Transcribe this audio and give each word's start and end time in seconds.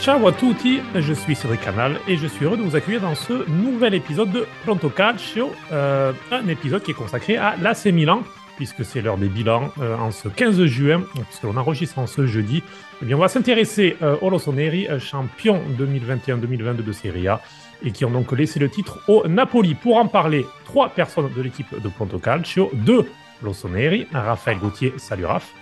Ciao 0.00 0.26
à 0.26 0.32
tutti, 0.32 0.80
je 0.94 1.12
suis 1.12 1.34
Cédric 1.34 1.60
Canal 1.60 2.00
et 2.08 2.16
je 2.16 2.26
suis 2.26 2.46
heureux 2.46 2.56
de 2.56 2.62
vous 2.62 2.74
accueillir 2.74 3.02
dans 3.02 3.14
ce 3.14 3.46
nouvel 3.50 3.92
épisode 3.92 4.32
de 4.32 4.46
Pronto 4.64 4.88
Calcio, 4.88 5.52
euh, 5.72 6.14
un 6.30 6.48
épisode 6.48 6.82
qui 6.82 6.92
est 6.92 6.94
consacré 6.94 7.36
à 7.36 7.54
l'AC 7.60 7.84
Milan, 7.92 8.22
puisque 8.56 8.82
c'est 8.82 9.02
l'heure 9.02 9.18
des 9.18 9.28
bilans 9.28 9.70
euh, 9.78 9.98
en 9.98 10.10
ce 10.10 10.28
15 10.28 10.64
juin, 10.64 11.02
puisque 11.28 11.42
l'on 11.42 11.54
enregistre 11.58 11.98
en 11.98 12.06
ce 12.06 12.26
jeudi. 12.26 12.62
Eh 13.02 13.04
bien, 13.04 13.16
on 13.16 13.20
va 13.20 13.28
s'intéresser 13.28 13.98
euh, 14.00 14.16
aux 14.22 14.30
Rossoneri, 14.30 14.88
champion 15.00 15.60
2021-2022 15.78 16.76
de 16.82 16.92
Serie 16.92 17.28
A, 17.28 17.42
et 17.84 17.90
qui 17.90 18.06
ont 18.06 18.10
donc 18.10 18.32
laissé 18.32 18.58
le 18.58 18.70
titre 18.70 19.00
au 19.06 19.28
Napoli. 19.28 19.74
Pour 19.74 19.98
en 19.98 20.06
parler, 20.06 20.46
trois 20.64 20.88
personnes 20.88 21.28
de 21.36 21.42
l'équipe 21.42 21.78
de 21.78 21.88
Pronto 21.90 22.18
Calcio, 22.18 22.70
deux 22.72 23.04
Rossoneri, 23.44 24.06
Raphaël 24.14 24.60
Gauthier, 24.60 24.94
salut 24.96 25.26
Raph. 25.26 25.52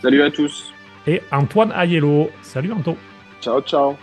Salut 0.00 0.22
à 0.22 0.30
tous. 0.30 0.72
Et 1.06 1.20
Antoine 1.30 1.74
Aiello, 1.76 2.30
salut 2.40 2.72
Anto. 2.72 2.96
Ciao, 3.42 3.60
ciao. 3.60 3.96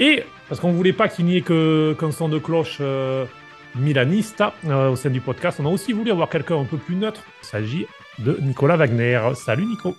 Et 0.00 0.24
parce 0.48 0.60
qu'on 0.60 0.72
ne 0.72 0.76
voulait 0.76 0.94
pas 0.94 1.08
qu'il 1.08 1.26
n'y 1.26 1.36
ait 1.36 1.42
qu'un 1.42 2.10
son 2.10 2.28
de 2.28 2.38
cloche 2.38 2.78
euh, 2.80 3.26
milanista 3.74 4.54
euh, 4.66 4.90
au 4.90 4.96
sein 4.96 5.10
du 5.10 5.20
podcast, 5.20 5.60
on 5.60 5.66
a 5.66 5.68
aussi 5.68 5.92
voulu 5.92 6.10
avoir 6.10 6.30
quelqu'un 6.30 6.58
un 6.58 6.64
peu 6.64 6.78
plus 6.78 6.96
neutre. 6.96 7.20
Il 7.42 7.46
s'agit 7.46 7.86
de 8.18 8.38
Nicolas 8.40 8.76
Wagner. 8.76 9.20
Salut 9.34 9.66
Nico. 9.66 9.94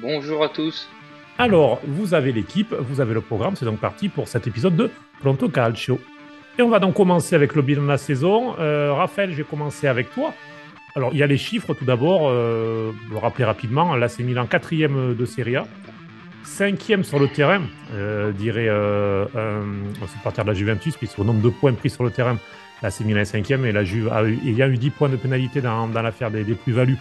Bonjour 0.00 0.44
à 0.44 0.50
tous. 0.50 0.88
Alors, 1.38 1.80
vous 1.86 2.12
avez 2.12 2.32
l'équipe, 2.32 2.74
vous 2.74 3.00
avez 3.00 3.14
le 3.14 3.20
programme, 3.20 3.56
c'est 3.56 3.64
donc 3.64 3.78
parti 3.78 4.08
pour 4.08 4.28
cet 4.28 4.46
épisode 4.46 4.76
de 4.76 4.90
Pronto 5.20 5.48
Calcio. 5.48 5.98
Et 6.58 6.62
on 6.62 6.68
va 6.68 6.78
donc 6.78 6.94
commencer 6.94 7.34
avec 7.34 7.54
le 7.54 7.62
bilan 7.62 7.82
de 7.82 7.88
la 7.88 7.98
saison. 7.98 8.54
Euh, 8.58 8.92
Raphaël, 8.94 9.30
je 9.32 9.36
vais 9.36 9.44
commencer 9.44 9.86
avec 9.86 10.12
toi. 10.12 10.32
Alors, 10.94 11.10
il 11.12 11.18
y 11.18 11.22
a 11.22 11.26
les 11.26 11.36
chiffres 11.36 11.74
tout 11.74 11.84
d'abord. 11.84 12.28
Euh, 12.30 12.92
le 13.10 13.18
rappeler 13.18 13.44
rapidement, 13.44 13.96
là, 13.96 14.08
c'est 14.08 14.22
Milan 14.22 14.46
quatrième 14.46 15.14
de 15.14 15.26
Serie 15.26 15.56
A 15.56 15.66
cinquième 16.46 17.04
sur 17.04 17.18
le 17.18 17.28
terrain, 17.28 17.62
euh, 17.92 18.32
dirait 18.32 18.68
euh, 18.68 19.26
un 19.34 20.06
supporter 20.06 20.42
de 20.44 20.48
la 20.48 20.54
Juventus, 20.54 20.96
puisqu'au 20.96 21.24
nombre 21.24 21.42
de 21.42 21.50
points 21.50 21.74
pris 21.74 21.90
sur 21.90 22.04
le 22.04 22.10
terrain, 22.10 22.38
l'AC 22.82 23.00
Milan 23.00 23.20
est 23.20 23.26
cinquième 23.26 23.64
et 23.66 23.72
la 23.72 23.84
Juve 23.84 24.08
a 24.12 24.24
eu, 24.24 24.38
il 24.44 24.54
y 24.56 24.62
a 24.62 24.68
eu 24.68 24.76
10 24.76 24.90
points 24.90 25.08
de 25.08 25.16
pénalité 25.16 25.60
dans, 25.60 25.88
dans 25.88 26.02
l'affaire 26.02 26.30
des, 26.30 26.44
plus-values. 26.44 26.98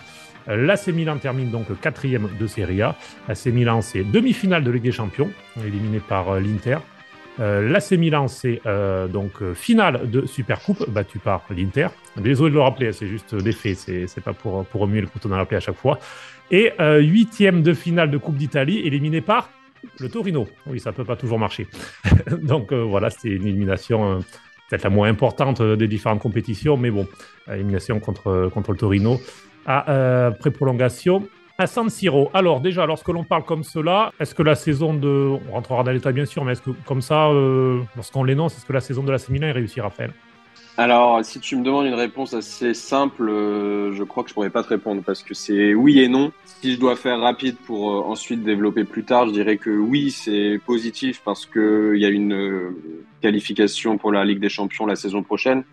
Euh, 0.47 0.65
L'AC 0.65 0.87
Milan 0.87 1.17
termine 1.17 1.49
donc 1.49 1.67
quatrième 1.79 2.29
de 2.39 2.47
Serie 2.47 2.81
A. 2.81 2.95
L'AC 3.27 3.45
Milan, 3.47 3.81
c'est 3.81 4.03
demi-finale 4.03 4.63
de 4.63 4.71
Ligue 4.71 4.83
des 4.83 4.91
Champions, 4.91 5.29
éliminé 5.65 5.99
par 5.99 6.29
euh, 6.29 6.39
l'Inter. 6.39 6.77
Euh, 7.39 7.69
L'AC 7.69 7.91
Milan, 7.91 8.27
c'est 8.27 8.61
euh, 8.65 9.07
donc 9.07 9.43
finale 9.53 10.09
de 10.09 10.25
Supercoupe, 10.25 10.89
battu 10.89 11.19
par 11.19 11.43
l'Inter. 11.49 11.87
Désolé 12.17 12.51
de 12.51 12.55
le 12.55 12.61
rappeler, 12.61 12.93
c'est 12.93 13.07
juste 13.07 13.35
des 13.35 13.51
faits, 13.51 13.77
c'est 13.77 14.23
pas 14.23 14.33
pour, 14.33 14.65
pour 14.65 14.81
remuer 14.81 15.01
le 15.01 15.07
couteau 15.07 15.27
dans 15.27 15.37
la 15.37 15.45
à 15.49 15.59
chaque 15.59 15.75
fois. 15.75 15.99
Et 16.51 16.73
euh, 16.79 16.99
huitième 16.99 17.63
de 17.63 17.73
finale 17.73 18.11
de 18.11 18.17
Coupe 18.17 18.37
d'Italie, 18.37 18.79
éliminé 18.79 19.21
par 19.21 19.49
le 19.99 20.09
Torino. 20.09 20.47
Oui, 20.67 20.79
ça 20.79 20.91
peut 20.91 21.05
pas 21.05 21.15
toujours 21.15 21.39
marcher. 21.39 21.67
Donc 22.43 22.71
euh, 22.71 22.83
voilà, 22.83 23.09
c'était 23.09 23.29
une 23.29 23.47
élimination 23.47 24.11
euh, 24.11 24.19
peut-être 24.69 24.83
la 24.83 24.89
moins 24.89 25.09
importante 25.09 25.61
des 25.61 25.87
différentes 25.87 26.21
compétitions, 26.21 26.77
mais 26.77 26.91
bon, 26.91 27.07
élimination 27.51 27.99
contre, 27.99 28.49
contre 28.53 28.71
le 28.71 28.77
Torino 28.77 29.19
à 29.67 30.31
pré-prolongation 30.39 31.27
à 31.57 31.67
San 31.67 31.89
Siro. 31.89 32.29
Alors 32.33 32.59
déjà, 32.59 32.85
lorsque 32.85 33.07
l'on 33.07 33.23
parle 33.23 33.43
comme 33.43 33.63
cela, 33.63 34.11
est-ce 34.19 34.35
que 34.35 34.43
la 34.43 34.55
saison 34.55 34.93
de... 34.93 35.37
On 35.49 35.53
rentrera 35.53 35.83
dans 35.83 35.91
l'état 35.91 36.11
bien 36.11 36.25
sûr, 36.25 36.43
mais 36.43 36.53
est-ce 36.53 36.61
que 36.61 36.71
comme 36.85 37.01
ça, 37.01 37.29
lorsqu'on 37.95 38.23
l'énonce, 38.23 38.57
est-ce 38.57 38.65
que 38.65 38.73
la 38.73 38.81
saison 38.81 39.03
de 39.03 39.11
la 39.11 39.17
Milan 39.29 39.47
est 39.47 39.51
réussie, 39.53 39.81
Raphaël? 39.81 40.11
Alors, 40.77 41.23
si 41.23 41.39
tu 41.39 41.55
me 41.55 41.63
demandes 41.63 41.85
une 41.85 41.93
réponse 41.93 42.33
assez 42.33 42.73
simple, 42.73 43.29
euh, 43.29 43.93
je 43.93 44.03
crois 44.03 44.23
que 44.23 44.29
je 44.29 44.33
pourrais 44.33 44.49
pas 44.49 44.61
te 44.61 44.67
répondre 44.67 45.03
parce 45.05 45.23
que 45.23 45.33
c'est 45.33 45.73
oui 45.73 46.01
et 46.01 46.09
non. 46.09 46.33
Si 46.43 46.73
je 46.73 46.79
dois 46.79 46.97
faire 46.97 47.21
rapide 47.21 47.55
pour 47.65 47.91
euh, 47.91 48.01
ensuite 48.01 48.43
développer 48.43 48.83
plus 48.83 49.05
tard, 49.05 49.27
je 49.27 49.31
dirais 49.31 49.55
que 49.55 49.69
oui, 49.69 50.11
c'est 50.11 50.59
positif 50.65 51.21
parce 51.23 51.45
que 51.45 51.93
il 51.95 52.01
y 52.01 52.05
a 52.05 52.09
une 52.09 52.33
euh, 52.33 52.75
qualification 53.21 53.97
pour 53.97 54.11
la 54.11 54.25
Ligue 54.25 54.39
des 54.39 54.49
Champions 54.49 54.85
la 54.85 54.97
saison 54.97 55.23
prochaine, 55.23 55.63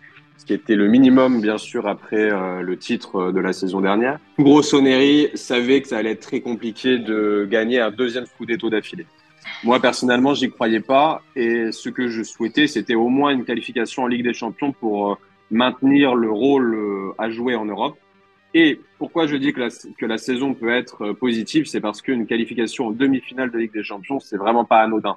ce 0.43 0.47
qui 0.47 0.53
était 0.53 0.75
le 0.75 0.89
minimum 0.89 1.39
bien 1.39 1.57
sûr 1.57 1.87
après 1.87 2.29
le 2.61 2.77
titre 2.77 3.31
de 3.31 3.39
la 3.39 3.53
saison 3.53 3.79
dernière. 3.79 4.19
Grossoneri 4.37 5.29
savait 5.35 5.81
que 5.81 5.87
ça 5.87 5.99
allait 5.99 6.11
être 6.11 6.19
très 6.19 6.41
compliqué 6.41 6.99
de 6.99 7.47
gagner 7.49 7.79
un 7.79 7.91
deuxième 7.91 8.25
Scudetto 8.25 8.69
d'affilée. 8.69 9.05
Moi, 9.63 9.79
personnellement, 9.79 10.33
j'y 10.33 10.49
croyais 10.49 10.81
pas. 10.81 11.21
Et 11.37 11.71
ce 11.71 11.87
que 11.87 12.09
je 12.09 12.23
souhaitais, 12.23 12.67
c'était 12.67 12.95
au 12.95 13.07
moins 13.07 13.31
une 13.31 13.45
qualification 13.45 14.03
en 14.03 14.07
Ligue 14.07 14.25
des 14.25 14.33
Champions 14.33 14.73
pour 14.73 15.13
euh, 15.13 15.15
maintenir 15.49 16.13
le 16.13 16.29
rôle 16.29 16.75
euh, 16.75 17.13
à 17.17 17.29
jouer 17.29 17.55
en 17.55 17.63
Europe. 17.63 17.97
Et 18.53 18.81
pourquoi 18.97 19.25
je 19.25 19.37
dis 19.37 19.53
que 19.53 20.05
la, 20.05 20.17
saison 20.17 20.53
peut 20.53 20.69
être 20.69 21.05
euh, 21.05 21.13
positive, 21.13 21.65
c'est 21.67 21.79
parce 21.79 22.01
qu'une 22.01 22.27
qualification 22.27 22.87
en 22.87 22.91
demi-finale 22.91 23.49
de 23.49 23.59
Ligue 23.59 23.73
des 23.73 23.83
Champions, 23.83 24.19
c'est 24.19 24.37
vraiment 24.37 24.65
pas 24.65 24.81
anodin. 24.81 25.15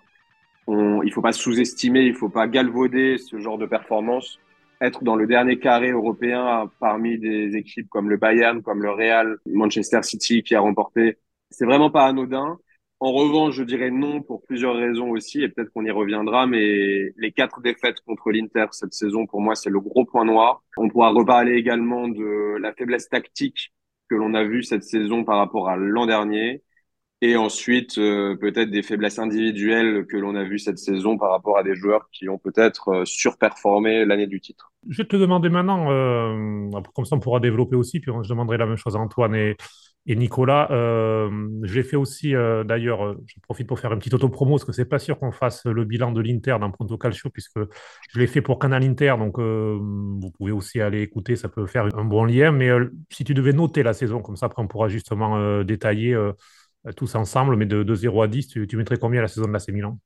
On, 0.69 1.03
il 1.03 1.13
faut 1.13 1.23
pas 1.23 1.33
sous-estimer, 1.33 2.03
il 2.03 2.15
faut 2.15 2.29
pas 2.29 2.47
galvauder 2.47 3.19
ce 3.19 3.41
genre 3.41 3.59
de 3.59 3.67
performance. 3.67 4.39
Être 4.81 5.05
dans 5.05 5.17
le 5.17 5.27
dernier 5.27 5.59
carré 5.59 5.91
européen 5.91 6.71
parmi 6.81 7.19
des 7.19 7.57
équipes 7.57 7.89
comme 7.89 8.11
le 8.11 8.17
Bayern, 8.17 8.63
comme 8.63 8.83
le 8.83 8.91
Real, 8.91 9.39
Manchester 9.47 10.03
City 10.03 10.43
qui 10.43 10.55
a 10.55 10.61
remporté, 10.61 11.19
c'est 11.51 11.65
vraiment 11.65 11.91
pas 11.91 12.07
anodin. 12.07 12.59
En 12.99 13.13
revanche, 13.13 13.55
je 13.55 13.63
dirais 13.63 13.91
non 13.91 14.23
pour 14.23 14.43
plusieurs 14.43 14.75
raisons 14.75 15.11
aussi, 15.11 15.43
et 15.43 15.49
peut-être 15.49 15.71
qu'on 15.71 15.85
y 15.85 15.91
reviendra, 15.91 16.47
mais 16.47 17.13
les 17.17 17.33
quatre 17.33 17.61
défaites 17.61 18.01
contre 18.07 18.31
l'Inter 18.31 18.67
cette 18.73 18.95
saison, 18.95 19.27
pour 19.27 19.43
moi, 19.43 19.55
c'est 19.55 19.69
le 19.69 19.81
gros 19.81 20.07
point 20.07 20.25
noir. 20.25 20.63
On 20.79 20.89
pourra 20.89 21.11
reparler 21.11 21.55
également 21.55 22.09
de 22.09 22.57
la 22.59 22.73
faiblesse 22.73 23.09
tactique 23.11 23.73
que 24.09 24.15
l'on 24.15 24.33
a 24.35 24.45
vue 24.45 24.63
cette 24.63 24.85
saison 24.85 25.25
par 25.25 25.37
rapport 25.37 25.69
à 25.69 25.77
l'an 25.77 26.07
dernier, 26.07 26.63
et 27.23 27.37
ensuite 27.37 27.97
euh, 27.97 28.37
peut-être 28.37 28.71
des 28.71 28.83
faiblesses 28.83 29.19
individuelles 29.19 30.07
que 30.07 30.17
l'on 30.17 30.35
a 30.35 30.45
vues 30.45 30.59
cette 30.59 30.79
saison 30.79 31.17
par 31.17 31.31
rapport 31.31 31.57
à 31.57 31.63
des 31.63 31.75
joueurs 31.75 32.09
qui 32.13 32.29
ont 32.29 32.39
peut-être 32.39 32.89
euh, 32.89 33.05
surperformé 33.07 34.05
l'année 34.05 34.27
du 34.27 34.41
titre. 34.41 34.71
Je 34.89 34.99
vais 34.99 35.09
te 35.09 35.17
demander 35.17 35.49
maintenant, 35.49 35.91
euh, 35.91 36.71
comme 36.95 37.07
ça 37.07 37.17
on 37.17 37.21
pourra 37.21 37.41
développer 37.41 37.75
aussi, 37.75 38.01
puis 38.01 38.13
je 38.23 38.29
demanderai 38.29 38.59
la 38.59 38.67
même 38.67 38.77
chose 38.77 38.97
à 38.97 38.99
Antoine 38.99 39.35
et, 39.35 39.57
et 40.09 40.15
Nicolas, 40.15 40.69
je 40.71 41.75
l'ai 41.75 41.83
fait 41.83 41.97
aussi, 41.97 42.31
d'ailleurs, 42.31 43.17
je 43.27 43.41
profite 43.41 43.67
pour 43.67 43.81
faire 43.81 43.93
une 43.93 43.99
petite 43.99 44.15
auto-promo, 44.15 44.53
parce 44.53 44.65
que 44.65 44.71
c'est 44.71 44.85
pas 44.85 45.01
sûr 45.01 45.19
qu'on 45.19 45.33
fasse 45.33 45.67
le 45.67 45.85
bilan 45.85 46.13
de 46.13 46.21
l'Inter 46.21 46.59
dans 46.61 46.71
Pronto 46.71 46.97
Calcio, 46.97 47.29
puisque 47.29 47.59
je 48.13 48.21
l'ai 48.21 48.29
fait 48.29 48.41
pour 48.41 48.61
Canal 48.61 48.85
Inter, 48.85 49.17
donc 49.19 49.41
vous 49.41 50.31
pouvez 50.39 50.53
aussi 50.53 50.81
aller 50.81 51.03
écouter, 51.03 51.35
ça 51.35 51.49
peut 51.49 51.67
faire 51.67 51.89
un 51.99 52.05
bon 52.05 52.25
lien. 52.25 52.53
Mais 52.53 52.71
si 53.11 53.25
tu 53.25 53.35
devais 53.35 53.53
noter 53.53 53.83
la 53.83 53.95
saison, 53.95 54.23
comme 54.23 54.37
ça, 54.37 54.47
après 54.47 54.63
on 54.63 54.69
pourra 54.69 54.87
justement 54.87 55.65
détailler 55.65 56.17
tous 56.93 57.15
ensemble, 57.15 57.57
mais 57.57 57.67
de, 57.67 57.83
de 57.83 57.95
0 57.95 58.23
à 58.23 58.29
10, 58.29 58.49
tu, 58.49 58.67
tu 58.67 58.77
mettrais 58.77 58.99
combien 58.99 59.21
la 59.21 59.29
saison 59.29 59.47
de 59.47 59.53
l'AC 59.53 59.69
Milan? 59.69 59.99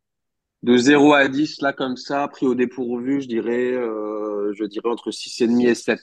De 0.63 0.77
0 0.77 1.15
à 1.15 1.29
10, 1.29 1.63
là, 1.63 1.73
comme 1.73 1.97
ça, 1.97 2.29
pris 2.29 2.47
au 2.47 2.55
dépourvu, 2.55 3.23
je 3.23 3.29
dirais, 3.29 3.73
je 3.73 4.65
dirais 4.65 4.89
entre 4.89 5.11
6,5 5.11 5.69
et 5.69 5.75
7. 5.75 6.01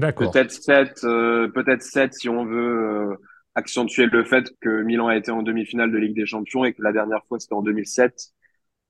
Peut-être 0.00 0.50
7, 0.50 1.04
euh, 1.04 1.48
peut-être 1.48 1.82
7 1.82 2.14
si 2.14 2.28
on 2.28 2.44
veut 2.44 3.10
euh, 3.10 3.14
accentuer 3.54 4.06
le 4.06 4.24
fait 4.24 4.50
que 4.60 4.82
Milan 4.82 5.08
a 5.08 5.16
été 5.16 5.30
en 5.30 5.42
demi-finale 5.42 5.92
de 5.92 5.98
Ligue 5.98 6.16
des 6.16 6.24
Champions 6.24 6.64
et 6.64 6.72
que 6.72 6.82
la 6.82 6.92
dernière 6.92 7.24
fois 7.28 7.38
c'était 7.38 7.54
en 7.54 7.62
2007. 7.62 8.28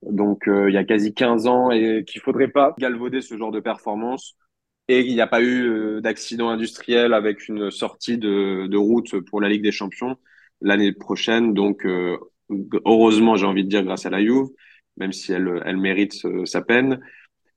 Donc 0.02 0.46
euh, 0.46 0.70
il 0.70 0.74
y 0.74 0.78
a 0.78 0.84
quasi 0.84 1.12
15 1.12 1.46
ans 1.46 1.70
et 1.70 2.04
qu'il 2.06 2.20
faudrait 2.20 2.48
pas 2.48 2.74
galvauder 2.78 3.20
ce 3.20 3.36
genre 3.36 3.50
de 3.50 3.60
performance 3.60 4.36
et 4.88 5.00
il 5.00 5.14
n'y 5.14 5.20
a 5.20 5.26
pas 5.26 5.42
eu 5.42 6.00
d'accident 6.02 6.48
industriel 6.50 7.14
avec 7.14 7.48
une 7.48 7.70
sortie 7.70 8.18
de, 8.18 8.66
de, 8.66 8.76
route 8.76 9.20
pour 9.20 9.40
la 9.40 9.48
Ligue 9.48 9.62
des 9.62 9.72
Champions 9.72 10.16
l'année 10.62 10.92
prochaine. 10.92 11.54
Donc 11.54 11.86
heureusement, 12.86 13.36
j'ai 13.36 13.46
envie 13.46 13.64
de 13.64 13.68
dire 13.68 13.84
grâce 13.84 14.06
à 14.06 14.10
la 14.10 14.20
Juve, 14.20 14.48
même 14.96 15.12
si 15.12 15.32
elle, 15.32 15.62
elle 15.64 15.76
mérite 15.76 16.14
sa 16.44 16.62
peine 16.62 17.00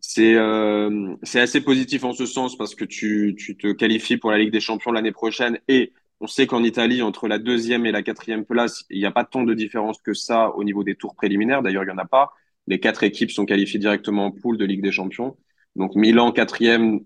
c'est 0.08 0.36
euh, 0.36 1.16
c'est 1.24 1.40
assez 1.40 1.62
positif 1.62 2.04
en 2.04 2.14
ce 2.14 2.26
sens 2.26 2.58
parce 2.58 2.76
que 2.76 2.86
tu, 2.86 3.36
tu 3.38 3.58
te 3.58 3.72
qualifies 3.72 4.18
pour 4.18 4.32
la 4.32 4.38
Ligue 4.38 4.52
des 4.52 4.60
Champions 4.60 4.92
l'année 4.92 5.12
prochaine 5.12 5.60
et 5.68 5.94
on 6.22 6.28
sait 6.28 6.48
qu'en 6.48 6.64
Italie, 6.64 7.02
entre 7.02 7.28
la 7.28 7.40
deuxième 7.40 7.86
et 7.86 7.92
la 7.92 8.04
quatrième 8.04 8.46
place, 8.46 8.86
il 8.90 9.00
n'y 9.00 9.06
a 9.06 9.12
pas 9.12 9.26
tant 9.26 9.44
de 9.44 9.54
différence 9.54 10.02
que 10.02 10.14
ça 10.14 10.50
au 10.56 10.64
niveau 10.64 10.84
des 10.84 10.96
tours 10.96 11.16
préliminaires. 11.16 11.62
D'ailleurs, 11.62 11.84
il 11.84 11.88
n'y 11.88 11.92
en 11.92 11.98
a 11.98 12.06
pas. 12.06 12.32
Les 12.68 12.80
quatre 12.80 13.04
équipes 13.04 13.32
sont 13.32 13.46
qualifiées 13.46 13.80
directement 13.80 14.26
en 14.28 14.32
poule 14.32 14.58
de 14.58 14.66
Ligue 14.66 14.82
des 14.82 14.92
Champions. 14.92 15.36
Donc 15.76 15.96
Milan 15.96 16.32
quatrième, 16.32 17.02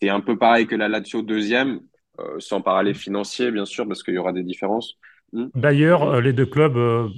c'est 0.00 0.08
un 0.08 0.20
peu 0.20 0.36
pareil 0.36 0.66
que 0.66 0.74
la 0.74 0.88
Lazio 0.88 1.22
deuxième, 1.22 1.80
euh, 2.18 2.40
sans 2.40 2.62
parallèle 2.62 2.94
financier 2.94 3.50
bien 3.50 3.64
sûr, 3.64 3.86
parce 3.86 4.02
qu'il 4.02 4.14
y 4.14 4.18
aura 4.18 4.32
des 4.32 4.42
différences. 4.42 4.94
Hmm. 5.32 5.46
D'ailleurs, 5.54 6.02
euh, 6.02 6.20
les 6.20 6.32
deux 6.32 6.46
clubs, 6.46 7.10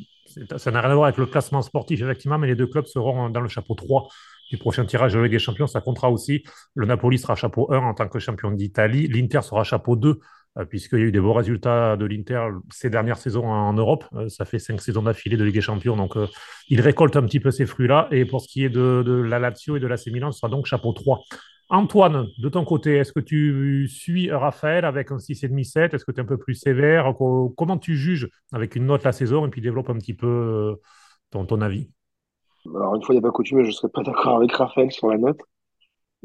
ça 0.56 0.70
n'a 0.70 0.80
rien 0.80 0.90
à 0.90 0.94
voir 0.94 1.06
avec 1.06 1.18
le 1.18 1.26
classement 1.26 1.62
sportif 1.62 2.00
effectivement, 2.02 2.38
mais 2.38 2.46
les 2.46 2.54
deux 2.54 2.66
clubs 2.66 2.86
seront 2.86 3.30
dans 3.30 3.40
le 3.40 3.48
chapeau 3.48 3.74
3 3.74 4.08
du 4.50 4.58
prochain 4.58 4.84
tirage 4.84 5.14
de 5.14 5.20
Ligue 5.20 5.32
des 5.32 5.38
Champions, 5.38 5.66
ça 5.66 5.80
comptera 5.80 6.10
aussi. 6.10 6.42
Le 6.74 6.86
Napoli 6.86 7.18
sera 7.18 7.36
chapeau 7.36 7.72
1 7.72 7.78
en 7.78 7.94
tant 7.94 8.08
que 8.08 8.18
champion 8.18 8.50
d'Italie. 8.50 9.06
L'Inter 9.06 9.42
sera 9.42 9.62
chapeau 9.62 9.94
2, 9.96 10.08
euh, 10.08 10.14
puisqu'il 10.64 10.98
y 10.98 11.02
a 11.02 11.04
eu 11.06 11.12
des 11.12 11.20
beaux 11.20 11.32
résultats 11.32 11.96
de 11.96 12.04
l'Inter 12.04 12.48
ces 12.70 12.90
dernières 12.90 13.18
saisons 13.18 13.46
en 13.46 13.72
Europe. 13.72 14.04
Euh, 14.14 14.28
ça 14.28 14.44
fait 14.44 14.58
cinq 14.58 14.80
saisons 14.80 15.02
d'affilée 15.02 15.36
de 15.36 15.44
Ligue 15.44 15.54
des 15.54 15.60
Champions, 15.60 15.96
donc 15.96 16.16
euh, 16.16 16.26
il 16.68 16.80
récolte 16.80 17.16
un 17.16 17.22
petit 17.22 17.40
peu 17.40 17.50
ces 17.50 17.66
fruits-là. 17.66 18.08
Et 18.10 18.24
pour 18.24 18.40
ce 18.40 18.48
qui 18.48 18.64
est 18.64 18.68
de, 18.70 19.02
la 19.02 19.38
Lazio 19.38 19.76
et 19.76 19.80
de 19.80 19.86
l'AC 19.86 20.06
Milan, 20.08 20.32
ce 20.32 20.40
sera 20.40 20.50
donc 20.50 20.66
chapeau 20.66 20.92
3. 20.92 21.20
Antoine, 21.68 22.26
de 22.38 22.48
ton 22.48 22.64
côté, 22.64 22.96
est-ce 22.96 23.12
que 23.12 23.20
tu 23.20 23.86
suis 23.88 24.30
Raphaël 24.30 24.84
avec 24.84 25.12
un 25.12 25.18
6,5-7 25.18 25.94
Est-ce 25.94 26.04
que 26.04 26.10
tu 26.10 26.18
es 26.18 26.22
un 26.22 26.26
peu 26.26 26.36
plus 26.36 26.54
sévère? 26.54 27.14
Comment 27.56 27.78
tu 27.78 27.96
juges 27.96 28.28
avec 28.52 28.74
une 28.74 28.86
note 28.86 29.04
la 29.04 29.12
saison 29.12 29.46
et 29.46 29.50
puis 29.50 29.60
développe 29.60 29.88
un 29.88 29.94
petit 29.94 30.14
peu 30.14 30.76
ton, 31.30 31.46
ton 31.46 31.60
avis? 31.60 31.88
Alors, 32.74 32.96
une 32.96 33.02
fois 33.02 33.14
n'est 33.14 33.20
pas 33.20 33.30
coutume, 33.30 33.62
je 33.62 33.68
ne 33.68 33.72
serais 33.72 33.88
pas 33.88 34.02
d'accord 34.02 34.36
avec 34.36 34.52
Raphaël 34.52 34.90
sur 34.90 35.08
la 35.08 35.18
note. 35.18 35.40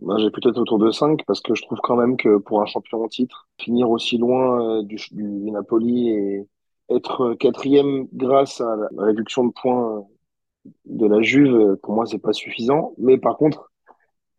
Moi, 0.02 0.18
j'ai 0.20 0.30
peut-être 0.32 0.58
autour 0.58 0.78
de 0.80 0.92
5 0.92 1.24
parce 1.26 1.42
que 1.42 1.56
je 1.56 1.62
trouve 1.64 1.80
quand 1.82 1.96
même 1.96 2.18
que 2.18 2.38
pour 2.38 2.62
un 2.62 2.66
champion 2.66 3.04
en 3.04 3.08
titre, 3.08 3.48
finir 3.60 3.90
aussi 3.90 4.18
loin 4.18 4.80
euh, 4.80 4.84
du, 4.84 4.98
du, 5.12 5.52
Napoli 5.52 6.10
et 6.10 6.48
être 6.90 7.34
quatrième 7.36 8.08
grâce 8.14 8.62
à 8.62 8.76
la 8.92 9.04
réduction 9.04 9.46
de 9.46 9.52
points 9.54 10.06
de 10.86 11.08
la 11.08 11.22
Juve, 11.22 11.78
pour 11.84 11.94
moi, 11.94 12.06
c'est 12.06 12.20
pas 12.20 12.34
suffisant. 12.34 12.94
Mais 12.98 13.18
par 13.18 13.38
contre, 13.38 13.72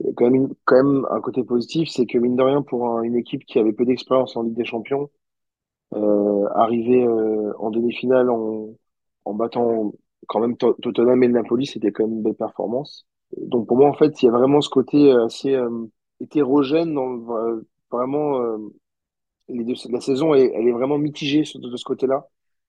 il 0.01 0.07
y 0.07 0.11
a 0.11 0.13
quand 0.15 0.31
même, 0.31 0.55
quand 0.65 0.77
même 0.83 1.07
un 1.11 1.21
côté 1.21 1.45
positif, 1.45 1.89
c'est 1.91 2.07
que 2.07 2.19
mine 2.19 2.37
de 2.37 2.43
rien, 2.43 2.63
pour 2.63 3.01
une 3.03 3.17
équipe 3.17 3.45
qui 3.47 3.59
avait 3.59 3.73
peu 3.73 3.85
d'expérience 3.85 4.37
en 4.37 4.43
Ligue 4.43 4.57
des 4.57 4.65
Champions, 4.65 5.11
euh, 5.95 6.49
arriver 6.55 7.05
euh, 7.05 7.53
en 7.59 7.71
demi-finale 7.71 8.31
en, 8.31 8.71
en 9.25 9.35
battant 9.35 9.93
quand 10.29 10.41
même 10.41 10.57
Tottenham 10.57 11.23
et 11.23 11.29
le 11.29 11.35
Napoli, 11.35 11.67
c'était 11.67 11.93
quand 11.93 12.05
même 12.05 12.17
une 12.19 12.23
belle 12.23 12.35
performance. 12.35 13.07
Donc 13.37 13.67
pour 13.69 13.77
moi, 13.77 13.89
en 13.89 13.95
fait, 13.95 14.23
il 14.23 14.27
y 14.27 14.29
a 14.29 14.33
vraiment 14.33 14.61
ce 14.61 14.69
côté 14.71 15.13
euh, 15.13 15.27
assez 15.27 15.55
euh, 15.55 15.87
hétérogène 16.21 16.95
dans 16.95 17.09
le, 17.09 17.67
vraiment 17.91 18.41
les 19.49 19.65
deux, 19.65 19.75
la 19.91 20.01
saison, 20.01 20.35
elle, 20.35 20.51
elle 20.55 20.69
est 20.69 20.73
vraiment 20.73 20.99
mitigée 20.99 21.41
de 21.55 21.77
ce 21.77 21.85
côté-là. 21.85 22.27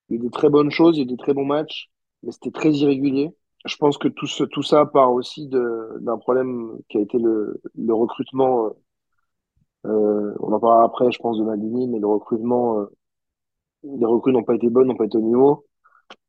Il 0.09 0.17
y 0.17 0.19
a 0.19 0.21
eu 0.23 0.25
de 0.25 0.31
très 0.31 0.49
bonnes 0.49 0.71
choses, 0.71 0.97
il 0.97 1.01
y 1.01 1.03
a 1.03 1.05
des 1.05 1.17
très 1.17 1.33
bons 1.33 1.45
matchs, 1.45 1.89
mais 2.23 2.31
c'était 2.31 2.51
très 2.51 2.71
irrégulier. 2.71 3.31
Je 3.65 3.75
pense 3.77 3.97
que 3.97 4.07
tout, 4.07 4.27
ce, 4.27 4.43
tout 4.43 4.63
ça 4.63 4.85
part 4.85 5.11
aussi 5.11 5.47
d'un 5.47 6.17
problème 6.17 6.77
qui 6.89 6.97
a 6.97 7.01
été 7.01 7.17
le, 7.17 7.59
le 7.75 7.93
recrutement. 7.93 8.71
Euh, 9.85 10.33
on 10.39 10.53
en 10.53 10.59
parlera 10.59 10.83
après, 10.85 11.11
je 11.11 11.19
pense, 11.19 11.37
de 11.37 11.43
Maldini, 11.43 11.87
mais 11.87 11.99
le 11.99 12.07
recrutement, 12.07 12.79
euh, 12.81 12.85
les 13.83 14.05
recrues 14.05 14.33
n'ont 14.33 14.43
pas 14.43 14.55
été 14.55 14.69
bonnes, 14.69 14.87
n'ont 14.89 14.95
pas 14.97 15.05
été 15.05 15.17
au 15.17 15.21
niveau, 15.21 15.66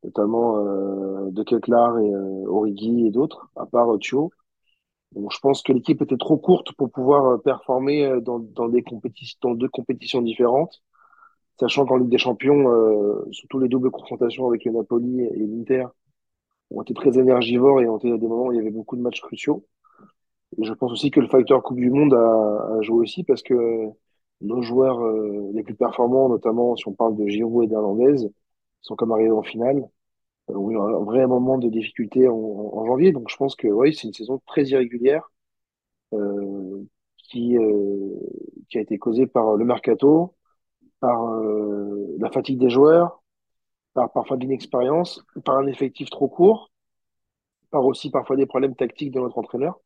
notamment 0.05 0.59
euh, 0.59 1.31
de 1.31 1.43
Keklar 1.43 1.99
et 1.99 2.15
euh, 2.15 2.47
Origi 2.49 3.07
et 3.07 3.11
d'autres, 3.11 3.49
à 3.57 3.67
part 3.67 3.93
euh, 3.93 3.99
Thio. 3.99 4.31
Donc, 5.15 5.33
je 5.33 5.39
pense 5.41 5.63
que 5.63 5.73
l'équipe 5.73 6.03
était 6.03 6.17
trop 6.17 6.37
courte 6.37 6.73
pour 6.73 6.91
pouvoir 6.91 7.27
euh, 7.27 7.39
performer 7.39 8.05
euh, 8.05 8.21
dans, 8.21 8.39
dans, 8.39 8.69
des 8.69 8.85
dans 9.43 9.55
deux 9.55 9.69
compétitions 9.69 10.23
différentes, 10.23 10.83
sachant 11.59 11.87
qu'en 11.87 11.97
Ligue 11.97 12.11
des 12.11 12.19
Champions, 12.19 12.71
euh, 12.71 13.27
surtout 13.33 13.59
les 13.59 13.69
doubles 13.69 13.91
confrontations 13.91 14.47
avec 14.49 14.65
le 14.65 14.73
Napoli 14.73 15.23
et 15.23 15.47
l'Inter, 15.47 15.87
ont 16.71 16.83
été 16.83 16.95
très 16.95 17.19
énergivores 17.19 17.81
et 17.81 17.89
ont 17.89 17.99
été 17.99 18.13
à 18.13 18.19
des 18.19 18.27
moments 18.27 18.47
où 18.47 18.53
il 18.53 18.57
y 18.57 18.61
avait 18.61 18.71
beaucoup 18.71 18.97
de 18.97 19.03
matchs 19.03 19.21
cruciaux. 19.23 19.65
Et 20.59 20.65
je 20.65 20.73
pense 20.75 20.93
aussi 20.93 21.11
que 21.11 21.21
le 21.21 21.29
facteur 21.29 21.63
Coupe 21.63 21.79
du 21.79 21.91
Monde 21.91 22.15
a, 22.15 22.77
a 22.79 22.83
joué 22.83 23.01
aussi 23.01 23.25
parce 23.25 23.43
que 23.43 23.55
nos 24.41 24.63
joueurs 24.63 25.01
les 25.53 25.63
plus 25.63 25.75
performants, 25.75 26.29
notamment 26.29 26.77
si 26.77 26.87
on 26.89 26.93
parle 26.93 27.17
de 27.17 27.27
Giroud 27.27 27.65
et 27.65 27.69
d'Hernandez, 27.69 28.29
sont 28.81 28.97
comme 28.97 29.13
arrivés 29.13 29.31
en 29.31 29.43
finale. 29.43 29.85
Euh, 30.51 30.55
ont 30.57 30.71
eu 30.71 30.79
un 30.79 31.05
vrai 31.05 31.27
moment 31.27 31.59
de 31.59 31.69
difficulté 31.69 32.29
en, 32.29 32.35
en 32.35 32.87
janvier. 32.87 33.13
Donc 33.13 33.29
je 33.31 33.37
pense 33.37 33.57
que 33.57 33.69
oui, 33.69 33.95
c'est 33.95 34.09
une 34.09 34.15
saison 34.15 34.41
très 34.47 34.65
irrégulière 34.65 35.31
euh, 36.15 36.85
qui, 37.17 37.57
euh, 37.59 38.15
qui 38.69 38.79
a 38.79 38.81
été 38.83 38.99
causée 38.99 39.27
par 39.27 39.57
le 39.57 39.65
mercato, 39.65 40.35
par 41.01 41.29
euh, 41.35 42.17
la 42.19 42.31
fatigue 42.31 42.59
des 42.59 42.71
joueurs, 42.71 43.23
par 43.95 44.13
parfois 44.13 44.37
de 44.37 44.43
l'inexpérience, 44.43 45.25
par 45.45 45.59
un 45.59 45.67
effectif 45.67 46.11
trop 46.11 46.29
court, 46.29 46.71
par 47.71 47.85
aussi 47.87 48.11
parfois 48.11 48.37
des 48.37 48.47
problèmes 48.47 48.77
tactiques 48.77 49.13
de 49.13 49.21
notre 49.21 49.39
entraîneur. 49.39 49.81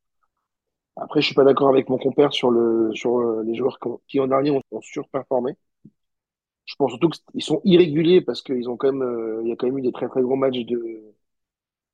Après, 0.97 1.21
je 1.21 1.27
suis 1.27 1.35
pas 1.35 1.45
d'accord 1.45 1.69
avec 1.69 1.89
mon 1.89 1.99
compère 1.99 2.33
sur 2.33 2.51
le 2.51 2.91
sur 2.95 3.19
euh, 3.19 3.43
les 3.45 3.55
joueurs 3.55 3.79
qui, 4.09 4.21
en 4.21 4.27
dernier 4.27 4.51
ont, 4.51 4.81
surperformé. 4.81 5.53
Je 6.65 6.75
pense 6.77 6.91
surtout 6.91 7.09
qu'ils 7.11 7.43
sont 7.43 7.61
irréguliers 7.65 8.21
parce 8.21 8.43
qu'ils 8.43 8.69
ont 8.69 8.77
quand 8.77 8.93
même 8.93 9.03
euh, 9.03 9.41
il 9.43 9.49
y 9.49 9.53
a 9.53 9.57
quand 9.57 9.67
même 9.67 9.79
eu 9.79 9.83
des 9.83 9.93
très 9.93 10.09
très 10.09 10.23
gros 10.23 10.37
matchs 10.37 10.65
de 10.65 11.15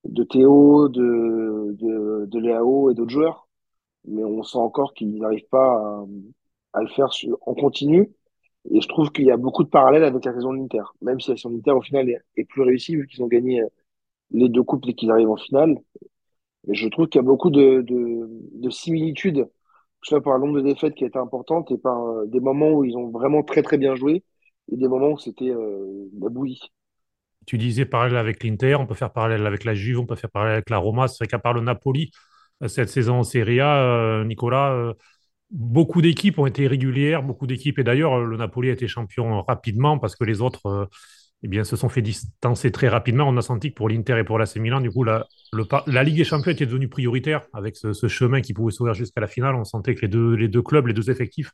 de 0.05 0.25
Théo, 0.25 0.89
de 0.89 1.75
de, 1.79 2.27
de 2.27 2.39
Léao 2.39 2.91
et 2.91 2.95
d'autres 2.95 3.11
joueurs, 3.11 3.49
mais 4.07 4.25
on 4.25 4.43
sent 4.45 4.59
encore 4.59 4.95
qu'ils 4.95 5.19
n'arrivent 5.19 5.49
pas 5.51 5.77
à, 5.77 6.07
à, 6.75 6.83
le 6.83 6.89
faire 6.89 7.11
en 7.47 7.55
continu. 7.55 8.13
Et 8.73 8.81
je 8.81 8.89
trouve 8.89 9.11
qu'il 9.13 9.27
y 9.27 9.31
a 9.33 9.37
beaucoup 9.39 9.65
de 9.65 9.71
parallèles 9.71 10.05
avec 10.05 10.25
la 10.25 10.35
saison 10.35 10.53
de 10.55 10.59
l'Inter, 10.59 10.83
même 11.03 11.21
si 11.21 11.31
la 11.31 11.37
saison 11.37 11.51
de 11.51 11.57
l'Inter 11.57 11.73
au 11.73 11.83
final 11.83 12.11
est, 12.11 12.21
est 12.37 12.45
plus 12.45 12.63
réussie 12.63 12.97
vu 12.97 13.07
qu'ils 13.09 13.23
ont 13.25 13.29
gagné 13.29 13.63
euh, 13.63 13.69
les 14.33 14.49
deux 14.51 14.63
coupes 14.65 14.87
et 14.89 14.95
qu'ils 14.95 15.11
arrivent 15.13 15.31
en 15.31 15.37
finale. 15.37 15.79
Et 16.69 16.75
je 16.75 16.89
trouve 16.89 17.09
qu'il 17.09 17.19
y 17.21 17.25
a 17.25 17.27
beaucoup 17.27 17.51
de, 17.51 17.83
de, 17.83 18.29
de 18.55 18.71
similitudes, 18.71 19.45
que 19.45 19.51
ce 20.03 20.11
soit 20.11 20.23
par 20.23 20.35
le 20.39 20.47
nombre 20.47 20.61
de 20.61 20.65
défaites 20.65 20.95
qui 20.95 21.05
a 21.05 21.07
été 21.09 21.19
importante 21.19 21.71
et 21.71 21.79
par 21.79 22.03
euh, 22.07 22.27
des 22.27 22.41
moments 22.41 22.71
où 22.73 22.85
ils 22.85 22.97
ont 22.97 23.11
vraiment 23.11 23.43
très 23.43 23.63
très 23.63 23.79
bien 23.79 23.95
joué 23.95 24.25
et 24.71 24.77
des 24.77 24.89
moments 24.89 25.13
où 25.13 25.19
c'était 25.19 25.51
euh, 25.51 26.09
la 26.21 26.29
bouillie. 26.29 26.61
Tu 27.47 27.59
disais 27.59 27.87
parallèle 27.87 28.19
avec 28.19 28.45
l'Inter, 28.45 28.75
on 28.77 28.87
peut 28.87 28.95
faire 28.95 29.13
parallèle 29.13 29.47
avec 29.47 29.65
la 29.65 29.75
Juve, 29.75 30.01
on 30.01 30.07
peut 30.07 30.17
faire 30.17 30.31
parallèle 30.31 30.55
avec 30.55 30.71
la 30.71 30.79
Roma. 30.79 31.09
C'est 31.09 31.25
vrai 31.25 31.27
qu'à 31.29 31.39
part 31.39 31.55
le 31.55 31.63
Napoli, 31.63 32.11
euh, 32.63 32.69
cette 32.69 32.89
saison 32.89 33.21
en 33.21 33.23
Serie 33.23 33.61
A, 33.61 33.79
euh, 33.79 34.25
Nicolas, 34.25 34.95
beaucoup 35.51 36.03
d'équipes 36.03 36.39
ont 36.39 36.47
été 36.47 36.67
régulières, 36.67 37.23
beaucoup 37.23 37.47
d'équipes, 37.47 37.79
et 37.79 37.85
d'ailleurs, 37.85 38.21
le 38.21 38.37
Napoli 38.37 38.69
a 38.69 38.73
été 38.73 38.87
champion 38.87 39.43
rapidement 39.43 39.99
parce 39.99 40.15
que 40.15 40.25
les 40.25 40.43
autres 40.43 40.89
eh 41.43 41.49
bien, 41.49 41.65
se 41.65 41.77
sont 41.77 41.89
fait 41.89 42.03
distancer 42.03 42.73
très 42.73 42.89
rapidement. 42.89 43.25
On 43.27 43.37
a 43.37 43.43
senti 43.43 43.71
que 43.71 43.75
pour 43.75 43.89
l'Inter 43.89 44.19
et 44.19 44.25
pour 44.25 44.39
l'AC 44.39 44.57
Milan, 44.57 44.81
du 44.81 44.91
coup, 44.91 45.05
la, 45.05 45.27
la 45.87 46.03
Ligue 46.03 46.17
des 46.17 46.25
Champions 46.25 46.51
était 46.51 46.67
devenue 46.67 46.89
prioritaire 46.89 47.47
avec 47.55 47.77
ce, 47.77 48.09
chemin 48.09 48.41
qui 48.41 48.53
pouvait 48.53 48.73
s'ouvrir 48.73 48.95
jusqu'à 48.95 49.21
la 49.21 49.29
finale. 49.29 49.55
On 49.55 49.65
sentait 49.65 49.95
que 49.95 50.05
les 50.05 50.49
deux 50.49 50.63
clubs, 50.63 50.87
les 50.87 50.95
deux 50.95 51.11
effectifs 51.11 51.53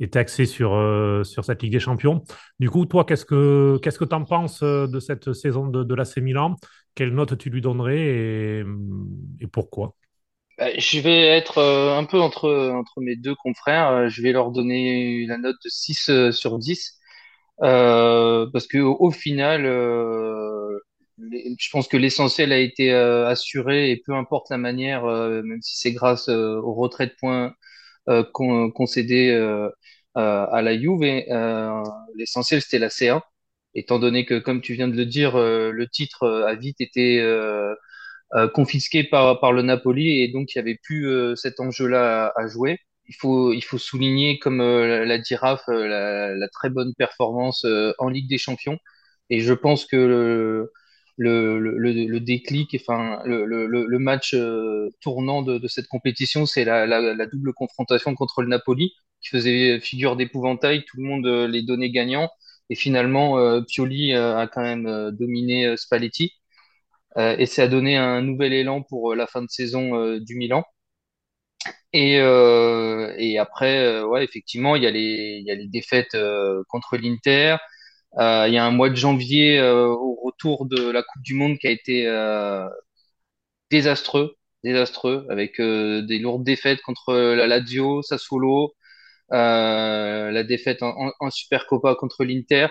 étaient 0.00 0.18
axés 0.18 0.46
sur, 0.46 0.74
euh, 0.74 1.24
sur 1.24 1.44
cette 1.44 1.62
Ligue 1.62 1.72
des 1.72 1.80
Champions. 1.80 2.22
Du 2.58 2.70
coup, 2.70 2.86
toi, 2.86 3.04
qu'est-ce 3.04 3.24
que 3.24 3.78
qu'est-ce 3.82 3.98
que 3.98 4.04
tu 4.04 4.14
en 4.14 4.24
penses 4.24 4.62
de 4.62 5.00
cette 5.00 5.32
saison 5.32 5.66
de, 5.66 5.84
de 5.84 5.94
l'AC 5.94 6.18
Milan? 6.18 6.56
Quelle 6.94 7.14
note 7.14 7.38
tu 7.38 7.50
lui 7.50 7.60
donnerais 7.60 8.00
et, 8.00 8.64
pourquoi? 9.52 9.94
Je 10.58 11.00
vais 11.00 11.26
être 11.26 11.58
un 11.58 12.04
peu 12.04 12.20
entre, 12.20 12.50
entre 12.50 13.00
mes 13.00 13.16
deux 13.16 13.34
confrères. 13.34 14.10
Je 14.10 14.22
vais 14.22 14.32
leur 14.32 14.50
donner 14.50 15.24
la 15.26 15.38
note 15.38 15.56
de 15.64 15.68
6 15.70 16.10
sur 16.32 16.58
10. 16.58 17.00
Euh, 17.62 18.46
parce 18.52 18.66
que 18.66 18.78
au, 18.78 19.10
final, 19.10 19.66
euh, 19.66 20.78
je 21.18 21.70
pense 21.70 21.88
que 21.88 21.96
l'essentiel 21.96 22.52
a 22.52 22.58
été 22.58 22.92
euh, 22.92 23.28
assuré 23.28 23.90
et 23.90 23.96
peu 23.98 24.14
importe 24.14 24.48
la 24.50 24.58
manière, 24.58 25.04
euh, 25.04 25.42
même 25.42 25.60
si 25.62 25.78
c'est 25.78 25.92
grâce 25.92 26.28
euh, 26.28 26.60
au 26.60 26.74
retrait 26.74 27.06
de 27.08 27.14
points 27.18 27.54
con, 28.32 28.70
concédé 28.72 29.30
à 30.14 30.60
la 30.62 30.78
Juve, 30.78 31.02
l'essentiel 32.16 32.62
c'était 32.62 32.78
la 32.78 32.88
C1. 32.88 33.20
Étant 33.74 33.98
donné 34.00 34.24
que, 34.24 34.38
comme 34.38 34.60
tu 34.60 34.74
viens 34.74 34.88
de 34.88 34.96
le 34.96 35.06
dire, 35.06 35.36
le 35.36 35.86
titre 35.88 36.28
a 36.46 36.54
vite 36.54 36.80
été 36.80 37.24
confisqué 38.54 39.04
par, 39.04 39.52
le 39.52 39.62
Napoli 39.62 40.22
et 40.22 40.28
donc 40.28 40.54
il 40.54 40.58
n'y 40.58 40.62
avait 40.62 40.78
plus 40.82 41.36
cet 41.36 41.60
enjeu-là 41.60 42.32
à, 42.36 42.46
jouer 42.48 42.78
il 43.10 43.64
faut, 43.64 43.78
souligner, 43.78 44.38
comme 44.38 44.60
euh, 44.60 45.04
l'a 45.04 45.18
dit 45.18 45.34
euh, 45.34 46.36
la, 46.36 46.48
très 46.48 46.70
bonne 46.70 46.94
performance 46.94 47.64
euh, 47.64 47.92
en 47.98 48.08
Ligue 48.08 48.28
des 48.28 48.38
Champions. 48.38 48.78
Et 49.30 49.40
je 49.40 49.52
pense 49.52 49.84
que 49.86 49.96
le, 49.96 50.72
le, 51.16 51.58
le, 51.58 52.20
déclic, 52.20 52.76
enfin, 52.80 53.20
le, 53.24 53.98
match 53.98 54.36
tournant 55.00 55.42
de, 55.42 55.66
cette 55.68 55.88
compétition, 55.88 56.46
c'est 56.46 56.64
la, 56.64 56.86
la, 56.86 57.26
double 57.26 57.52
confrontation 57.52 58.14
contre 58.14 58.42
le 58.42 58.48
Napoli, 58.48 58.92
qui 59.20 59.28
faisait 59.30 59.80
figure 59.80 60.16
d'épouvantail. 60.16 60.84
Tout 60.84 60.98
le 60.98 61.04
monde 61.04 61.26
les 61.26 61.62
donnait 61.62 61.90
gagnants. 61.90 62.30
Et 62.70 62.74
finalement, 62.76 63.62
Pioli 63.64 64.14
a 64.14 64.46
quand 64.52 64.62
même 64.62 65.10
dominé 65.12 65.76
Spalletti. 65.76 66.32
et 67.18 67.46
ça 67.46 67.64
a 67.64 67.68
donné 67.68 67.96
un 67.96 68.22
nouvel 68.22 68.52
élan 68.52 68.82
pour 68.82 69.14
la 69.14 69.26
fin 69.26 69.42
de 69.42 69.48
saison 69.50 70.16
du 70.18 70.36
Milan. 70.36 70.64
Et, 71.92 72.18
euh, 72.20 73.12
après, 73.40 73.78
euh, 73.84 74.06
ouais, 74.06 74.24
effectivement, 74.24 74.76
il 74.76 74.82
y 74.84 74.86
a 74.86 74.90
les, 74.90 75.42
y 75.44 75.50
a 75.50 75.54
les 75.54 75.66
défaites 75.68 76.14
euh, 76.14 76.62
contre 76.68 76.96
l'Inter. 76.96 77.56
Euh, 78.18 78.46
il 78.48 78.54
y 78.54 78.58
a 78.58 78.64
un 78.66 78.70
mois 78.72 78.90
de 78.90 78.96
janvier 78.96 79.58
euh, 79.60 79.86
au 79.88 80.16
retour 80.24 80.66
de 80.66 80.90
la 80.90 81.02
Coupe 81.02 81.22
du 81.22 81.34
Monde 81.34 81.58
qui 81.58 81.66
a 81.68 81.70
été 81.70 82.06
désastreux, 83.70 84.36
désastreux, 84.64 85.26
avec 85.30 85.60
des 85.60 86.18
lourdes 86.18 86.44
défaites 86.44 86.80
contre 86.82 87.14
la 87.14 87.46
Lazio, 87.46 88.02
Sassuolo, 88.02 88.74
la 89.30 90.44
défaite 90.44 90.82
en, 90.82 90.90
en, 91.08 91.12
en 91.20 91.30
Supercopa 91.30 91.94
contre 91.94 92.24
l'Inter, 92.24 92.68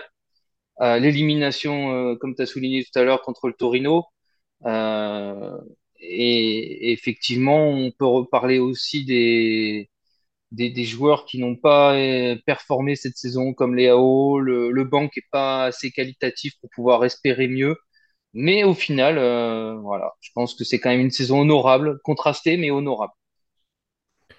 l'élimination, 0.80 2.16
comme 2.16 2.34
tu 2.34 2.42
as 2.42 2.46
souligné 2.46 2.84
tout 2.84 2.98
à 2.98 3.04
l'heure, 3.04 3.22
contre 3.22 3.48
le 3.48 3.54
Torino. 3.54 4.04
Euh, 4.66 5.58
et 6.00 6.92
effectivement, 6.92 7.68
on 7.68 7.90
peut 7.92 8.06
reparler 8.06 8.58
aussi 8.58 9.04
des, 9.04 9.90
des, 10.52 10.84
joueurs 10.84 11.24
qui 11.26 11.38
n'ont 11.38 11.56
pas 11.56 11.94
euh, 11.96 12.36
performé 12.46 12.96
cette 12.96 13.16
saison, 13.16 13.54
comme 13.54 13.76
Léao. 13.76 14.40
Le, 14.40 14.70
le 14.70 14.84
banc 14.84 15.04
n'est 15.04 15.22
pas 15.32 15.66
assez 15.66 15.90
qualitatif 15.90 16.54
pour 16.60 16.70
pouvoir 16.70 17.04
espérer 17.04 17.48
mieux. 17.48 17.76
Mais 18.34 18.64
au 18.64 18.74
final, 18.74 19.18
euh, 19.18 19.76
voilà, 19.80 20.12
je 20.20 20.30
pense 20.34 20.54
que 20.54 20.64
c'est 20.64 20.80
quand 20.80 20.90
même 20.90 21.00
une 21.00 21.10
saison 21.10 21.40
honorable, 21.40 22.00
contrastée, 22.04 22.56
mais 22.56 22.70
honorable. 22.70 23.12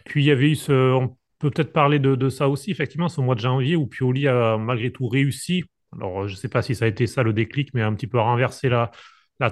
Puis 0.06 0.24
il 0.24 0.28
y 0.28 0.32
avait 0.32 0.52
eu 0.52 0.56
ce, 0.56 1.08
peut 1.42 1.50
peut-être 1.52 1.74
parler 1.74 2.00
de, 2.00 2.30
ça 2.30 2.48
aussi, 2.48 2.72
effectivement, 2.72 3.10
ce 3.10 3.20
mois 3.20 3.36
de 3.36 3.40
janvier 3.40 3.76
où 3.76 3.88
Pioli 3.88 4.28
a 4.28 4.58
malgré 4.58 4.92
tout 4.92 5.08
réussi. 5.08 5.64
Alors, 5.94 6.28
je 6.28 6.34
ne 6.34 6.38
sais 6.38 6.48
pas 6.48 6.62
si 6.62 6.76
ça 6.76 6.86
a 6.86 6.88
été 6.88 7.08
ça 7.08 7.24
le 7.24 7.34
déclic, 7.34 7.74
mais 7.74 7.82
un 7.82 7.94
petit 7.94 8.08
peu 8.08 8.20
renverser 8.20 8.70
la, 8.70 8.92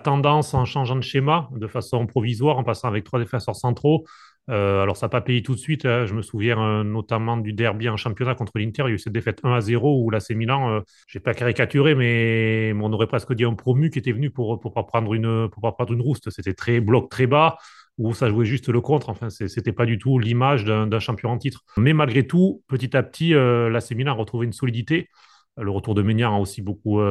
tendance 0.03 0.53
en 0.53 0.65
changeant 0.65 0.95
de 0.95 1.01
schéma 1.01 1.49
de 1.51 1.65
façon 1.65 2.05
provisoire, 2.05 2.59
en 2.59 2.63
passant 2.63 2.87
avec 2.87 3.03
trois 3.03 3.19
défenseurs 3.19 3.55
centraux. 3.55 4.05
Euh, 4.51 4.83
alors, 4.83 4.97
ça 4.97 5.07
n'a 5.07 5.09
pas 5.09 5.21
payé 5.21 5.41
tout 5.41 5.55
de 5.55 5.59
suite. 5.59 5.85
Hein. 5.85 6.05
Je 6.05 6.13
me 6.13 6.21
souviens 6.21 6.59
euh, 6.59 6.83
notamment 6.83 7.37
du 7.37 7.53
derby 7.53 7.89
en 7.89 7.97
championnat 7.97 8.35
contre 8.35 8.59
l'Inter. 8.59 8.83
Il 8.85 8.89
y 8.89 8.91
a 8.91 8.95
eu 8.95 8.99
cette 8.99 9.13
défaite 9.13 9.39
1 9.43 9.51
à 9.51 9.61
0 9.61 10.03
où 10.03 10.11
l'AC 10.11 10.29
Milan, 10.31 10.69
euh, 10.69 10.81
je 11.07 11.17
n'ai 11.17 11.23
pas 11.23 11.33
caricaturé, 11.33 11.95
mais 11.95 12.71
on 12.79 12.93
aurait 12.93 13.07
presque 13.07 13.33
dit 13.33 13.45
un 13.45 13.55
promu 13.55 13.89
qui 13.89 13.97
était 13.97 14.11
venu 14.11 14.29
pour 14.29 14.59
pour 14.59 14.73
pas 14.73 14.83
prendre 14.83 15.13
une 15.13 15.49
pour 15.49 15.61
pas 15.61 15.71
prendre 15.71 15.93
une 15.93 16.01
rouste. 16.01 16.29
C'était 16.29 16.53
très 16.53 16.79
bloc 16.81 17.09
très 17.09 17.25
bas 17.27 17.57
où 17.99 18.13
ça 18.13 18.29
jouait 18.29 18.45
juste 18.45 18.69
le 18.69 18.81
contre. 18.81 19.09
Enfin, 19.09 19.29
c'était 19.29 19.73
pas 19.73 19.85
du 19.85 19.99
tout 19.99 20.17
l'image 20.17 20.65
d'un 20.65 20.99
champion 20.99 21.29
en 21.29 21.37
titre. 21.37 21.63
Mais 21.77 21.93
malgré 21.93 22.25
tout, 22.25 22.63
petit 22.67 22.97
à 22.97 23.03
petit, 23.03 23.31
l'AC 23.31 23.91
Milan 23.91 24.13
a 24.13 24.15
retrouvé 24.15 24.47
une 24.47 24.53
solidité. 24.53 25.09
Le 25.57 25.69
retour 25.69 25.93
de 25.93 26.01
Meunier 26.01 26.23
a 26.23 26.31
aussi 26.31 26.61
beaucoup, 26.61 27.01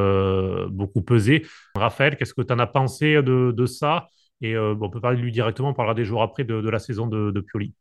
beaucoup 0.71 1.03
pesé. 1.03 1.47
Raphaël, 1.75 2.17
qu'est-ce 2.17 2.35
que 2.35 2.43
tu 2.43 2.53
en 2.53 2.59
as 2.59 2.67
pensé 2.67 3.23
de, 3.23 3.67
ça? 3.67 4.09
Et 4.41 4.55
euh, 4.55 4.75
on 4.81 4.91
peut 4.91 5.01
parler 5.01 5.19
de 5.19 5.23
lui 5.23 5.33
directement, 5.33 5.71
on 5.71 5.75
parlera 5.75 5.95
des 5.95 6.05
jours 6.05 6.23
après 6.23 6.45
de, 6.45 6.69
la 6.69 6.79
saison 6.79 7.07
de, 7.07 7.41
Pioli. 7.41 7.75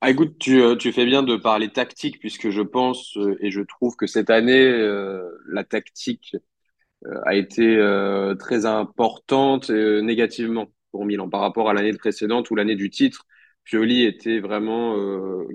Ah, 0.00 0.10
écoute, 0.10 0.38
tu, 0.38 0.62
euh, 0.62 0.76
tu, 0.76 0.92
fais 0.92 1.06
bien 1.06 1.22
de 1.22 1.36
parler 1.36 1.70
tactique, 1.70 2.18
puisque 2.20 2.50
je 2.50 2.62
pense 2.62 3.16
euh, 3.16 3.36
et 3.40 3.50
je 3.50 3.60
trouve 3.62 3.96
que 3.96 4.06
cette 4.06 4.30
année, 4.30 4.70
la 5.48 5.64
tactique 5.64 6.36
a 7.26 7.34
été 7.34 7.76
très 8.38 8.64
importante 8.64 9.68
négativement 9.68 10.68
pour 10.94 11.04
Milan 11.04 11.28
par 11.28 11.40
rapport 11.40 11.68
à 11.68 11.74
l'année 11.74 11.92
précédente 11.92 12.50
ou 12.50 12.54
l'année 12.54 12.76
du 12.76 12.88
titre. 12.88 13.26
Pioli 13.64 14.04
était 14.04 14.38
vraiment 14.38 14.94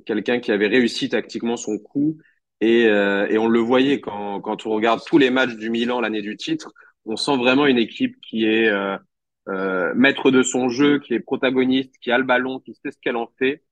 quelqu'un 0.06 0.40
qui 0.40 0.52
avait 0.52 0.68
réussi 0.68 1.08
tactiquement 1.08 1.56
son 1.56 1.78
coup 1.78 2.18
et, 2.60 2.86
et 2.86 3.38
on 3.38 3.48
le 3.48 3.60
voyait 3.60 4.02
quand, 4.02 4.42
quand 4.42 4.66
on 4.66 4.72
regarde 4.72 5.02
tous 5.06 5.20
les 5.20 5.30
matchs 5.30 5.56
du 5.56 5.70
Milan 5.70 6.02
l'année 6.02 6.24
du 6.24 6.36
titre, 6.36 6.74
on 7.06 7.16
sent 7.16 7.38
vraiment 7.38 7.68
une 7.68 7.78
équipe 7.78 8.20
qui 8.20 8.46
est 8.46 8.68
euh, 9.50 9.94
maître 9.96 10.30
de 10.32 10.44
son 10.44 10.70
jeu, 10.70 11.00
qui 11.00 11.14
est 11.14 11.20
protagoniste, 11.20 11.96
qui 12.02 12.12
a 12.12 12.18
le 12.18 12.24
ballon, 12.24 12.60
qui 12.60 12.76
sait 12.76 12.92
ce 12.92 12.98
qu'elle 13.02 13.16
en 13.16 13.32
fait 13.40 13.64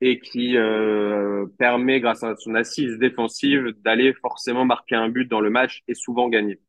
et 0.00 0.20
qui 0.20 0.56
euh, 0.56 1.46
permet, 1.58 2.00
grâce 2.00 2.22
à 2.22 2.36
son 2.36 2.54
assise 2.54 2.98
défensive, 2.98 3.74
d'aller 3.84 4.14
forcément 4.14 4.64
marquer 4.64 4.96
un 4.96 5.08
but 5.10 5.26
dans 5.26 5.40
le 5.40 5.50
match 5.50 5.82
et 5.88 5.94
souvent 5.94 6.28
gagner. 6.28 6.60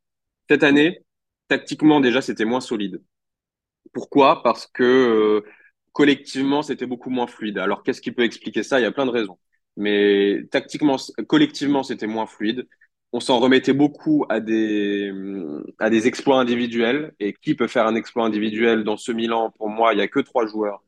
Cette 0.50 0.64
année, 0.64 1.02
tactiquement 1.48 2.02
déjà, 2.02 2.22
c'était 2.22 2.46
moins 2.46 2.62
solide. 2.62 3.02
Pourquoi? 3.94 4.44
Parce 4.44 4.68
que 4.68 4.84
euh, 4.84 5.42
collectivement, 5.94 6.62
c'était 6.64 6.86
beaucoup 6.86 7.10
moins 7.10 7.28
fluide. 7.28 7.58
Alors, 7.58 7.84
qu'est-ce 7.84 8.02
qui 8.02 8.12
peut 8.12 8.24
expliquer 8.24 8.64
ça? 8.64 8.80
Il 8.80 8.84
y 8.84 8.86
a 8.86 8.92
plein 8.92 9.06
de 9.06 9.12
raisons. 9.12 9.38
Mais 9.78 10.44
tactiquement, 10.52 10.98
collectivement, 11.28 11.84
c'était 11.84 12.08
moins 12.08 12.28
fluide 12.28 12.68
on 13.14 13.20
s'en 13.20 13.40
remettait 13.40 13.74
beaucoup 13.74 14.26
à 14.30 14.40
des, 14.40 15.12
à 15.80 15.90
des 15.90 16.08
exploits 16.08 16.40
individuels. 16.40 17.14
Et 17.20 17.34
qui 17.34 17.56
peut 17.56 17.68
faire 17.68 17.88
un 17.88 17.96
exploit 17.96 18.26
individuel 18.26 18.84
dans 18.84 18.98
ce 18.98 19.12
Milan? 19.12 19.52
Pour 19.58 19.70
moi, 19.70 19.94
il 19.94 19.98
n'y 19.98 20.02
a 20.02 20.08
que 20.08 20.20
trois 20.20 20.46
joueurs. 20.48 20.82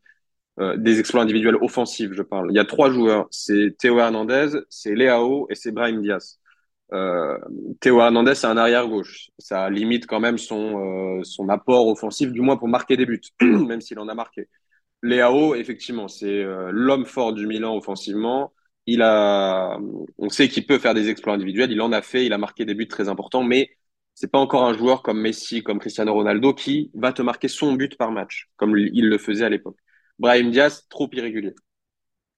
Euh, 0.60 0.78
des 0.78 1.00
exploits 1.00 1.24
individuels 1.24 1.58
offensifs, 1.62 2.12
je 2.14 2.22
parle. 2.24 2.52
Il 2.52 2.56
y 2.56 2.60
a 2.60 2.66
trois 2.66 2.92
joueurs. 2.92 3.28
C'est 3.32 3.76
Théo 3.78 4.00
Hernandez, 4.00 4.50
c'est 4.70 4.96
Léao 4.96 5.48
et 5.50 5.56
c'est 5.56 5.72
Brahim 5.72 6.02
Diaz. 6.02 6.40
Euh, 6.94 7.38
Théo 7.80 8.00
Hernandez, 8.00 8.36
c'est 8.36 8.48
un 8.48 8.58
arrière-gauche. 8.58 9.30
Ça 9.40 9.70
limite 9.70 10.06
quand 10.08 10.20
même 10.20 10.38
son, 10.38 11.20
euh, 11.20 11.24
son 11.24 11.50
apport 11.50 11.88
offensif, 11.88 12.32
du 12.32 12.42
moins 12.42 12.58
pour 12.58 12.68
marquer 12.68 12.98
des 12.98 13.06
buts, 13.06 13.22
même 13.42 13.82
s'il 13.82 14.00
en 14.00 14.08
a 14.08 14.14
marqué. 14.14 14.48
Léao, 15.04 15.56
effectivement, 15.56 16.08
c'est 16.08 16.44
euh, 16.44 16.70
l'homme 16.72 17.06
fort 17.06 17.34
du 17.34 17.48
Milan 17.48 17.76
offensivement 17.76 18.54
il 18.86 19.02
a, 19.02 19.78
on 20.18 20.30
sait 20.30 20.50
qu'il 20.50 20.66
peut 20.66 20.80
faire 20.80 20.94
des 20.94 21.10
exploits 21.10 21.34
individuels. 21.34 21.72
Il 21.72 21.82
en 21.82 21.92
a 21.92 22.02
fait. 22.02 22.26
Il 22.26 22.34
a 22.34 22.38
marqué 22.38 22.66
des 22.66 22.74
buts 22.76 22.88
très 22.88 23.10
importants, 23.10 23.44
mais 23.44 23.70
c'est 24.14 24.32
pas 24.32 24.40
encore 24.40 24.64
un 24.66 24.74
joueur 24.74 25.04
comme 25.04 25.20
Messi, 25.22 25.64
comme 25.64 25.80
Cristiano 25.80 26.14
Ronaldo 26.14 26.54
qui 26.54 26.92
va 26.94 27.14
te 27.14 27.22
marquer 27.22 27.48
son 27.48 27.74
but 27.74 27.98
par 27.98 28.12
match, 28.12 28.50
comme 28.58 28.78
il 28.78 29.08
le 29.10 29.18
faisait 29.18 29.46
à 29.46 29.50
l'époque. 29.50 29.78
Brahim 30.20 30.52
Diaz, 30.52 30.86
trop 30.90 31.10
irrégulier. 31.14 31.56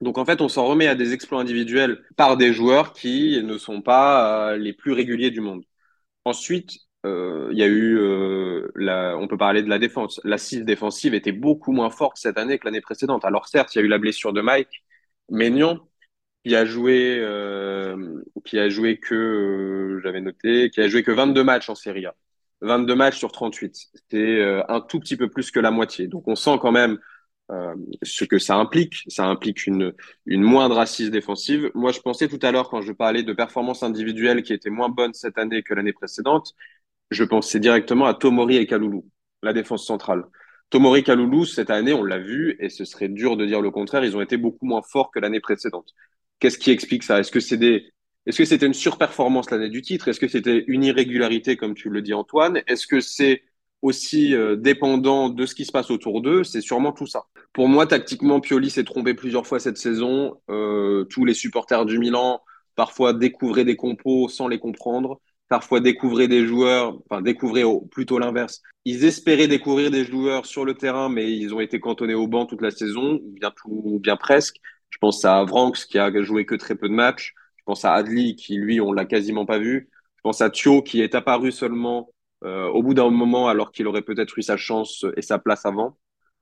Donc 0.01 0.17
en 0.17 0.25
fait, 0.25 0.41
on 0.41 0.49
s'en 0.49 0.65
remet 0.67 0.87
à 0.87 0.95
des 0.95 1.13
exploits 1.13 1.39
individuels 1.41 2.03
par 2.17 2.37
des 2.37 2.53
joueurs 2.53 2.93
qui 2.93 3.41
ne 3.43 3.57
sont 3.57 3.81
pas 3.81 4.51
euh, 4.53 4.57
les 4.57 4.73
plus 4.73 4.91
réguliers 4.93 5.31
du 5.31 5.41
monde. 5.41 5.63
Ensuite, 6.25 6.73
euh, 7.05 7.49
il 7.51 7.57
y 7.57 7.63
a 7.63 7.67
eu, 7.67 7.97
euh, 7.99 8.69
la, 8.75 9.17
on 9.17 9.27
peut 9.27 9.37
parler 9.37 9.63
de 9.63 9.69
la 9.69 9.79
défense. 9.79 10.21
L'assise 10.23 10.65
défensive 10.65 11.13
était 11.13 11.31
beaucoup 11.31 11.71
moins 11.71 11.89
forte 11.89 12.17
cette 12.17 12.37
année 12.37 12.59
que 12.59 12.65
l'année 12.65 12.81
précédente. 12.81 13.25
Alors 13.25 13.47
certes, 13.47 13.75
il 13.75 13.79
y 13.79 13.81
a 13.81 13.85
eu 13.85 13.87
la 13.89 13.99
blessure 13.99 14.33
de 14.33 14.41
Mike, 14.41 14.83
mais 15.29 15.49
non, 15.49 15.79
qui 16.43 16.55
a 16.55 16.65
joué, 16.65 17.21
qui 18.45 18.59
a 18.59 18.69
joué 18.69 18.99
que, 18.99 19.99
j'avais 20.03 20.21
noté, 20.21 20.69
qui 20.71 20.81
a 20.81 20.87
joué 20.89 21.03
que 21.03 21.11
22 21.11 21.43
matchs 21.43 21.69
en 21.69 21.75
Serie 21.75 22.05
A. 22.07 22.15
22 22.61 22.95
matchs 22.95 23.17
sur 23.17 23.31
38. 23.31 23.75
C'était 23.93 24.17
euh, 24.39 24.63
un 24.69 24.81
tout 24.81 24.99
petit 24.99 25.17
peu 25.17 25.29
plus 25.29 25.51
que 25.51 25.59
la 25.59 25.71
moitié. 25.71 26.07
Donc 26.07 26.27
on 26.27 26.35
sent 26.35 26.57
quand 26.61 26.71
même 26.71 26.99
euh, 27.51 27.75
ce 28.01 28.25
que 28.25 28.39
ça 28.39 28.55
implique. 28.55 29.03
Ça 29.07 29.25
implique 29.25 29.67
une, 29.67 29.93
une 30.25 30.41
moindre 30.41 30.79
assise 30.79 31.11
défensive. 31.11 31.71
Moi, 31.75 31.91
je 31.91 31.99
pensais 31.99 32.27
tout 32.27 32.39
à 32.41 32.51
l'heure, 32.51 32.69
quand 32.69 32.81
je 32.81 32.91
parlais 32.91 33.23
de 33.23 33.33
performances 33.33 33.83
individuelles 33.83 34.43
qui 34.43 34.53
étaient 34.53 34.69
moins 34.69 34.89
bonnes 34.89 35.13
cette 35.13 35.37
année 35.37 35.63
que 35.63 35.73
l'année 35.73 35.93
précédente, 35.93 36.53
je 37.11 37.23
pensais 37.23 37.59
directement 37.59 38.05
à 38.05 38.13
Tomori 38.13 38.57
et 38.57 38.65
Kaloulou, 38.65 39.05
la 39.43 39.53
défense 39.53 39.85
centrale. 39.85 40.23
Tomori 40.69 41.03
Kaloulou, 41.03 41.45
cette 41.45 41.69
année, 41.69 41.93
on 41.93 42.03
l'a 42.03 42.17
vu, 42.19 42.57
et 42.59 42.69
ce 42.69 42.85
serait 42.85 43.09
dur 43.09 43.37
de 43.37 43.45
dire 43.45 43.61
le 43.61 43.71
contraire, 43.71 44.03
ils 44.03 44.17
ont 44.17 44.21
été 44.21 44.37
beaucoup 44.37 44.65
moins 44.65 44.81
forts 44.81 45.11
que 45.11 45.19
l'année 45.19 45.39
précédente. 45.39 45.93
Qu'est-ce 46.39 46.57
qui 46.57 46.71
explique 46.71 47.03
ça? 47.03 47.19
Est-ce 47.19 47.31
que 47.31 47.39
c'est 47.39 47.57
des 47.57 47.91
est-ce 48.25 48.39
que 48.39 48.45
c'était 48.45 48.65
une 48.65 48.73
surperformance 48.73 49.51
l'année 49.51 49.69
du 49.69 49.81
titre? 49.83 50.07
Est-ce 50.07 50.19
que 50.19 50.27
c'était 50.27 50.63
une 50.67 50.83
irrégularité, 50.83 51.57
comme 51.57 51.75
tu 51.75 51.89
le 51.89 52.01
dis 52.01 52.13
Antoine? 52.13 52.61
Est-ce 52.65 52.87
que 52.87 52.99
c'est 52.99 53.43
aussi 53.85 54.33
euh, 54.33 54.55
dépendant 54.55 55.29
de 55.29 55.45
ce 55.45 55.53
qui 55.53 55.63
se 55.63 55.71
passe 55.71 55.91
autour 55.91 56.21
d'eux 56.21 56.43
C'est 56.43 56.61
sûrement 56.61 56.91
tout 56.91 57.05
ça. 57.05 57.25
Pour 57.53 57.69
moi, 57.69 57.85
tactiquement, 57.85 58.41
Pioli 58.41 58.69
s'est 58.69 58.83
trompé 58.83 59.13
plusieurs 59.13 59.45
fois 59.45 59.59
cette 59.59 59.77
saison. 59.77 60.41
Euh, 60.49 61.05
tous 61.05 61.23
les 61.23 61.33
supporters 61.33 61.85
du 61.85 61.99
Milan, 61.99 62.41
parfois 62.75 63.13
découvraient 63.13 63.63
des 63.63 63.75
compos 63.75 64.27
sans 64.27 64.47
les 64.47 64.59
comprendre. 64.59 65.21
Parfois 65.47 65.79
découvraient 65.79 66.27
des 66.27 66.47
joueurs, 66.47 66.97
enfin 67.07 67.21
découvraient 67.21 67.63
plutôt 67.91 68.17
l'inverse. 68.17 68.63
Ils 68.85 69.05
espéraient 69.05 69.47
découvrir 69.47 69.91
des 69.91 70.03
joueurs 70.03 70.47
sur 70.47 70.65
le 70.65 70.73
terrain, 70.73 71.07
mais 71.07 71.31
ils 71.31 71.53
ont 71.53 71.59
été 71.59 71.79
cantonnés 71.79 72.15
au 72.15 72.27
banc 72.27 72.47
toute 72.47 72.61
la 72.61 72.71
saison, 72.71 73.19
bien 73.23 73.51
tout, 73.51 73.99
bien 74.01 74.17
presque. 74.17 74.55
Je 74.89 74.97
pense 74.97 75.23
à 75.23 75.43
Vranks 75.43 75.85
qui 75.87 75.99
a 75.99 76.11
joué 76.23 76.45
que 76.45 76.55
très 76.55 76.75
peu 76.75 76.89
de 76.89 76.93
matchs. 76.93 77.35
Je 77.57 77.63
pense 77.65 77.85
à 77.85 77.93
Adli 77.93 78.35
qui, 78.35 78.57
lui, 78.57 78.81
on 78.81 78.91
l'a 78.91 79.05
quasiment 79.05 79.45
pas 79.45 79.59
vu. 79.59 79.89
Je 80.17 80.21
pense 80.23 80.41
à 80.41 80.49
Thio 80.49 80.81
qui 80.81 81.01
est 81.01 81.13
apparu 81.13 81.51
seulement 81.51 82.09
au 82.43 82.83
bout 82.83 82.93
d'un 82.93 83.09
moment 83.09 83.47
alors 83.47 83.71
qu'il 83.71 83.87
aurait 83.87 84.01
peut-être 84.03 84.37
eu 84.37 84.43
sa 84.43 84.57
chance 84.57 85.05
et 85.17 85.21
sa 85.21 85.39
place 85.39 85.65
avant. 85.65 85.97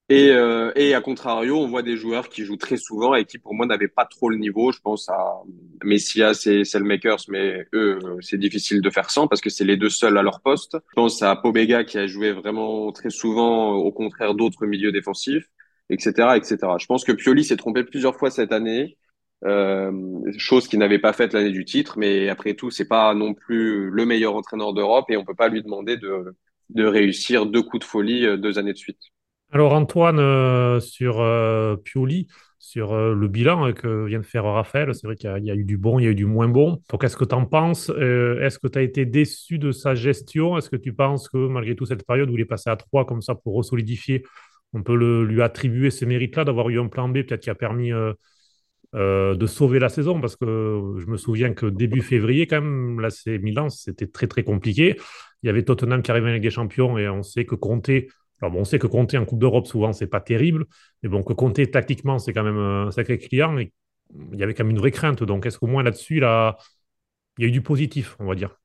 Et, 0.10 0.32
euh, 0.32 0.72
et 0.76 0.94
à 0.94 1.02
contrario, 1.02 1.58
on 1.58 1.68
voit 1.68 1.82
des 1.82 1.96
joueurs 1.96 2.28
qui 2.28 2.44
jouent 2.44 2.58
très 2.58 2.76
souvent 2.76 3.16
et 3.16 3.24
qui 3.24 3.40
pour 3.40 3.54
moi 3.54 3.66
n'avaient 3.66 3.88
pas 3.88 4.06
trop 4.06 4.30
le 4.30 4.38
niveau. 4.38 4.72
Je 4.74 4.80
pense 4.82 5.08
à 5.08 5.42
Messias 5.84 6.44
et 6.46 6.66
Selmakers, 6.66 7.24
mais 7.30 7.66
eux, 7.74 8.00
c'est 8.20 8.38
difficile 8.38 8.82
de 8.82 8.90
faire 8.90 9.10
sans 9.10 9.28
parce 9.28 9.40
que 9.40 9.50
c'est 9.50 9.64
les 9.64 9.78
deux 9.78 9.90
seuls 9.90 10.18
à 10.18 10.22
leur 10.22 10.42
poste. 10.42 10.78
Je 10.90 10.96
pense 10.96 11.22
à 11.22 11.36
Pobega 11.38 11.86
qui 11.86 11.98
a 11.98 12.06
joué 12.06 12.34
vraiment 12.34 12.92
très 12.92 13.10
souvent 13.10 13.72
au 13.72 13.92
contraire 13.94 14.34
d'autres 14.36 14.66
milieux 14.66 14.92
défensifs 14.92 15.48
etc., 15.90 16.36
etc. 16.36 16.58
Je 16.80 16.86
pense 16.86 17.04
que 17.04 17.12
Pioli 17.12 17.44
s'est 17.44 17.58
trompé 17.58 17.84
plusieurs 17.84 18.16
fois 18.16 18.30
cette 18.30 18.52
année, 18.52 18.98
euh, 18.98 19.03
chose 20.38 20.68
qu'il 20.68 20.80
n'avait 20.80 21.00
pas 21.00 21.14
faite 21.14 21.34
l'année 21.34 21.52
du 21.52 21.66
titre, 21.66 21.98
mais 21.98 22.30
après 22.30 22.54
tout, 22.54 22.72
c'est 22.72 22.88
pas 22.88 23.14
non 23.14 23.34
plus 23.34 23.90
le 23.90 24.06
meilleur 24.06 24.36
entraîneur 24.36 24.74
d'Europe 24.74 25.10
et 25.10 25.18
on 25.18 25.26
peut 25.26 25.36
pas 25.36 25.50
lui 25.50 25.62
demander 25.62 25.98
de, 25.98 26.36
de 26.70 26.86
réussir 26.86 27.46
deux 27.46 27.62
coups 27.62 27.82
de 27.82 27.90
folie 27.90 28.26
euh, 28.26 28.38
deux 28.38 28.58
années 28.58 28.74
de 28.74 28.78
suite. 28.78 29.00
Alors 29.52 29.74
Antoine, 29.74 30.20
euh, 30.20 30.80
sur 30.80 31.24
Pioli, 31.84 32.28
sur 32.58 32.96
le 32.96 33.28
bilan 33.28 33.74
que 33.74 34.06
vient 34.06 34.20
de 34.20 34.26
faire 34.26 34.46
Raphaël, 34.46 34.96
c'est 34.96 35.06
vrai 35.06 35.16
qu'il 35.16 35.30
y, 35.44 35.52
a 35.52 35.56
eu 35.56 35.66
du 35.66 35.78
bon, 35.78 36.00
il 36.00 36.06
y 36.06 36.08
a 36.08 36.12
eu 36.12 36.16
du 36.16 36.26
moins 36.26 36.48
bon. 36.48 36.82
Donc 36.90 37.02
qu'est-ce 37.02 37.18
que 37.18 37.26
tu 37.26 37.36
en 37.36 37.46
penses 37.46 37.90
Est-ce 37.90 38.58
que 38.58 38.68
tu 38.68 38.80
as 38.80 38.82
été 38.82 39.06
déçu 39.06 39.60
de 39.60 39.72
sa 39.72 39.94
gestion? 39.94 40.58
Est-ce 40.58 40.70
que 40.70 40.76
tu 40.76 40.94
penses 40.94 41.30
que 41.30 41.38
malgré 41.38 41.76
tout 41.76 41.86
cette 41.86 42.08
période 42.08 42.32
où 42.32 42.36
il 42.36 42.42
est 42.42 42.46
passé 42.46 42.70
à 42.72 42.76
trois 42.76 43.06
comme 43.06 43.22
ça 43.22 43.36
pour 43.36 43.54
resolidifier 43.54 44.24
on 44.74 44.82
peut 44.82 44.96
lui 45.24 45.42
attribuer 45.44 45.92
ces 45.92 46.08
mérites-là 46.08 46.46
d'avoir 46.46 46.70
eu 46.70 46.80
un 46.80 46.88
plan 46.88 47.08
B 47.08 47.22
peut-être 47.22 47.42
qui 47.42 47.52
a 47.52 47.56
permis 47.56 47.92
euh, 48.96 49.34
euh, 49.34 49.36
de 49.36 49.48
sauver 49.48 49.80
la 49.80 49.90
saison 49.90 50.22
parce 50.22 50.36
que 50.36 50.96
je 50.98 51.06
me 51.08 51.18
souviens 51.18 51.54
que 51.54 51.66
début 51.66 52.02
février 52.02 52.48
quand 52.48 52.62
même 52.62 53.00
là 53.00 53.10
c'est 53.10 53.38
Milan 53.40 53.70
c'était 53.70 54.08
très 54.08 54.28
très 54.28 54.44
compliqué. 54.44 54.96
Il 55.42 55.48
y 55.48 55.50
avait 55.50 55.64
Tottenham 55.64 56.02
qui 56.02 56.12
arrivait 56.12 56.30
avec 56.30 56.42
des 56.42 56.50
champions 56.50 56.98
et 56.98 57.10
on 57.10 57.24
sait 57.24 57.46
que 57.46 57.56
compter 57.56 58.10
alors 58.42 58.56
on 58.56 58.64
sait 58.64 58.80
que 58.80 58.88
compter 58.88 59.18
en 59.18 59.26
Coupe 59.26 59.40
d'Europe 59.40 59.68
souvent 59.68 59.94
c'est 59.94 60.08
pas 60.08 60.22
terrible 60.22 60.66
mais 61.02 61.10
bon 61.10 61.24
que 61.24 61.34
compter 61.34 61.70
tactiquement 61.70 62.20
c'est 62.20 62.34
quand 62.34 62.44
même 62.44 62.58
un 62.58 62.92
sacré 62.92 63.18
client 63.18 63.58
et 63.58 63.72
il 64.32 64.40
y 64.40 64.44
avait 64.44 64.54
quand 64.54 64.64
même 64.64 64.72
une 64.72 64.80
vraie 64.80 64.92
crainte. 64.92 65.24
Donc 65.24 65.46
est-ce 65.46 65.58
qu'au 65.58 65.68
moins 65.68 65.84
là-dessus 65.84 66.20
là 66.20 66.58
il 67.38 67.44
y 67.44 67.46
a 67.46 67.48
eu 67.50 67.52
du 67.52 67.62
positif 67.62 68.16
on 68.20 68.26
va 68.26 68.36
dire? 68.36 68.60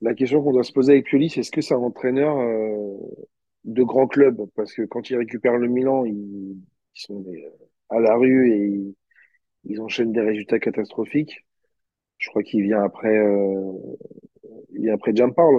La 0.00 0.14
question 0.14 0.42
qu'on 0.42 0.52
doit 0.52 0.64
se 0.64 0.72
poser 0.72 0.92
avec 0.94 1.06
Pioli, 1.06 1.30
c'est 1.30 1.40
est-ce 1.40 1.52
que 1.52 1.60
c'est 1.60 1.74
un 1.74 1.78
entraîneur 1.78 2.36
euh, 2.36 2.96
de 3.64 3.84
grands 3.84 4.08
clubs? 4.08 4.42
Parce 4.56 4.72
que 4.72 4.82
quand 4.82 5.08
ils 5.10 5.16
récupèrent 5.16 5.58
le 5.58 5.68
Milan, 5.68 6.04
ils, 6.04 6.56
sont 6.94 7.24
à 7.88 8.00
la 8.00 8.16
rue 8.16 8.50
et 8.50 8.94
ils, 9.64 9.80
enchaînent 9.80 10.12
des 10.12 10.20
résultats 10.20 10.58
catastrophiques. 10.58 11.44
Je 12.18 12.28
crois 12.30 12.42
qu'il 12.42 12.62
vient 12.62 12.82
après, 12.82 13.16
euh, 13.16 13.72
il 14.72 14.82
vient 14.82 14.94
après 14.94 15.12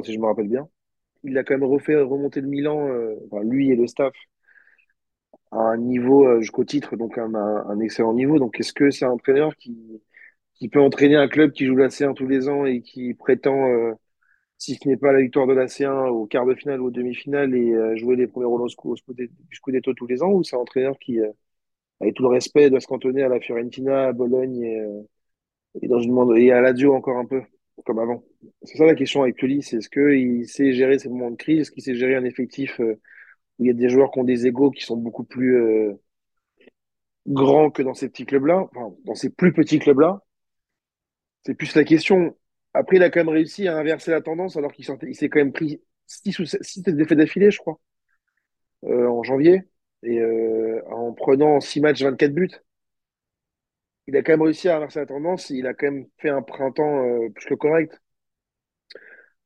si 0.04 0.14
je 0.14 0.20
me 0.20 0.26
rappelle 0.26 0.48
bien. 0.48 0.68
il 1.24 1.38
a 1.38 1.44
quand 1.44 1.56
même 1.56 1.70
refait 1.70 1.96
remonter 1.96 2.42
le 2.42 2.48
Milan, 2.48 2.88
euh, 2.90 3.16
lui 3.44 3.72
et 3.72 3.76
le 3.76 3.88
staff, 3.88 4.14
à 5.52 5.60
un 5.60 5.78
niveau 5.78 6.28
euh, 6.28 6.42
jusqu'au 6.42 6.64
titre, 6.66 6.96
donc 6.98 7.18
un, 7.18 7.34
un, 7.36 7.80
excellent 7.80 8.14
niveau. 8.14 8.40
Donc, 8.40 8.60
est-ce 8.60 8.74
que 8.74 8.90
c'est 8.92 9.06
un 9.06 9.12
entraîneur 9.12 9.56
qui, 9.58 10.02
qui 10.56 10.70
peut 10.70 10.82
entraîner 10.82 11.16
un 11.16 11.28
club 11.28 11.52
qui 11.52 11.66
joue 11.66 11.76
la 11.76 11.90
C1 11.90 12.14
tous 12.14 12.28
les 12.28 12.50
ans 12.50 12.66
et 12.66 12.82
qui 12.82 13.14
prétend, 13.14 13.68
euh, 13.68 13.94
si 14.58 14.76
ce 14.76 14.88
n'est 14.88 14.98
pas 14.98 15.12
la 15.12 15.22
victoire 15.22 15.48
de 15.48 15.54
la 15.54 15.68
C1 15.68 16.10
au 16.10 16.26
quart 16.28 16.46
de 16.46 16.56
finale 16.56 16.82
ou 16.82 16.88
aux 16.88 16.92
demi-finales 16.92 17.56
et 17.56 17.74
euh, 17.74 17.96
jouer 17.98 18.16
les 18.16 18.28
premiers 18.28 18.46
rôles 18.46 18.62
au 18.62 18.68
au 18.68 19.94
tous 19.94 20.08
les 20.08 20.24
ans, 20.24 20.32
ou 20.32 20.44
c'est 20.44 20.56
un 20.56 20.60
entraîneur 20.60 20.98
qui, 21.00 21.20
euh, 21.20 21.32
avec 22.02 22.16
tout 22.16 22.24
le 22.24 22.30
respect, 22.30 22.70
doit 22.70 22.80
se 22.82 22.88
cantonner 22.88 23.24
à 23.24 23.30
la 23.30 23.40
Fiorentina, 23.40 24.08
à 24.08 24.14
Bologne 24.14 24.62
et, 24.64 24.80
euh, 24.80 25.02
et 25.82 25.88
dans 25.88 26.00
une 26.00 26.38
et 26.38 26.52
à 26.52 26.56
la 26.62 26.72
Lazio 26.72 26.94
encore 26.96 27.18
un 27.18 27.26
peu, 27.26 27.42
comme 27.86 28.00
avant. 28.00 28.24
C'est 28.64 28.78
ça 28.78 28.86
la 28.86 28.96
question 28.96 29.24
avec 29.24 29.36
Pioli, 29.36 29.64
c'est 29.64 29.78
est-ce 29.78 29.90
qu'il 29.90 30.48
sait 30.48 30.74
gérer 30.74 31.00
ces 31.00 31.10
moments 31.10 31.32
de 31.32 31.36
crise, 31.38 31.62
est-ce 31.62 31.72
qu'il 31.72 31.84
sait 31.84 31.96
gérer 31.96 32.16
un 32.16 32.26
effectif 32.26 32.80
euh, 32.80 33.00
où 33.60 33.66
il 33.66 33.68
y 33.68 33.72
a 33.72 33.74
des 33.74 33.90
joueurs 33.90 34.12
qui 34.12 34.20
ont 34.20 34.24
des 34.24 34.48
égos 34.48 34.72
qui 34.72 34.84
sont 34.84 34.98
beaucoup 34.98 35.24
plus 35.24 35.58
euh, 35.58 35.94
grands 37.28 37.70
que 37.72 37.82
dans 37.84 37.94
ces 37.94 38.10
petits 38.10 38.26
clubs-là, 38.26 38.68
enfin, 38.72 38.96
dans 39.06 39.16
ces 39.16 39.30
plus 39.30 39.54
petits 39.54 39.80
clubs-là? 39.80 40.22
C'est 41.46 41.56
plus 41.56 41.76
la 41.76 41.84
question. 41.84 42.36
Après, 42.74 42.98
il 42.98 43.04
a 43.04 43.10
quand 43.10 43.20
même 43.20 43.30
réussi 43.30 43.68
à 43.68 43.78
inverser 43.78 44.12
la 44.12 44.22
tendance 44.22 44.58
alors 44.58 44.72
qu'il 44.72 44.86
s'est 44.86 45.30
quand 45.30 45.40
même 45.40 45.54
pris 45.54 45.82
6 46.08 46.40
ou 46.40 46.46
7 46.46 46.90
défaites 46.96 47.18
d'affilée, 47.18 47.52
je 47.52 47.60
crois, 47.60 47.80
euh, 48.86 49.08
en 49.08 49.24
janvier, 49.24 49.64
et 50.04 50.20
euh, 50.22 50.82
en 50.92 51.14
prenant 51.14 51.60
6 51.62 51.82
matchs, 51.82 52.04
24 52.04 52.34
buts. 52.34 52.52
Il 54.08 54.16
a 54.16 54.24
quand 54.24 54.32
même 54.32 54.44
réussi 54.44 54.70
à 54.70 54.78
inverser 54.78 55.00
la 55.02 55.06
tendance, 55.08 55.50
il 55.50 55.68
a 55.68 55.74
quand 55.74 55.92
même 55.92 56.08
fait 56.18 56.30
un 56.30 56.42
printemps 56.42 57.04
euh, 57.06 57.28
plus 57.36 57.48
que 57.48 57.54
correct. 57.56 58.00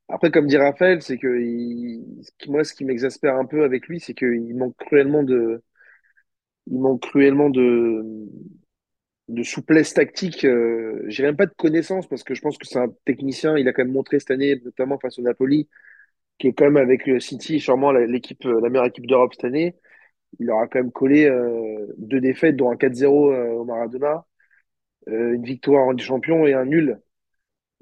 Après, 0.10 0.32
comme 0.32 0.48
dit 0.48 0.58
Raphaël, 0.58 1.02
c'est 1.02 1.18
que 1.18 1.40
il- 1.42 2.22
moi, 2.48 2.64
ce 2.64 2.74
qui 2.74 2.86
m'exaspère 2.86 3.36
un 3.36 3.46
peu 3.46 3.64
avec 3.64 3.88
lui, 3.88 4.00
c'est 4.00 4.14
qu'il 4.14 4.56
manque 4.56 4.76
cruellement 4.78 5.24
de, 5.24 5.62
il 6.68 6.80
manque 6.80 7.02
cruellement 7.02 7.50
de, 7.50 8.04
de 9.28 9.44
souplesse 9.44 9.94
tactique. 9.94 10.46
Euh, 10.46 11.04
j'ai 11.08 11.24
même 11.24 11.36
pas 11.36 11.46
de 11.46 11.54
connaissances 11.58 12.08
parce 12.08 12.24
que 12.24 12.34
je 12.34 12.42
pense 12.42 12.58
que 12.58 12.66
c'est 12.68 12.80
un 12.80 12.90
technicien. 13.06 13.58
Il 13.58 13.68
a 13.68 13.74
quand 13.74 13.84
même 13.84 13.94
montré 13.94 14.20
cette 14.20 14.32
année, 14.32 14.60
notamment 14.64 14.98
face 15.00 15.20
au 15.20 15.22
Napoli, 15.22 15.68
qui 16.40 16.48
est 16.50 16.54
quand 16.54 16.66
même 16.66 16.78
avec 16.78 17.08
le 17.08 17.20
City, 17.20 17.60
sûrement 17.62 17.92
l'équipe, 17.94 18.46
euh, 18.46 18.62
la 18.62 18.70
meilleure 18.70 18.88
équipe 18.88 19.08
d'Europe 19.08 19.34
cette 19.36 19.46
année. 19.46 19.76
Il 20.39 20.48
leur 20.48 20.60
a 20.60 20.67
quand 20.67 20.79
même 20.79 20.91
collé 20.91 21.25
euh, 21.25 21.88
deux 21.98 22.22
défaites, 22.22 22.55
dont 22.55 22.72
un 22.72 22.75
4-0 22.75 23.34
euh, 23.34 23.50
au 23.53 23.65
Maradona, 23.65 24.25
euh, 25.10 25.34
une 25.34 25.43
victoire 25.43 25.88
en 25.88 25.98
Champions 25.98 26.46
et 26.48 26.53
un 26.53 26.65
nul. 26.65 27.01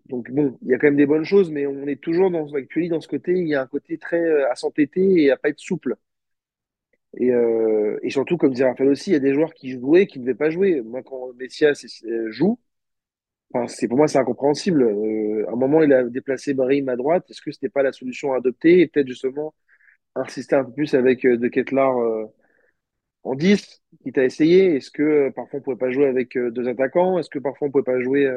Donc 0.08 0.32
bon, 0.32 0.58
il 0.64 0.70
y 0.70 0.74
a 0.74 0.78
quand 0.80 0.88
même 0.88 0.98
des 0.98 1.08
bonnes 1.08 1.26
choses, 1.26 1.52
mais 1.52 1.68
on 1.68 1.88
est 1.88 2.02
toujours 2.02 2.32
dans, 2.32 2.46
Pioli 2.70 2.90
dans 2.90 3.02
ce 3.02 3.08
côté. 3.08 3.34
Il 3.34 3.48
y 3.48 3.56
a 3.56 3.62
un 3.62 3.68
côté 3.68 3.98
très 3.98 4.44
à 4.46 4.56
s'entêter 4.56 5.24
et 5.24 5.32
à 5.32 5.38
pas 5.38 5.50
être 5.50 5.60
souple. 5.60 5.96
Et, 7.18 8.10
surtout, 8.10 8.38
comme 8.38 8.52
disait 8.52 8.66
Raphaël 8.66 8.90
aussi, 8.90 9.12
il 9.12 9.14
y 9.14 9.16
a 9.16 9.20
des 9.20 9.34
joueurs 9.34 9.54
qui 9.54 9.72
jouaient, 9.72 10.06
qui 10.06 10.20
ne 10.20 10.26
devaient 10.26 10.36
pas 10.36 10.50
jouer. 10.50 10.82
Moi, 10.82 11.02
quand 11.04 11.34
Messias 11.36 11.86
joue, 12.28 12.60
c'est 13.68 13.88
pour 13.88 13.98
moi 13.98 14.08
c'est 14.08 14.18
incompréhensible. 14.18 14.84
À 15.48 15.52
un 15.54 15.56
moment, 15.56 15.82
il 15.84 15.94
a 15.94 16.04
déplacé 16.04 16.54
Brahim 16.54 16.90
à 16.90 16.96
droite. 16.96 17.30
Est-ce 17.30 17.42
que 17.42 17.52
c'était 17.52 17.70
pas 17.70 17.84
la 17.84 17.92
solution 17.92 18.34
à 18.34 18.38
adopter? 18.38 18.82
Et 18.82 18.88
peut-être 18.88 19.08
justement 19.08 19.54
insister 20.16 20.56
un 20.56 20.64
peu 20.66 20.74
plus 20.74 20.94
avec 20.94 21.26
euh, 21.26 21.38
De 21.38 21.48
Ketelaere 21.48 21.98
euh, 22.00 22.26
en 23.24 23.36
10, 23.36 23.84
quitte 24.04 24.18
à 24.18 24.26
essayer. 24.26 24.76
Est-ce 24.78 24.92
que 24.92 25.04
euh, 25.04 25.32
parfois 25.32 25.60
on 25.60 25.64
pouvait 25.64 25.78
pas 25.78 25.92
jouer 25.92 26.08
avec 26.08 26.38
deux 26.38 26.68
attaquants? 26.68 27.20
Est-ce 27.20 27.30
que 27.30 27.40
parfois 27.40 27.68
on 27.70 27.72
pouvait 27.72 27.84
pas 27.84 28.02
jouer 28.02 28.30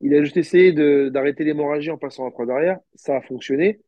Il 0.00 0.14
a 0.14 0.22
juste 0.22 0.38
essayé 0.38 0.72
d'arrêter 1.10 1.44
l'hémorragie 1.44 1.90
en 1.90 1.98
passant 1.98 2.26
à 2.26 2.30
trois 2.30 2.46
derrière. 2.46 2.78
Ça 2.94 3.16
a 3.16 3.20
fonctionné. 3.20 3.80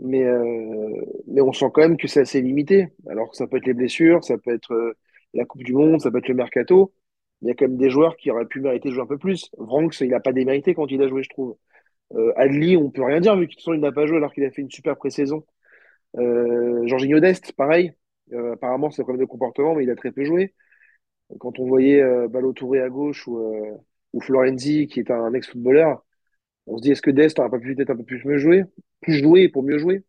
Mais, 0.00 0.24
euh, 0.24 1.04
mais 1.26 1.40
on 1.40 1.52
sent 1.52 1.66
quand 1.74 1.82
même 1.82 1.96
que 1.96 2.06
c'est 2.08 2.20
assez 2.20 2.40
limité. 2.40 2.88
Alors 3.08 3.30
que 3.30 3.36
ça 3.36 3.46
peut 3.46 3.56
être 3.56 3.66
les 3.66 3.74
blessures, 3.74 4.22
ça 4.24 4.38
peut 4.38 4.54
être 4.54 4.72
euh, 4.72 4.92
la 5.34 5.44
Coupe 5.44 5.62
du 5.64 5.72
Monde, 5.74 6.00
ça 6.00 6.10
peut 6.10 6.18
être 6.18 6.28
le 6.28 6.34
mercato. 6.34 6.92
Il 7.42 7.48
y 7.48 7.50
a 7.50 7.54
quand 7.54 7.66
même 7.68 7.76
des 7.78 7.90
joueurs 7.90 8.16
qui 8.16 8.30
auraient 8.30 8.46
pu 8.46 8.60
mériter 8.60 8.88
de 8.90 8.94
jouer 8.94 9.02
un 9.02 9.06
peu 9.06 9.18
plus. 9.18 9.50
Vranks, 9.58 10.00
il 10.00 10.10
n'a 10.10 10.20
pas 10.20 10.32
démérité 10.32 10.74
quand 10.74 10.86
il 10.90 11.02
a 11.02 11.08
joué, 11.08 11.22
je 11.22 11.28
trouve. 11.30 11.56
Euh, 12.14 12.32
Adli, 12.36 12.76
on 12.76 12.90
peut 12.90 13.04
rien 13.04 13.20
dire 13.20 13.36
vu 13.36 13.48
qu'il 13.48 13.74
n'a 13.74 13.92
pas 13.92 14.06
joué 14.06 14.18
alors 14.18 14.32
qu'il 14.34 14.44
a 14.44 14.50
fait 14.50 14.62
une 14.62 14.70
super 14.70 14.96
pré-saison. 14.96 15.44
Euh, 16.16 16.86
Jorginho 16.86 17.20
Dest, 17.20 17.52
pareil. 17.52 17.92
Euh, 18.32 18.54
apparemment, 18.54 18.90
c'est 18.90 19.02
un 19.02 19.04
problème 19.04 19.24
de 19.24 19.30
comportement, 19.30 19.74
mais 19.74 19.84
il 19.84 19.90
a 19.90 19.96
très 19.96 20.12
peu 20.12 20.24
joué. 20.24 20.54
Quand 21.40 21.58
on 21.58 21.66
voyait 21.66 22.02
euh, 22.02 22.28
Ballo-Touré 22.28 22.80
à 22.82 22.88
gauche 22.88 23.26
ou, 23.28 23.38
euh, 23.38 23.76
ou 24.12 24.20
Florenzi, 24.20 24.86
qui 24.88 25.00
est 25.00 25.10
un 25.10 25.34
ex-footballeur, 25.34 26.04
on 26.66 26.78
se 26.78 26.82
dit 26.82 26.92
est-ce 26.92 27.02
que 27.02 27.10
Dest 27.10 27.38
n'aurait 27.38 27.50
pas 27.50 27.58
pu 27.60 27.74
peut-être 27.76 27.90
un 27.90 27.96
peu 27.96 28.04
plus 28.04 28.24
mieux 28.24 28.38
jouer, 28.38 28.64
plus 29.00 29.14
jouer 29.14 29.48
pour 29.48 29.62
mieux 29.64 29.78
jouer? 29.78 30.04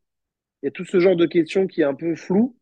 Il 0.63 0.67
y 0.67 0.69
a 0.69 0.71
tout 0.71 0.85
ce 0.85 0.99
genre 0.99 1.15
de 1.17 1.25
questions 1.25 1.67
qui 1.67 1.81
est 1.81 1.85
un 1.85 1.95
peu 1.95 2.15
flou. 2.15 2.57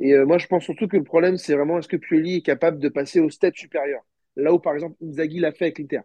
Et 0.00 0.14
euh, 0.14 0.26
moi, 0.26 0.38
je 0.38 0.46
pense 0.46 0.64
surtout 0.64 0.88
que 0.88 0.96
le 0.96 1.04
problème, 1.04 1.36
c'est 1.36 1.54
vraiment 1.54 1.78
est-ce 1.78 1.88
que 1.88 1.96
Pioli 1.96 2.36
est 2.36 2.42
capable 2.42 2.78
de 2.78 2.88
passer 2.88 3.20
au 3.20 3.30
step 3.30 3.56
supérieur? 3.56 4.02
Là 4.36 4.52
où, 4.52 4.58
par 4.58 4.74
exemple, 4.74 4.96
Inzaghi 5.02 5.38
l'a 5.40 5.52
fait 5.52 5.66
avec 5.66 5.78
l'Inter. 5.78 6.00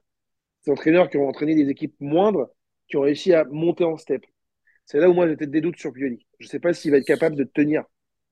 C'est 0.61 0.71
entraîneurs 0.71 1.09
qui 1.09 1.17
ont 1.17 1.27
entraîné 1.27 1.55
des 1.55 1.69
équipes 1.69 1.95
moindres, 1.99 2.49
qui 2.87 2.97
ont 2.97 3.01
réussi 3.01 3.33
à 3.33 3.45
monter 3.45 3.83
en 3.85 3.97
step. 3.97 4.25
C'est 4.89 4.99
là 4.99 5.07
où 5.07 5.13
moi 5.13 5.27
j'ai 5.27 5.35
peut-être 5.35 5.51
des 5.51 5.61
doutes 5.61 5.77
sur 5.77 5.93
Pioli. 5.93 6.25
Je 6.39 6.45
ne 6.45 6.49
sais 6.49 6.59
pas 6.59 6.73
s'il 6.73 6.89
va 6.89 6.97
être 6.97 7.05
capable 7.05 7.35
de 7.35 7.43
tenir 7.43 7.83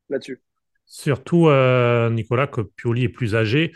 là-dessus. 0.10 0.42
Surtout, 0.88 1.50
euh, 1.50 2.10
Nicolas, 2.10 2.48
que 2.48 2.62
Pioli 2.62 3.04
est 3.04 3.10
plus 3.10 3.36
âgé 3.36 3.74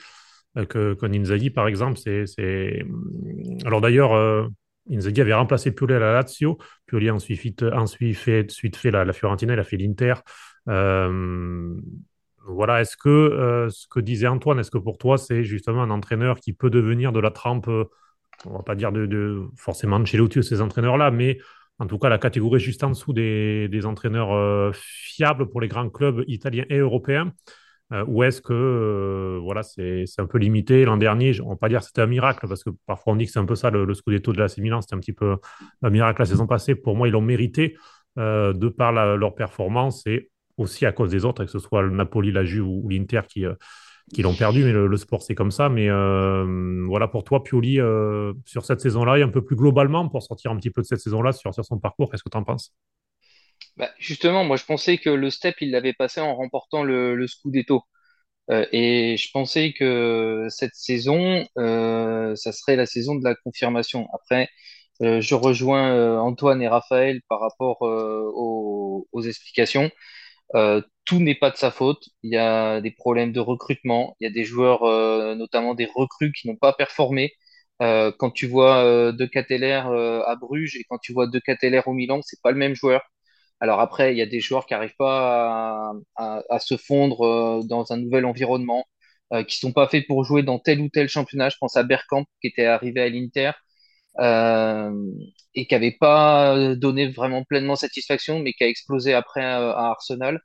euh, 0.58 0.66
que, 0.66 0.96
que 0.96 1.50
par 1.50 1.68
exemple. 1.68 2.00
C'est, 2.00 2.26
c'est... 2.26 2.84
Alors 3.66 3.82
d'ailleurs, 3.82 4.14
euh, 4.14 4.48
avait 4.90 5.34
remplacé 5.34 5.72
Pioli 5.72 5.94
à 5.94 6.00
la 6.00 6.14
Lazio. 6.14 6.58
Pioli 6.88 7.10
a 7.10 7.14
ensuite, 7.14 7.62
ensuite 7.62 8.18
fait, 8.18 8.46
ensuite 8.50 8.76
fait 8.76 8.90
la, 8.90 9.14
Fiorentina, 9.14 9.54
il 9.54 9.60
a 9.60 9.64
fait 9.64 9.78
l'Inter. 9.78 10.16
Euh, 10.68 11.76
voilà, 12.48 12.82
est-ce 12.82 12.98
que 12.98 13.68
ce 13.70 13.86
que 13.92 14.00
disait 14.00 14.26
Antoine, 14.26 14.58
est-ce 14.58 14.72
que 14.72 14.80
pour 14.80 14.98
toi, 14.98 15.20
c'est 15.20 15.44
justement 15.44 15.84
un 15.84 15.92
entraîneur 15.92 16.40
qui 16.40 16.54
peut 16.54 16.72
devenir 16.72 17.12
de 17.12 17.20
la 17.20 17.30
trempe, 17.30 17.68
on 17.68 18.58
va 18.58 18.64
pas 18.64 18.74
dire 18.74 18.92
de, 18.92 19.06
de 19.06 19.44
forcément 19.56 19.98
Ancelotti 19.98 20.40
ou 20.40 20.42
ces 20.42 20.62
entraîneurs-là, 20.62 21.12
mais 21.12 21.38
en 21.82 21.88
tout 21.88 21.98
cas 21.98 22.10
la 22.10 22.20
catégorie 22.20 22.60
juste 22.60 22.84
en 22.84 22.90
dessous 22.90 23.12
des, 23.12 23.86
entraîneurs 23.86 24.34
euh, 24.34 24.72
fiables 24.74 25.50
pour 25.50 25.62
les 25.62 25.68
grands 25.68 25.90
clubs 25.90 26.24
italiens 26.28 26.66
et 26.70 26.78
européens 26.78 27.34
euh, 27.92 28.06
ou 28.08 28.24
est-ce 28.24 28.40
que 28.40 28.54
euh, 28.54 29.40
voilà, 29.42 29.64
c'est 29.64 30.06
un 30.20 30.28
peu 30.28 30.38
limité? 30.38 30.86
L'an 30.86 30.96
dernier, 30.96 31.42
on 31.42 31.46
ne 31.46 31.50
va 31.50 31.56
pas 31.58 31.70
dire 31.70 31.80
que 31.80 31.88
c'était 31.88 32.02
un 32.02 32.08
miracle, 32.08 32.48
parce 32.48 32.64
que 32.64 32.70
parfois 32.86 33.14
on 33.14 33.16
dit 33.18 33.26
que 33.26 33.32
c'est 33.32 33.40
un 33.40 33.46
peu 33.46 33.56
ça 33.56 33.70
le, 33.70 33.84
le 33.84 33.94
Scudetto 33.94 34.32
de 34.32 34.38
l'AC 34.38 34.60
Milan, 34.60 34.80
c'était 34.80 34.96
un 34.96 35.00
petit 35.00 35.12
peu 35.12 35.36
un 35.82 35.90
miracle 35.90 36.22
la 36.22 36.26
saison 36.26 36.48
passée. 36.48 36.76
Pour 36.76 36.96
moi, 36.96 37.10
ils 37.10 37.12
l'ont 37.12 37.22
mérité 37.22 37.76
de 38.16 38.70
par 38.70 38.92
la- 38.94 39.16
leur 39.16 39.36
performance 39.36 40.06
et 40.06 40.30
aussi 40.58 40.86
à 40.86 40.94
cause 40.94 41.10
des 41.10 41.26
autres, 41.26 41.44
que 41.44 41.52
ce 41.52 41.60
soit 41.60 41.82
le 41.82 41.90
Napoli, 41.90 42.32
la 42.32 42.46
Juve 42.46 42.68
ou, 42.68 42.88
l'Inter 42.88 43.22
qui, 43.28 43.46
qui 44.12 44.22
l'ont 44.22 44.34
perdu, 44.34 44.64
mais 44.64 44.72
le, 44.72 44.98
sport 44.98 45.22
c'est 45.22 45.36
comme 45.36 45.52
ça. 45.52 45.70
Mais 45.70 45.90
euh, 45.90 46.84
voilà, 46.88 47.08
pour 47.08 47.24
toi, 47.24 47.44
Pioli, 47.44 47.80
euh, 47.80 48.34
sur 48.46 48.66
cette 48.66 48.82
saison-là, 48.82 49.18
et 49.18 49.24
un 49.24 49.30
peu 49.30 49.44
plus 49.44 49.56
globalement, 49.56 50.08
pour 50.10 50.24
sortir 50.24 50.52
un 50.52 50.58
petit 50.58 50.72
peu 50.72 50.82
de 50.82 50.88
cette 50.88 51.00
saison-là, 51.00 51.32
sur, 51.32 51.54
sur 51.54 51.66
son 51.66 51.80
parcours, 51.80 52.12
qu'est-ce 52.12 52.24
que 52.24 52.30
tu 52.30 52.38
en 52.38 52.44
penses? 52.44 52.74
Bah, 53.78 53.90
justement, 54.00 54.44
moi 54.44 54.58
je 54.58 54.66
pensais 54.66 54.98
que 54.98 55.10
le 55.10 55.30
step, 55.30 55.56
il 55.62 55.72
l'avait 55.72 55.94
passé 55.94 56.20
en 56.20 56.36
remportant 56.36 56.84
le, 56.84 57.16
le 57.16 57.28
Scudetto. 57.28 57.84
Euh, 58.50 58.66
et 58.72 59.18
je 59.18 59.30
pensais 59.32 59.74
que 59.74 60.48
cette 60.50 60.76
saison, 60.76 61.46
euh, 61.58 62.36
ça 62.36 62.52
serait 62.52 62.76
la 62.76 62.86
saison 62.86 63.16
de 63.16 63.24
la 63.24 63.36
confirmation. 63.36 64.08
Après, 64.14 64.50
je 65.00 65.34
rejoins 65.34 66.20
Antoine 66.20 66.62
et 66.62 66.68
Raphaël 66.68 67.22
par 67.28 67.40
rapport 67.40 67.82
aux, 67.82 69.22
explications. 69.24 69.90
Tout 71.06 71.20
n'est 71.20 71.36
pas 71.36 71.52
de 71.52 71.58
sa 71.58 71.72
faute. 71.72 72.10
Il 72.24 72.32
y 72.32 72.38
a 72.38 72.82
des 72.82 72.92
problèmes 72.92 73.32
de 73.34 73.40
recrutement. 73.40 74.16
Il 74.20 74.26
y 74.26 74.28
a 74.28 74.32
des 74.32 74.44
joueurs, 74.44 74.84
euh, 74.84 75.36
notamment 75.36 75.74
des 75.76 75.86
recrues, 75.94 76.32
qui 76.34 76.48
n'ont 76.48 76.56
pas 76.58 76.74
performé. 76.74 77.34
Euh, 77.82 78.12
quand 78.18 78.30
tu 78.32 78.46
vois 78.48 78.84
euh, 78.86 79.12
De 79.12 79.28
euh, 79.34 80.24
à 80.28 80.36
Bruges 80.36 80.76
et 80.78 80.84
quand 80.88 81.00
tu 81.00 81.14
vois 81.14 81.28
De 81.28 81.40
Ketelaere 81.40 81.88
au 81.88 81.94
Milan, 81.94 82.22
c'est 82.24 82.40
pas 82.42 82.52
le 82.52 82.58
même 82.58 82.76
joueur. 82.76 83.02
Alors 83.60 83.80
après, 83.80 84.14
il 84.14 84.18
y 84.18 84.22
a 84.22 84.26
des 84.28 84.40
joueurs 84.40 84.66
qui 84.66 84.74
n'arrivent 84.74 84.96
pas 84.98 85.94
à, 86.18 86.60
se 86.60 86.78
fondre 86.78 87.64
dans 87.66 87.92
un 87.94 87.98
nouvel 87.98 88.26
environnement, 88.26 88.86
qui 89.48 89.58
sont 89.58 89.72
pas 89.74 89.88
faits 89.88 90.08
pour 90.08 90.24
jouer 90.26 90.44
dans 90.44 90.60
tel 90.60 90.82
ou 90.82 90.90
tel 90.90 91.08
championnat. 91.10 91.50
Je 91.50 91.58
pense 91.60 91.78
à 91.78 91.84
Bergkamp 91.84 92.26
qui 92.42 92.48
était 92.48 92.66
arrivé 92.66 93.02
à 93.02 93.10
l'Inter 93.10 93.52
et 95.56 95.68
qui 95.68 95.74
n'avait 95.74 95.92
pas 96.00 96.76
donné 96.76 97.10
vraiment 97.12 97.44
pleinement 97.44 97.76
satisfaction, 97.76 98.40
mais 98.40 98.54
qui 98.54 98.64
a 98.64 98.68
explosé 98.68 99.14
après 99.14 99.44
à 99.44 99.90
Arsenal. 99.92 100.42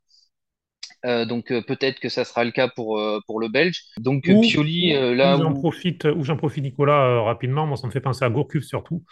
Euh, 1.04 1.24
donc 1.24 1.50
euh, 1.50 1.62
peut-être 1.62 2.00
que 2.00 2.09
ça 2.09 2.24
sera 2.24 2.44
le 2.44 2.50
cas 2.50 2.68
pour, 2.68 2.98
euh, 2.98 3.20
pour 3.26 3.40
le 3.40 3.48
Belge. 3.48 3.82
Donc 3.98 4.24
Ou, 4.28 4.40
Pioli, 4.40 4.92
là 4.92 5.37
j'en 5.37 5.52
où... 5.52 5.54
profite, 5.54 6.06
j'en 6.22 6.37
profite, 6.37 6.64
Nicolas, 6.64 7.20
rapidement, 7.22 7.66
moi 7.66 7.76
ça 7.76 7.87
me 7.87 7.92
fait 7.92 8.00
penser 8.00 8.24
à 8.24 8.30
Gourcuff 8.30 8.64
surtout. 8.64 9.04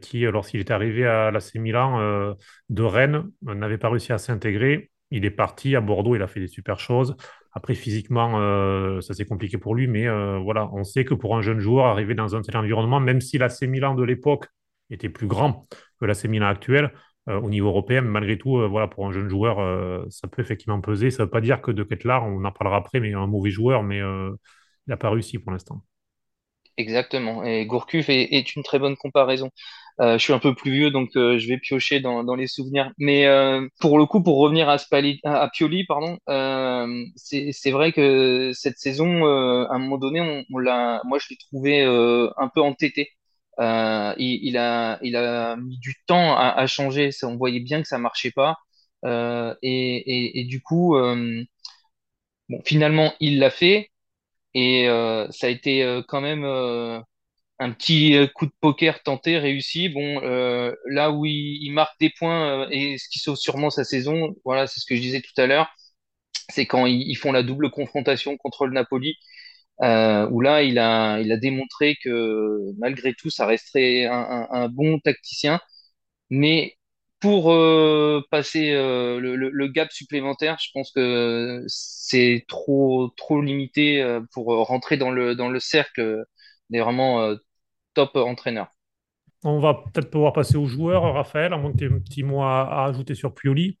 qui, 0.00 0.20
lorsqu'il 0.20 0.60
est 0.60 0.70
arrivé 0.70 1.06
à 1.06 1.30
l'AC 1.30 1.54
Milan 1.56 2.34
de 2.68 2.82
Rennes, 2.82 3.24
n'avait 3.42 3.78
pas 3.78 3.90
réussi 3.90 4.12
à 4.12 4.18
s'intégrer. 4.18 4.90
Il 5.10 5.24
est 5.24 5.30
parti 5.30 5.74
à 5.74 5.80
Bordeaux, 5.80 6.14
il 6.14 6.22
a 6.22 6.28
fait 6.28 6.40
des 6.40 6.48
super 6.48 6.78
choses. 6.78 7.16
Après, 7.52 7.74
physiquement, 7.74 9.00
ça 9.00 9.14
s'est 9.14 9.24
compliqué 9.24 9.58
pour 9.58 9.74
lui, 9.74 9.86
mais 9.86 10.06
voilà, 10.38 10.68
on 10.72 10.84
sait 10.84 11.04
que 11.04 11.14
pour 11.14 11.36
un 11.36 11.42
jeune 11.42 11.58
joueur, 11.60 11.86
arriver 11.86 12.14
dans 12.14 12.36
un 12.36 12.42
tel 12.42 12.56
environnement, 12.56 13.00
même 13.00 13.20
si 13.20 13.38
l'AC 13.38 13.62
Milan 13.62 13.94
de 13.94 14.04
l'époque 14.04 14.46
était 14.90 15.08
plus 15.08 15.26
grand 15.26 15.66
que 15.98 16.04
l'AC 16.04 16.24
Milan 16.24 16.46
actuel, 16.46 16.92
au 17.42 17.50
niveau 17.50 17.68
européen. 17.68 18.00
Mais 18.02 18.10
malgré 18.10 18.38
tout, 18.38 18.66
voilà, 18.68 18.88
pour 18.88 19.06
un 19.06 19.12
jeune 19.12 19.28
joueur, 19.28 19.58
ça 20.10 20.28
peut 20.28 20.42
effectivement 20.42 20.80
peser. 20.80 21.10
Ça 21.10 21.22
ne 21.22 21.26
veut 21.26 21.30
pas 21.30 21.40
dire 21.40 21.62
que 21.62 21.70
de 21.70 21.82
Ketlar, 21.82 22.26
on 22.26 22.44
en 22.44 22.52
parlera 22.52 22.76
après, 22.78 23.00
mais 23.00 23.12
un 23.12 23.26
mauvais 23.26 23.50
joueur, 23.50 23.82
mais 23.82 23.98
il 23.98 24.34
n'a 24.88 24.96
pas 24.96 25.10
réussi 25.10 25.38
pour 25.38 25.52
l'instant. 25.52 25.82
Exactement. 26.80 27.44
Et 27.44 27.66
Gourcuff 27.66 28.08
est, 28.08 28.56
une 28.56 28.62
très 28.62 28.78
bonne 28.78 28.96
comparaison. 28.96 29.50
Euh, 30.00 30.16
je 30.16 30.24
suis 30.24 30.32
un 30.32 30.38
peu 30.38 30.54
plus 30.54 30.70
vieux, 30.70 30.90
donc 30.90 31.10
euh, 31.16 31.38
je 31.38 31.46
vais 31.46 31.58
piocher 31.58 32.00
dans, 32.00 32.34
les 32.34 32.46
souvenirs. 32.46 32.90
Mais 32.98 33.26
euh, 33.26 33.66
pour 33.80 33.98
le 33.98 34.06
coup, 34.06 34.22
pour 34.22 34.38
revenir 34.38 34.68
à, 34.68 34.78
Spali, 34.78 35.20
à 35.24 35.48
Pioli, 35.52 35.84
pardon, 35.86 36.18
c'est 37.16 37.70
vrai 37.70 37.92
que 37.92 38.52
cette 38.54 38.78
saison, 38.78 39.26
à 39.26 39.74
un 39.74 39.78
moment 39.78 39.98
donné, 39.98 40.20
on, 40.20 40.44
on 40.54 40.58
l'a, 40.58 41.02
moi, 41.04 41.18
je 41.18 41.26
l'ai 41.30 41.36
trouvé 41.36 41.84
un 41.84 42.48
peu 42.54 42.62
entêté. 42.62 43.10
Il, 43.60 44.40
il, 44.42 44.56
a, 44.56 45.56
mis 45.56 45.78
du 45.78 45.94
temps 46.06 46.36
à, 46.36 46.66
changer. 46.66 47.12
Ça, 47.12 47.28
on 47.28 47.36
voyait 47.36 47.60
bien 47.60 47.82
que 47.82 47.88
ça 47.88 47.98
marchait 47.98 48.32
pas. 48.32 48.58
Et, 49.04 50.40
et, 50.40 50.44
du 50.44 50.62
coup, 50.62 50.96
bon, 52.48 52.60
finalement, 52.64 53.14
il 53.20 53.38
l'a 53.38 53.50
fait. 53.50 53.90
Et 54.54 54.86
ça 55.30 55.46
a 55.46 55.50
été 55.50 56.02
quand 56.08 56.20
même 56.20 56.44
un 57.60 57.72
petit 57.72 58.16
euh, 58.16 58.26
coup 58.26 58.46
de 58.46 58.52
poker 58.60 59.02
tenté, 59.02 59.38
réussi. 59.38 59.88
Bon, 59.90 60.22
euh, 60.24 60.74
là 60.86 61.12
où 61.12 61.26
il, 61.26 61.70
marque 61.72 61.98
des 62.00 62.10
points 62.10 62.62
euh, 62.62 62.68
et 62.70 62.98
ce 62.98 63.08
qui 63.10 63.18
sauve 63.20 63.36
sûrement 63.36 63.70
sa 63.70 63.84
saison, 63.84 64.34
voilà, 64.44 64.66
c'est 64.66 64.80
ce 64.80 64.86
que 64.86 64.96
je 64.96 65.00
disais 65.00 65.20
tout 65.20 65.38
à 65.40 65.46
l'heure, 65.46 65.68
c'est 66.50 66.66
quand 66.66 66.86
ils, 66.86 67.14
font 67.16 67.32
la 67.32 67.42
double 67.42 67.70
confrontation 67.70 68.36
contre 68.38 68.66
le 68.66 68.74
Napoli, 68.74 69.16
où 69.80 70.40
là, 70.40 70.62
il 70.62 70.78
a, 70.78 71.20
il 71.20 71.32
a 71.32 71.36
démontré 71.36 71.96
que 72.02 72.58
malgré 72.78 73.14
tout, 73.14 73.30
ça 73.30 73.46
resterait 73.46 74.06
un, 74.06 74.68
bon 74.68 74.98
tacticien. 75.00 75.60
Mais 76.30 76.76
pour 77.20 77.46
passer 78.30 78.72
le, 78.72 79.36
le, 79.36 79.68
gap 79.68 79.92
supplémentaire, 79.92 80.58
je 80.60 80.70
pense 80.74 80.92
que 80.92 81.64
c'est 81.68 82.44
trop, 82.48 83.10
trop 83.16 83.42
limité 83.42 84.20
pour 84.32 84.46
rentrer 84.66 84.96
dans 84.96 85.10
le, 85.10 85.34
dans 85.34 85.48
le 85.48 85.60
cercle 85.60 86.24
des 86.70 86.80
vraiment 86.80 87.34
top 87.94 88.16
entraîneur. 88.16 88.68
On 89.42 89.58
va 89.58 89.74
peut-être 89.74 90.10
pouvoir 90.10 90.34
passer 90.34 90.56
aux 90.56 90.66
joueurs, 90.66 91.14
Raphaël, 91.14 91.54
à 91.54 91.56
moins 91.56 91.72
que 91.72 91.78
tu 91.78 91.84
aies 91.84 91.92
un 91.92 91.98
petit 91.98 92.22
mot 92.22 92.42
à, 92.42 92.84
ajouter 92.84 93.14
sur 93.14 93.34
Pioli. 93.34 93.78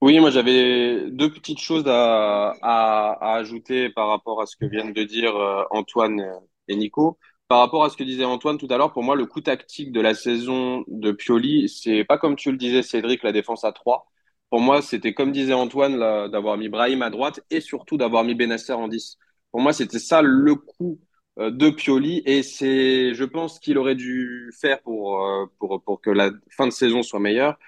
Oui, 0.00 0.18
moi 0.18 0.30
j'avais 0.30 1.10
deux 1.10 1.32
petites 1.32 1.60
choses 1.60 1.84
à, 1.86 2.52
à, 2.62 3.34
ajouter 3.36 3.88
par 3.90 4.08
rapport 4.08 4.40
à 4.42 4.46
ce 4.46 4.56
que 4.56 4.66
viennent 4.66 4.92
de 4.92 5.04
dire 5.04 5.34
euh, 5.36 5.64
Antoine 5.70 6.22
et 6.68 6.76
Nico. 6.76 7.18
Par 7.48 7.60
rapport 7.60 7.84
à 7.84 7.90
ce 7.90 7.96
que 7.96 8.04
disait 8.04 8.24
Antoine 8.24 8.58
tout 8.58 8.66
à 8.70 8.76
l'heure, 8.78 8.92
pour 8.92 9.02
moi, 9.02 9.16
le 9.16 9.26
coup 9.26 9.40
tactique 9.40 9.90
de 9.92 10.00
la 10.00 10.14
saison 10.14 10.84
de 10.88 11.10
Pioli, 11.12 11.68
c'est 11.68 12.04
pas 12.04 12.18
comme 12.18 12.36
tu 12.36 12.50
le 12.52 12.56
disais, 12.58 12.82
Cédric, 12.82 13.22
la 13.24 13.32
défense 13.32 13.64
à 13.64 13.72
3. 13.72 14.06
Pour 14.50 14.60
moi, 14.60 14.82
c'était 14.82 15.14
comme 15.14 15.32
disait 15.32 15.52
Antoine, 15.52 15.98
d'avoir 16.30 16.56
mis 16.56 16.68
Brahim 16.68 17.02
à 17.02 17.10
droite 17.10 17.40
et 17.50 17.60
surtout 17.60 17.96
d'avoir 17.96 18.24
mis 18.24 18.34
Benasser 18.34 18.72
en 18.72 18.88
10. 18.88 19.18
Pour 19.50 19.60
moi, 19.60 19.72
c'était 19.72 19.98
ça 19.98 20.22
le 20.22 20.54
coup 20.54 21.00
euh, 21.38 21.50
de 21.50 21.70
Pioli 21.70 22.22
et 22.24 22.42
c'est, 22.42 23.14
je 23.14 23.24
pense, 23.24 23.58
qu'il 23.58 23.78
aurait 23.78 23.94
dû 23.96 24.52
faire 24.60 24.80
pour, 24.82 25.24
euh, 25.24 25.46
pour, 25.58 25.82
pour 25.82 26.00
que 26.00 26.10
la 26.10 26.30
fin 26.50 26.66
de 26.66 26.72
saison 26.72 27.02
soit 27.02 27.20
meilleure. 27.20 27.58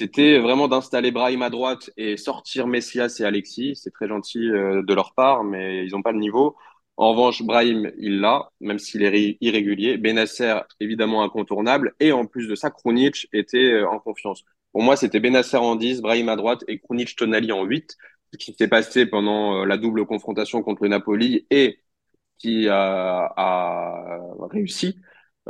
C'était 0.00 0.38
vraiment 0.38 0.66
d'installer 0.66 1.10
Brahim 1.10 1.42
à 1.42 1.50
droite 1.50 1.90
et 1.98 2.16
sortir 2.16 2.66
Messias 2.66 3.18
et 3.20 3.24
Alexis. 3.24 3.76
C'est 3.76 3.90
très 3.90 4.08
gentil 4.08 4.48
euh, 4.48 4.82
de 4.82 4.94
leur 4.94 5.12
part, 5.12 5.44
mais 5.44 5.84
ils 5.84 5.90
n'ont 5.92 6.00
pas 6.00 6.12
le 6.12 6.18
niveau. 6.18 6.56
En 6.96 7.10
revanche, 7.10 7.42
Brahim, 7.42 7.92
il 7.98 8.18
l'a, 8.20 8.50
même 8.60 8.78
s'il 8.78 9.02
est 9.02 9.36
irrégulier. 9.42 9.98
Benasser, 9.98 10.58
évidemment 10.80 11.22
incontournable. 11.22 11.94
Et 12.00 12.12
en 12.12 12.24
plus 12.24 12.48
de 12.48 12.54
ça, 12.54 12.70
Krunic 12.70 13.28
était 13.34 13.82
en 13.82 13.98
confiance. 13.98 14.42
Pour 14.72 14.82
moi, 14.82 14.96
c'était 14.96 15.20
Benasser 15.20 15.58
en 15.58 15.76
10, 15.76 16.00
Brahim 16.00 16.30
à 16.30 16.36
droite 16.36 16.64
et 16.66 16.78
Krunic 16.78 17.14
Tonali 17.14 17.52
en 17.52 17.64
8. 17.64 17.94
Ce 18.32 18.38
qui 18.38 18.54
s'est 18.54 18.68
passé 18.68 19.04
pendant 19.04 19.66
la 19.66 19.76
double 19.76 20.06
confrontation 20.06 20.62
contre 20.62 20.84
le 20.84 20.88
Napoli 20.88 21.46
et 21.50 21.78
qui 22.38 22.68
a, 22.70 23.34
réussi, 24.50 24.96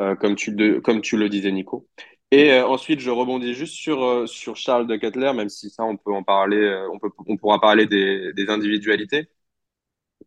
euh, 0.01 0.17
comme 0.17 0.35
tu 0.35 0.51
le 0.57 1.29
disais, 1.29 1.53
Nico. 1.53 1.87
Et 2.33 2.53
euh, 2.53 2.67
ensuite, 2.67 3.01
je 3.01 3.11
rebondis 3.11 3.55
juste 3.55 3.75
sur, 3.75 4.03
euh, 4.05 4.27
sur 4.27 4.57
Charles 4.57 4.87
de 4.87 4.97
Kettler, 4.97 5.33
même 5.33 5.49
si 5.49 5.69
ça, 5.71 5.85
on 5.85 5.97
peut 5.97 6.13
en 6.13 6.23
parler, 6.23 6.87
on, 6.93 6.99
peut, 6.99 7.11
on 7.27 7.37
pourra 7.37 7.61
parler 7.61 7.87
des, 7.87 8.33
des 8.35 8.49
individualités. 8.51 9.29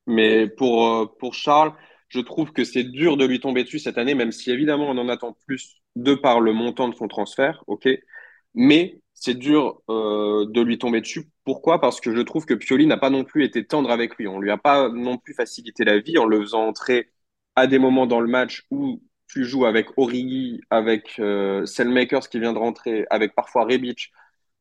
Mais 0.07 0.47
pour, 0.47 1.15
pour 1.17 1.33
Charles, 1.33 1.73
je 2.09 2.19
trouve 2.19 2.51
que 2.51 2.63
c'est 2.63 2.83
dur 2.83 3.17
de 3.17 3.25
lui 3.25 3.39
tomber 3.39 3.63
dessus 3.63 3.79
cette 3.79 3.97
année, 3.97 4.15
même 4.15 4.31
si 4.31 4.51
évidemment 4.51 4.89
on 4.89 4.97
en 4.97 5.09
attend 5.09 5.33
plus 5.47 5.77
de 5.95 6.13
par 6.15 6.39
le 6.41 6.53
montant 6.53 6.89
de 6.89 6.95
son 6.95 7.07
transfert, 7.07 7.63
ok? 7.67 7.87
Mais 8.55 9.01
c'est 9.13 9.35
dur 9.35 9.81
euh, 9.89 10.45
de 10.49 10.61
lui 10.61 10.77
tomber 10.79 11.01
dessus. 11.01 11.29
Pourquoi? 11.45 11.79
Parce 11.81 12.01
que 12.01 12.15
je 12.15 12.21
trouve 12.21 12.45
que 12.45 12.53
Pioli 12.53 12.85
n'a 12.87 12.97
pas 12.97 13.09
non 13.09 13.23
plus 13.23 13.43
été 13.45 13.65
tendre 13.65 13.91
avec 13.91 14.15
lui. 14.17 14.27
On 14.27 14.39
lui 14.39 14.51
a 14.51 14.57
pas 14.57 14.89
non 14.89 15.17
plus 15.17 15.33
facilité 15.33 15.85
la 15.85 15.99
vie 15.99 16.17
en 16.17 16.25
le 16.25 16.41
faisant 16.41 16.67
entrer 16.67 17.09
à 17.55 17.67
des 17.67 17.79
moments 17.79 18.07
dans 18.07 18.19
le 18.19 18.27
match 18.27 18.65
où 18.71 19.01
tu 19.33 19.45
joues 19.45 19.65
avec 19.65 19.97
Origi, 19.97 20.61
avec 20.69 21.19
euh, 21.19 21.65
qui 21.65 22.39
vient 22.39 22.53
de 22.53 22.59
rentrer, 22.59 23.05
avec 23.09 23.33
parfois 23.33 23.63
Rebic. 23.65 24.11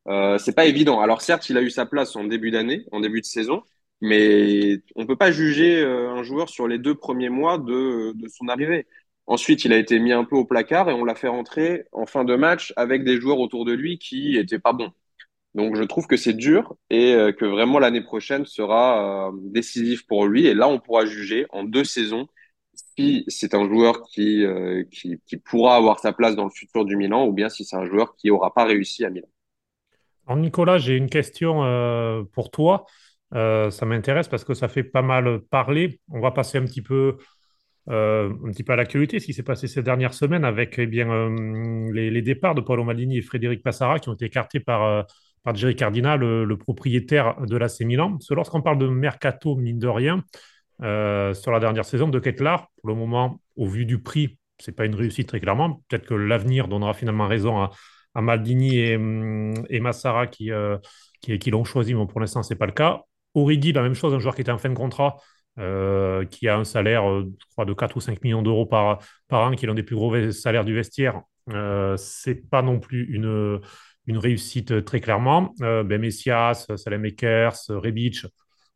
Euh, 0.08 0.38
c'est 0.38 0.54
pas 0.54 0.64
évident. 0.64 1.00
Alors 1.00 1.20
certes, 1.22 1.50
il 1.50 1.58
a 1.58 1.62
eu 1.62 1.70
sa 1.70 1.87
place 1.87 2.16
en 2.16 2.24
début 2.24 2.50
d'année, 2.50 2.87
en 2.90 3.00
début 3.00 3.20
de 3.20 3.26
saison, 3.26 3.62
mais 4.00 4.78
on 4.96 5.06
peut 5.06 5.16
pas 5.16 5.30
juger 5.30 5.82
euh, 5.82 6.11
un 6.11 6.22
joueur 6.22 6.48
sur 6.48 6.68
les 6.68 6.78
deux 6.78 6.94
premiers 6.94 7.28
mois 7.28 7.58
de, 7.58 8.12
de 8.14 8.28
son 8.28 8.48
arrivée. 8.48 8.87
Ensuite, 9.26 9.64
il 9.66 9.72
a 9.74 9.78
été 9.78 9.98
mis 10.00 10.12
un 10.12 10.24
peu 10.24 10.37
au 10.37 10.44
placard 10.46 10.88
et 10.90 10.94
on 10.94 11.04
l'a 11.04 11.14
fait 11.14 11.28
rentrer 11.28 11.85
en 11.92 12.06
fin 12.06 12.24
de 12.24 12.35
match 12.35 12.72
avec 12.76 13.04
des 13.04 13.20
joueurs 13.20 13.38
autour 13.40 13.64
de 13.66 13.72
lui 13.72 13.98
qui 13.98 14.37
étaient 14.38 14.58
pas 14.58 14.72
bons. 14.72 14.92
Donc, 15.54 15.76
je 15.76 15.82
trouve 15.82 16.06
que 16.06 16.16
c'est 16.16 16.32
dur 16.32 16.76
et 16.90 17.14
euh, 17.14 17.32
que 17.32 17.44
vraiment 17.44 17.78
l'année 17.78 18.00
prochaine 18.02 18.46
sera 18.46 19.28
euh, 19.28 19.32
décisive 19.44 20.06
pour 20.06 20.26
lui. 20.26 20.46
Et 20.46 20.54
là, 20.54 20.68
on 20.68 20.80
pourra 20.80 21.04
juger 21.04 21.46
en 21.50 21.62
deux 21.64 21.85
saisons 21.85 22.26
si 22.96 23.24
c'est 23.28 23.55
un 23.55 23.66
joueur 23.66 24.02
qui, 24.02 24.44
euh, 24.44 24.85
qui, 24.90 25.20
qui, 25.26 25.37
pourra 25.37 25.76
avoir 25.76 25.98
sa 25.98 26.12
place 26.12 26.37
dans 26.37 26.44
le 26.44 26.50
futur 26.50 26.85
du 26.85 26.96
Milan 26.96 27.26
ou 27.26 27.33
bien 27.33 27.48
si 27.48 27.64
c'est 27.64 27.76
un 27.76 27.87
joueur 27.87 28.14
qui 28.16 28.28
n'aura 28.28 28.52
pas 28.52 28.64
réussi 28.64 29.05
à 29.05 29.11
Milan. 29.11 29.28
Alors, 30.26 30.40
Nicolas, 30.40 30.78
j'ai 30.78 30.96
une 30.96 31.11
question 31.11 31.57
pour 32.33 32.50
toi. 32.50 32.87
ça 33.33 33.87
m'intéresse 33.87 34.28
parce 34.28 34.44
que 34.44 34.55
ça 34.55 34.68
fait 34.68 34.85
pas 34.85 35.02
mal 35.02 35.40
parler. 35.50 36.00
On 36.11 36.20
va 36.20 36.31
passer 36.31 36.59
un 36.59 36.64
petit 36.64 36.83
peu 36.83 37.16
euh, 37.88 38.31
un 38.44 38.50
petit 38.52 38.62
peu 38.62 38.72
à 38.72 38.76
l'actualité, 38.76 39.18
ce 39.18 39.26
qui 39.26 39.35
s'est 39.35 39.42
passé 39.42 39.66
ces 39.66 39.83
dernières 39.83 40.14
semaines 40.14 40.44
avec 40.44 40.78
eh 40.78 40.87
bien, 40.87 41.11
euh, 41.11 41.90
les, 41.92 42.22
départs 42.22 42.55
de 42.55 42.61
Paolo 42.61 42.85
Maldini 42.85 43.18
et 43.18 43.22
Frédéric 43.22 43.62
Passara 43.62 43.98
qui 43.98 44.09
ont 44.09 44.14
été 44.14 44.26
écartés 44.26 44.61
par, 44.61 44.85
euh, 44.85 45.02
par 45.42 45.57
Jerry 45.57 45.74
Cardina, 45.74 46.16
le, 46.16 46.57
propriétaire 46.57 47.40
de 47.40 47.57
l'AC 47.57 47.81
Milan. 47.81 48.18
Lorsqu'on 48.31 48.62
parle 48.62 48.78
de 48.78 48.87
mercato, 48.87 49.57
mine 49.57 49.81
de 49.81 49.88
rien, 49.88 50.22
sur 50.83 51.53
la 51.53 51.61
dernière 51.61 51.85
saison 51.85 52.09
de 52.09 52.18
Ketlar, 52.18 52.68
pour 52.81 52.88
le 52.88 52.95
moment, 52.95 53.40
au 53.57 53.66
vu 53.66 53.87
du 53.87 54.03
prix, 54.03 54.38
ce 54.59 54.71
n'est 54.71 54.75
pas 54.75 54.85
une 54.85 54.95
réussite 54.95 55.29
très 55.29 55.40
clairement. 55.40 55.83
Peut-être 55.88 56.07
que 56.07 56.14
l'avenir 56.14 56.68
donnera 56.68 56.95
finalement 56.95 57.27
raison 57.27 57.61
à, 57.62 57.71
Maldini 58.21 58.77
et, 58.77 58.92
et 59.71 59.81
Massara 59.81 60.27
qui, 60.27 60.51
qui, 61.21 61.38
qui 61.38 61.51
l'ont 61.51 61.64
choisi, 61.64 61.95
mais 61.95 62.07
pour 62.07 62.21
l'instant, 62.21 62.42
ce 62.42 62.53
n'est 62.53 62.59
pas 62.59 62.66
le 62.66 62.73
cas. 62.73 63.03
Origi, 63.35 63.73
la 63.73 63.83
même 63.83 63.95
chose, 63.95 64.12
un 64.12 64.18
joueur 64.18 64.35
qui 64.35 64.42
était 64.42 64.51
en 64.51 64.59
fin 64.59 64.68
de 64.68 64.75
contrat, 64.75 65.16
euh, 65.59 66.25
qui 66.27 66.49
a 66.49 66.57
un 66.57 66.64
salaire, 66.64 67.09
euh, 67.09 67.25
je 67.38 67.47
crois, 67.53 67.64
de 67.64 67.73
4 67.73 67.97
ou 67.97 68.01
5 68.01 68.23
millions 68.23 68.42
d'euros 68.42 68.66
par, 68.66 68.99
par 69.29 69.42
an, 69.42 69.53
qui 69.53 69.64
est 69.64 69.68
l'un 69.68 69.75
des 69.75 69.83
plus 69.83 69.97
gros 69.97 70.31
salaires 70.33 70.64
du 70.64 70.75
vestiaire, 70.75 71.23
euh, 71.51 71.97
c'est 71.97 72.49
pas 72.49 72.62
non 72.62 72.79
plus 72.79 73.05
une, 73.14 73.61
une 74.07 74.18
réussite 74.18 74.85
très 74.85 75.01
clairement. 75.01 75.55
Euh, 75.62 75.83
ben 75.83 76.01
Messias, 76.01 76.66
Makers, 76.87 77.57
Rebic, 77.68 78.27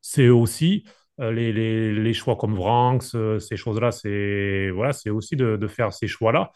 c'est 0.01 0.29
aussi. 0.29 0.85
Les, 1.19 1.53
les, 1.53 2.13
choix 2.13 2.37
comme 2.37 2.55
Vranks, 2.55 3.17
ces 3.39 3.57
choses-là, 3.57 3.91
c'est 3.91 4.71
voilà, 4.71 4.93
aussi 5.11 5.35
de, 5.35 5.57
de, 5.57 5.67
faire 5.67 5.93
ces 5.93 6.07
choix-là. 6.07 6.53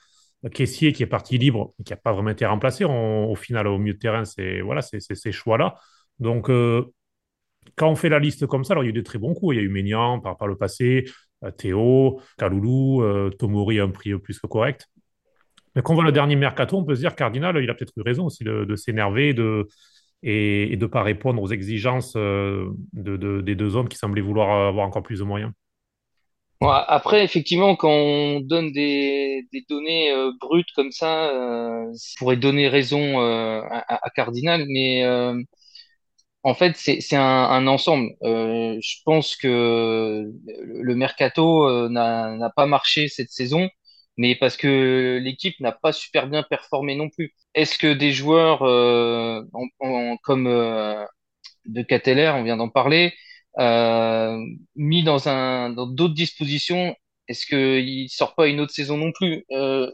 Caissier 0.53 0.93
qui 0.93 1.03
est 1.03 1.07
parti 1.07 1.39
libre, 1.39 1.73
qui 1.85 1.93
n'a 1.93 1.97
pas 1.97 2.13
vraiment 2.13 2.31
été 2.31 2.45
remplacé, 2.45 2.85
au 2.85 3.35
final, 3.37 3.67
au 3.67 3.79
milieu 3.79 3.95
de 3.95 3.99
terrain, 3.99 4.25
c'est 4.25 4.61
voilà, 4.61 4.83
ces 4.83 5.33
choix-là. 5.33 5.77
Donc, 6.19 6.51
quand 7.77 7.91
on 7.91 7.97
fait 7.97 8.09
la 8.09 8.19
liste 8.19 8.47
comme 8.47 8.65
ça, 8.65 8.73
alors 8.73 8.85
il 8.85 8.87
y 8.87 8.91
a 8.91 8.91
eu 8.91 8.95
de 8.95 9.01
très 9.01 9.19
bons 9.19 9.35
coups. 9.35 9.55
Il 9.55 9.59
y 9.59 9.61
a 9.61 9.65
eu 9.65 9.69
Ménian 9.69 10.21
par, 10.21 10.47
le 10.47 10.57
passé, 10.57 11.05
euh, 11.45 11.51
Théo, 11.51 12.21
Kaloulou, 12.39 13.03
euh, 13.03 13.31
Tomori 13.31 13.79
un 13.81 13.91
prix 13.91 14.19
plus 14.19 14.39
que 14.39 14.47
correct. 14.47 14.89
Mais 15.75 15.83
quand 15.83 15.93
on 15.93 15.97
voit 15.97 16.05
le 16.05 16.13
dernier 16.13 16.37
mercato, 16.37 16.77
on 16.77 16.85
peut 16.85 16.95
se 16.95 17.01
dire 17.01 17.15
Cardinal, 17.15 17.57
il 17.63 17.71
a 17.71 17.75
peut-être 17.75 17.93
eu 17.97 18.03
raison 18.03 18.27
aussi 18.27 18.43
de, 18.43 18.75
s'énerver 18.77 19.35
de, 19.35 19.69
et, 20.23 20.77
de 20.77 20.85
ne 20.85 20.91
pas 20.91 21.03
répondre 21.03 21.43
aux 21.43 21.49
exigences 21.49 22.15
euh, 22.17 22.69
de, 22.93 23.41
des 23.41 23.55
deux 23.55 23.77
hommes 23.77 23.89
qui 23.89 23.99
semblaient 23.99 24.23
vouloir 24.23 24.69
avoir 24.69 24.87
encore 24.87 25.03
plus 25.03 25.21
de 25.21 25.25
moyens. 25.25 25.53
après, 26.61 27.25
effectivement, 27.25 27.77
quand 27.77 27.91
on 27.91 28.41
donne 28.41 28.73
des, 28.73 29.47
données 29.69 30.13
brutes 30.41 30.73
comme 30.75 30.93
ça, 30.93 31.33
ça 31.95 32.15
pourrait 32.19 32.37
donner 32.37 32.69
raison 32.69 33.21
à, 33.21 33.85
à, 33.89 34.11
Cardinal, 34.11 34.65
mais 34.69 35.03
en 36.43 36.55
fait, 36.55 36.77
c'est 36.77 37.17
un, 37.17 37.67
ensemble. 37.67 38.11
Euh, 38.23 38.79
je 38.83 38.97
pense 39.05 39.37
que 39.37 40.31
le 40.57 40.95
mercato 40.95 41.69
euh, 41.69 41.89
n'a 41.91 42.51
pas 42.57 42.67
marché 42.67 43.09
cette 43.09 43.31
saison. 43.31 43.69
Mais 44.17 44.35
parce 44.37 44.57
que 44.57 45.19
l'équipe 45.23 45.59
n'a 45.61 45.73
pas 45.73 45.93
super 45.93 46.29
bien 46.29 46.43
performé 46.43 46.95
non 46.97 47.09
plus. 47.11 47.35
Est-ce 47.55 47.79
que 47.79 47.93
des 47.95 48.13
joueurs 48.13 48.63
euh, 48.63 49.43
comme 50.23 50.47
euh, 50.47 51.05
de 51.67 51.83
Cateller, 51.83 52.33
on 52.37 52.45
vient 52.45 52.57
d'en 52.57 52.69
parler, 52.71 53.15
euh, 53.59 54.39
mis 54.77 55.05
dans 55.05 55.29
un 55.29 55.71
dans 55.71 55.87
d'autres 55.87 56.15
dispositions, 56.15 56.97
est-ce 57.29 57.47
qu'il 57.47 58.09
sort 58.11 58.35
pas 58.35 58.49
une 58.49 58.61
autre 58.61 58.73
saison 58.75 58.97
non 58.99 59.13
plus? 59.13 59.45
Euh, 59.53 59.91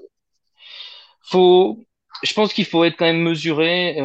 Faut, 1.23 1.85
je 2.23 2.33
pense 2.35 2.53
qu'il 2.53 2.65
faut 2.67 2.85
être 2.85 2.97
quand 2.97 3.05
même 3.07 3.23
mesuré. 3.23 3.97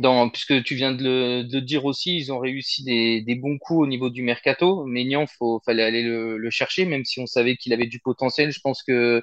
Dans, 0.00 0.30
puisque 0.30 0.62
tu 0.64 0.76
viens 0.76 0.92
de 0.92 1.04
le, 1.04 1.44
de 1.44 1.60
dire 1.60 1.84
aussi, 1.84 2.16
ils 2.16 2.32
ont 2.32 2.40
réussi 2.40 2.84
des, 2.84 3.22
des 3.22 3.36
bons 3.36 3.58
coups 3.58 3.82
au 3.82 3.86
niveau 3.86 4.10
du 4.10 4.22
mercato. 4.22 4.84
Maignan, 4.86 5.26
faut, 5.26 5.60
fallait 5.66 5.82
aller 5.84 6.02
le, 6.02 6.38
le 6.38 6.50
chercher, 6.50 6.86
même 6.86 7.04
si 7.04 7.20
on 7.20 7.26
savait 7.26 7.56
qu'il 7.56 7.72
avait 7.74 7.86
du 7.86 8.00
potentiel. 8.00 8.52
Je 8.52 8.60
pense 8.60 8.82
que 8.82 9.22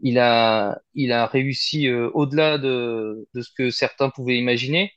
il 0.00 0.18
a, 0.18 0.78
il 0.94 1.12
a 1.12 1.26
réussi 1.26 1.88
euh, 1.88 2.10
au-delà 2.14 2.58
de, 2.58 3.28
de 3.34 3.42
ce 3.42 3.50
que 3.56 3.70
certains 3.70 4.10
pouvaient 4.10 4.38
imaginer. 4.38 4.92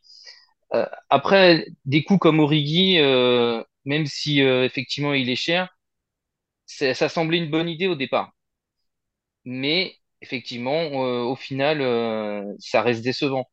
Euh, 0.73 0.85
après, 1.09 1.67
des 1.85 2.03
coups 2.03 2.19
comme 2.19 2.39
Origi, 2.39 2.99
euh, 2.99 3.63
même 3.85 4.05
si 4.07 4.41
euh, 4.43 4.65
effectivement 4.65 5.13
il 5.13 5.29
est 5.29 5.35
cher, 5.37 5.69
ça 6.65 7.09
semblait 7.09 7.37
une 7.37 7.51
bonne 7.51 7.69
idée 7.69 7.87
au 7.87 7.95
départ. 7.95 8.33
Mais 9.45 9.95
effectivement, 10.21 10.73
euh, 11.05 11.23
au 11.23 11.35
final, 11.35 11.81
ça 12.59 12.81
reste 12.81 13.03
décevant. 13.03 13.45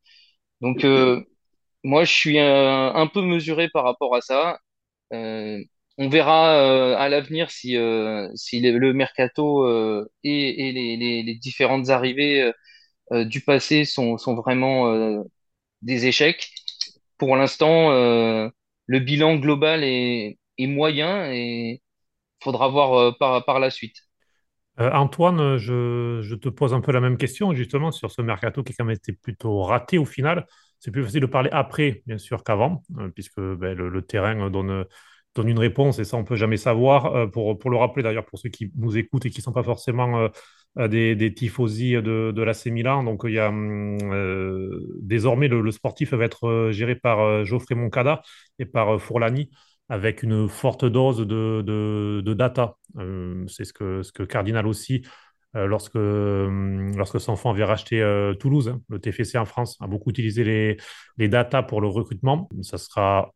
Donc, 0.61 0.85
euh, 0.85 1.24
moi, 1.85 2.05
je 2.05 2.12
suis 2.12 2.38
un, 2.38 2.95
un 2.95 3.07
peu 3.07 3.23
mesuré 3.23 3.69
par 3.69 3.85
rapport 3.85 4.14
à 4.14 4.21
ça. 4.21 4.59
Euh, 5.12 5.62
on 5.99 6.09
verra 6.09 6.55
euh, 6.57 6.97
à 6.97 7.09
l'avenir 7.09 7.51
si, 7.51 7.77
euh, 7.77 8.29
si 8.35 8.61
le, 8.61 8.93
mercato 8.93 9.64
euh, 9.64 10.09
et, 10.23 10.73
les, 10.73 11.35
différentes 11.37 11.91
arrivées 11.91 12.43
euh, 12.43 12.53
euh, 13.12 13.25
du 13.25 13.41
passé 13.43 13.85
sont, 13.85 14.17
vraiment 14.37 14.93
euh, 14.93 15.23
des 15.83 16.07
échecs. 16.07 16.51
Pour 17.19 17.37
l'instant, 17.37 17.93
euh, 17.93 18.49
le 18.87 19.01
bilan 19.01 19.37
global 19.37 19.83
est, 19.85 20.38
moyen 20.61 21.33
et 21.33 21.83
faudra 22.43 22.69
voir 22.69 22.95
euh, 22.95 23.12
par, 23.19 23.45
par 23.45 23.61
la 23.61 23.71
suite. 23.71 23.97
Euh, 24.81 24.91
Antoine, 24.93 25.57
je, 25.57 26.21
je 26.23 26.35
te 26.37 26.49
pose 26.49 26.75
un 26.75 26.81
peu 26.81 26.93
la 26.93 27.01
même 27.01 27.17
question 27.17 27.53
justement 27.55 27.91
sur 27.91 28.12
ce 28.12 28.23
mercato 28.23 28.62
qui 28.62 28.73
a 28.73 28.77
quand 28.79 28.85
même 28.85 28.97
été 28.97 29.12
plutôt 29.12 29.62
raté 29.62 29.99
au 29.99 30.05
final. 30.05 30.47
C'est 30.81 30.91
plus 30.91 31.05
facile 31.05 31.21
de 31.21 31.27
parler 31.27 31.51
après, 31.53 32.03
bien 32.07 32.19
sûr, 32.19 32.45
qu'avant, 32.45 32.83
euh, 32.99 33.09
puisque 33.09 33.41
ben, 33.41 33.77
le, 33.77 34.03
terrain 34.03 34.49
donne, 34.51 34.85
une 35.37 35.59
réponse 35.59 36.01
et 36.01 36.05
ça, 36.05 36.17
on 36.17 36.21
ne 36.21 36.27
peut 36.27 36.37
jamais 36.37 36.57
savoir. 36.57 37.14
Euh, 37.14 37.27
pour, 37.27 37.71
le 37.71 37.77
rappeler 37.77 38.03
d'ailleurs, 38.03 38.25
pour 38.25 38.38
ceux 38.38 38.49
qui 38.49 38.73
nous 38.77 38.97
écoutent 38.97 39.27
et 39.27 39.31
qui 39.31 39.38
ne 39.38 39.43
sont 39.43 39.53
pas 39.53 39.62
forcément 39.62 40.29
euh, 40.79 40.88
des, 40.88 41.14
des 41.14 41.33
tifosi 41.35 41.93
de, 41.93 42.33
de 42.35 42.43
l'AC 42.43 42.67
Milan, 42.67 43.05
donc 43.05 43.23
il 43.25 43.33
y 43.33 43.38
a 43.38 43.49
hum, 43.49 43.99
désormais 45.01 45.49
le, 45.49 45.71
sportif 45.71 46.14
va 46.14 46.25
être 46.25 46.71
géré 46.71 46.95
par 46.95 47.45
Geoffrey 47.45 47.75
Moncada 47.75 48.23
et 48.59 48.67
par 48.67 49.01
Fourlani 49.01 49.51
avec 49.88 50.23
une 50.23 50.49
forte 50.49 50.85
dose 50.85 51.27
de, 51.27 52.35
data. 52.35 52.77
C'est 53.49 53.64
ce 53.64 53.73
que, 53.73 54.23
Cardinal 54.25 54.67
aussi 54.67 55.03
lorsque, 55.55 55.97
hum, 55.97 56.97
lorsque 56.97 57.21
son 57.21 57.37
fonds 57.37 57.51
avait 57.51 57.65
racheté 57.65 58.01
euh, 58.03 58.35
Toulouse, 58.35 58.69
hein, 58.69 58.81
le 58.89 58.99
TFC 59.01 59.39
en 59.39 59.45
France, 59.45 59.77
a 59.81 59.87
beaucoup 59.87 60.11
utilisé 60.11 60.45
les, 60.45 60.77
les 61.17 61.29
data 61.29 61.63
pour 61.63 61.81
le 61.81 61.89
recrutement. 61.89 62.49
Ça 62.63 62.79
sera 62.79 63.33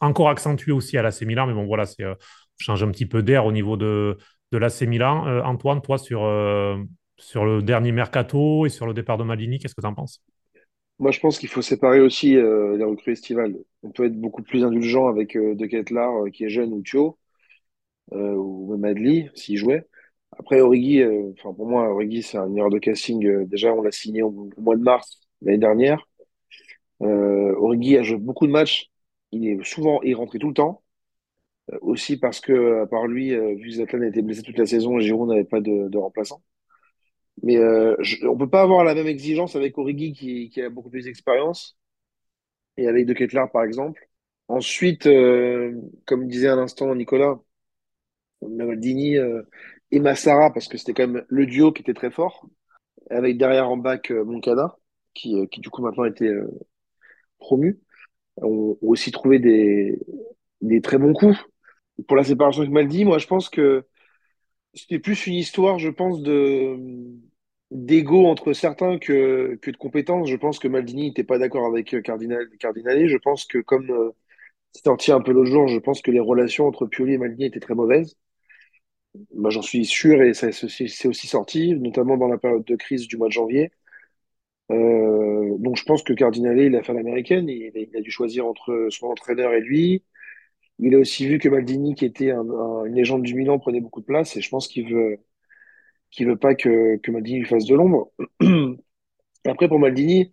encore 0.00 0.28
accentué 0.28 0.72
aussi 0.72 0.98
à 0.98 1.02
l'AC 1.02 1.22
Milan, 1.22 1.46
mais 1.46 1.54
bon, 1.54 1.66
voilà, 1.66 1.86
c'est 1.86 2.02
euh, 2.04 2.14
change 2.58 2.82
un 2.82 2.90
petit 2.90 3.06
peu 3.06 3.22
d'air 3.22 3.46
au 3.46 3.52
niveau 3.52 3.76
de, 3.76 4.18
de 4.52 4.58
l'AC 4.58 4.86
Milan. 4.86 5.26
Euh, 5.26 5.42
Antoine, 5.42 5.80
toi, 5.82 5.98
sur, 5.98 6.24
euh, 6.24 6.76
sur 7.18 7.44
le 7.44 7.62
dernier 7.62 7.92
mercato 7.92 8.66
et 8.66 8.68
sur 8.70 8.86
le 8.86 8.94
départ 8.94 9.18
de 9.18 9.24
Maldini, 9.24 9.58
qu'est-ce 9.58 9.74
que 9.74 9.80
tu 9.80 9.86
en 9.86 9.94
penses? 9.94 10.22
Moi, 11.00 11.10
je 11.10 11.20
pense 11.20 11.38
qu'il 11.38 11.48
faut 11.48 11.62
séparer 11.62 12.00
aussi 12.00 12.36
euh, 12.36 12.76
les 12.76 12.84
recrues 12.84 13.12
estivales. 13.12 13.56
On 13.82 13.90
peut 13.90 14.06
être 14.06 14.20
beaucoup 14.20 14.42
plus 14.42 14.64
indulgent 14.64 15.08
avec 15.08 15.36
euh, 15.36 15.54
De 15.54 15.66
Ketelaere, 15.66 16.26
euh, 16.26 16.30
qui 16.30 16.44
est 16.44 16.48
jeune, 16.50 16.72
ou 16.72 16.82
Thio, 16.82 17.18
euh, 18.12 18.34
ou 18.34 18.72
même 18.76 18.84
Adli, 18.84 19.30
s'il 19.34 19.58
jouait. 19.58 19.88
Après, 20.38 20.60
Origi, 20.60 21.00
euh, 21.02 21.32
pour 21.42 21.66
moi, 21.66 21.88
Origi, 21.90 22.22
c'est 22.22 22.38
un 22.38 22.54
erreur 22.54 22.70
de 22.70 22.78
casting. 22.78 23.24
Euh, 23.26 23.44
déjà, 23.46 23.72
on 23.72 23.82
l'a 23.82 23.92
signé 23.92 24.22
au, 24.22 24.50
mois 24.58 24.76
de 24.76 24.82
mars 24.82 25.20
l'année 25.42 25.58
dernière. 25.58 26.06
Euh, 27.02 27.54
Origi 27.56 27.96
a 27.98 28.02
joué 28.02 28.18
beaucoup 28.18 28.46
de 28.46 28.52
matchs. 28.52 28.90
Il 29.32 29.48
est 29.48 29.64
souvent, 29.64 30.00
il 30.02 30.16
tout 30.16 30.48
le 30.48 30.54
temps. 30.54 30.82
Aussi 31.80 32.18
parce 32.18 32.40
que, 32.40 32.82
à 32.82 32.86
part 32.86 33.06
lui, 33.06 33.30
vu 33.56 33.68
que 33.68 33.74
Zlatan 33.74 34.02
était 34.02 34.22
blessé 34.22 34.42
toute 34.42 34.58
la 34.58 34.66
saison, 34.66 35.00
Giroud 35.00 35.28
n'avait 35.28 35.44
pas 35.44 35.60
de, 35.60 35.96
remplaçant. 35.96 36.42
Mais 37.42 37.58
on 38.24 38.36
peut 38.36 38.50
pas 38.50 38.62
avoir 38.62 38.84
la 38.84 38.94
même 38.94 39.06
exigence 39.06 39.56
avec 39.56 39.78
Origi 39.78 40.12
qui, 40.12 40.62
a 40.62 40.70
beaucoup 40.70 40.90
plus 40.90 41.04
d'expérience 41.04 41.78
et 42.76 42.86
avec 42.88 43.06
De 43.06 43.14
Ketelaere, 43.14 43.50
par 43.50 43.64
exemple. 43.64 44.08
Ensuite, 44.48 45.04
comme 46.06 46.28
disait 46.28 46.48
à 46.48 46.56
l'instant 46.56 46.94
Nicolas, 46.94 47.38
Maldini 48.48 49.16
euh, 49.18 49.42
et 49.90 50.00
Massara, 50.00 50.52
parce 50.52 50.68
que 50.68 50.78
c'était 50.78 50.94
quand 50.94 51.08
même 51.08 51.24
le 51.28 51.46
duo 51.46 51.72
qui 51.72 51.82
était 51.82 51.94
très 51.94 52.10
fort, 52.10 52.46
avec 53.10 53.38
derrière 53.38 53.70
en 53.70 53.76
bac 53.76 54.10
euh, 54.10 54.24
Moncada, 54.24 54.76
qui, 55.14 55.36
euh, 55.36 55.46
qui 55.46 55.60
du 55.60 55.70
coup 55.70 55.82
maintenant 55.82 56.04
été 56.04 56.28
euh, 56.28 56.50
promu, 57.38 57.80
ont, 58.38 58.78
aussi 58.82 59.12
trouvé 59.12 59.38
des, 59.38 60.00
très 60.82 60.98
bons 60.98 61.12
coups. 61.14 61.38
Pour 62.08 62.16
la 62.16 62.24
séparation 62.24 62.62
avec 62.62 62.72
Maldi, 62.72 63.04
moi 63.04 63.18
je 63.18 63.26
pense 63.26 63.48
que 63.48 63.84
c'était 64.74 64.98
plus 64.98 65.26
une 65.26 65.34
histoire, 65.34 65.78
je 65.78 65.90
pense, 65.90 66.22
de 66.22 66.76
d'ego 67.70 68.26
entre 68.26 68.52
certains 68.52 68.98
que, 68.98 69.58
de 69.64 69.76
compétences. 69.76 70.28
Je 70.28 70.36
pense 70.36 70.58
que 70.58 70.68
Maldini 70.68 71.08
n'était 71.08 71.24
pas 71.24 71.38
d'accord 71.38 71.66
avec 71.66 72.00
Cardinal, 72.02 72.48
Cardinale. 72.60 73.06
Je 73.08 73.16
pense 73.18 73.44
que 73.46 73.58
comme 73.58 73.90
euh, 73.90 74.10
c'est 74.72 74.84
sorti 74.84 75.12
un 75.12 75.20
peu 75.20 75.32
l'autre 75.32 75.50
jour, 75.50 75.68
je 75.68 75.78
pense 75.78 76.02
que 76.02 76.10
les 76.10 76.20
relations 76.20 76.66
entre 76.66 76.86
Pioli 76.86 77.14
et 77.14 77.18
Maldini 77.18 77.46
étaient 77.46 77.60
très 77.60 77.74
mauvaises. 77.74 78.16
Bah, 79.32 79.50
j'en 79.50 79.62
suis 79.62 79.84
sûr 79.84 80.22
et 80.22 80.34
c'est 80.34 80.48
aussi 81.06 81.26
sorti, 81.26 81.74
notamment 81.74 82.16
dans 82.16 82.28
la 82.28 82.38
période 82.38 82.64
de 82.64 82.76
crise 82.76 83.06
du 83.06 83.16
mois 83.16 83.28
de 83.28 83.32
janvier. 83.32 83.70
Euh, 84.70 85.56
donc 85.58 85.76
je 85.76 85.84
pense 85.84 86.02
que 86.02 86.12
Cardinale, 86.14 86.58
il 86.60 86.76
a 86.76 86.82
fait 86.82 86.94
l'américaine, 86.94 87.48
il, 87.48 87.72
a 87.96 88.00
dû 88.00 88.10
choisir 88.10 88.46
entre 88.46 88.88
son 88.90 89.08
entraîneur 89.08 89.52
et 89.54 89.60
lui. 89.60 90.02
Il 90.80 90.94
a 90.96 90.98
aussi 90.98 91.28
vu 91.28 91.38
que 91.38 91.48
Maldini, 91.48 91.94
qui 91.94 92.06
était 92.06 92.32
un- 92.32 92.48
un- 92.50 92.84
une 92.86 92.94
légende 92.96 93.22
du 93.22 93.34
Milan, 93.34 93.58
prenait 93.60 93.80
beaucoup 93.80 94.00
de 94.02 94.06
place 94.06 94.36
et 94.36 94.42
je 94.42 94.50
pense 94.50 94.68
qu'il 94.68 94.92
veut, 94.92 95.18
qu'il 96.10 96.26
veut 96.28 96.36
pas 96.38 96.54
que, 96.56 96.96
que 96.98 97.10
Maldini 97.12 97.40
lui 97.40 97.46
fasse 97.48 97.66
de 97.66 97.74
l'ombre. 97.76 98.12
Après, 99.46 99.68
pour 99.68 99.78
Maldini, 99.80 100.32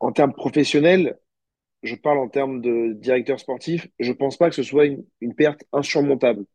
en 0.00 0.12
termes 0.12 0.34
professionnels, 0.34 1.18
je 1.84 1.94
parle 1.96 2.18
en 2.18 2.28
termes 2.28 2.60
de 2.62 2.94
directeur 2.94 3.40
sportif, 3.40 3.88
je 4.00 4.12
pense 4.12 4.36
pas 4.38 4.50
que 4.50 4.56
ce 4.56 4.62
soit 4.64 4.86
une 5.20 5.34
perte 5.36 5.64
insurmontable. 5.72 6.46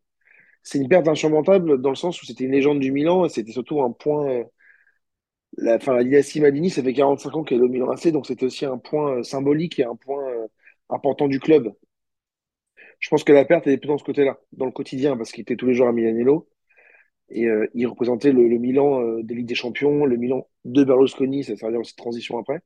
C'est 0.64 0.78
une 0.80 0.88
perte 0.88 1.08
insurmontable 1.08 1.82
dans 1.82 1.90
le 1.90 1.96
sens 1.96 2.22
où 2.22 2.26
c'était 2.26 2.44
une 2.46 2.52
légende 2.52 2.80
du 2.80 2.92
Milan 2.92 3.26
et 3.26 3.30
c'était 3.30 3.52
surtout 3.52 3.82
un 3.82 3.92
point. 3.92 4.44
La, 5.58 5.76
enfin, 5.76 5.94
la 5.96 6.04
dynastie 6.04 6.70
ça 6.70 6.84
fait 6.84 6.94
45 6.94 7.36
ans 7.36 7.44
qu'elle 7.44 7.60
est 7.60 7.64
au 7.64 7.70
Milan 7.70 7.90
AC, 7.90 8.12
donc 8.12 8.26
c'était 8.28 8.46
aussi 8.46 8.66
un 8.66 8.78
point 8.78 9.18
euh, 9.18 9.24
symbolique 9.24 9.80
et 9.80 9.84
un 9.84 9.96
point 9.96 10.28
euh, 10.30 10.48
important 10.90 11.28
du 11.28 11.40
club. 11.40 11.74
Je 13.00 13.10
pense 13.10 13.24
que 13.24 13.32
la 13.34 13.46
perte, 13.46 13.66
elle 13.68 13.74
est 13.74 13.78
plus 13.78 13.88
dans 13.88 13.98
ce 13.98 14.04
côté-là, 14.04 14.40
dans 14.54 14.66
le 14.66 14.72
quotidien, 14.72 15.18
parce 15.18 15.32
qu'il 15.32 15.42
était 15.42 15.56
tous 15.56 15.66
les 15.68 15.74
jours 15.74 15.88
à 15.88 15.92
Milanello 15.94 16.50
et 17.30 17.48
euh, 17.48 17.68
il 17.76 17.88
représentait 17.88 18.32
le, 18.34 18.44
Milan 18.60 19.20
des 19.22 19.36
Ligues 19.36 19.48
des 19.48 19.56
Champions, 19.56 20.06
le 20.06 20.18
Milan 20.18 20.48
de 20.66 20.84
Berlusconi, 20.84 21.44
ça 21.44 21.56
servira 21.58 21.82
aussi 21.82 21.94
de 21.94 22.02
transition 22.02 22.40
après. 22.40 22.62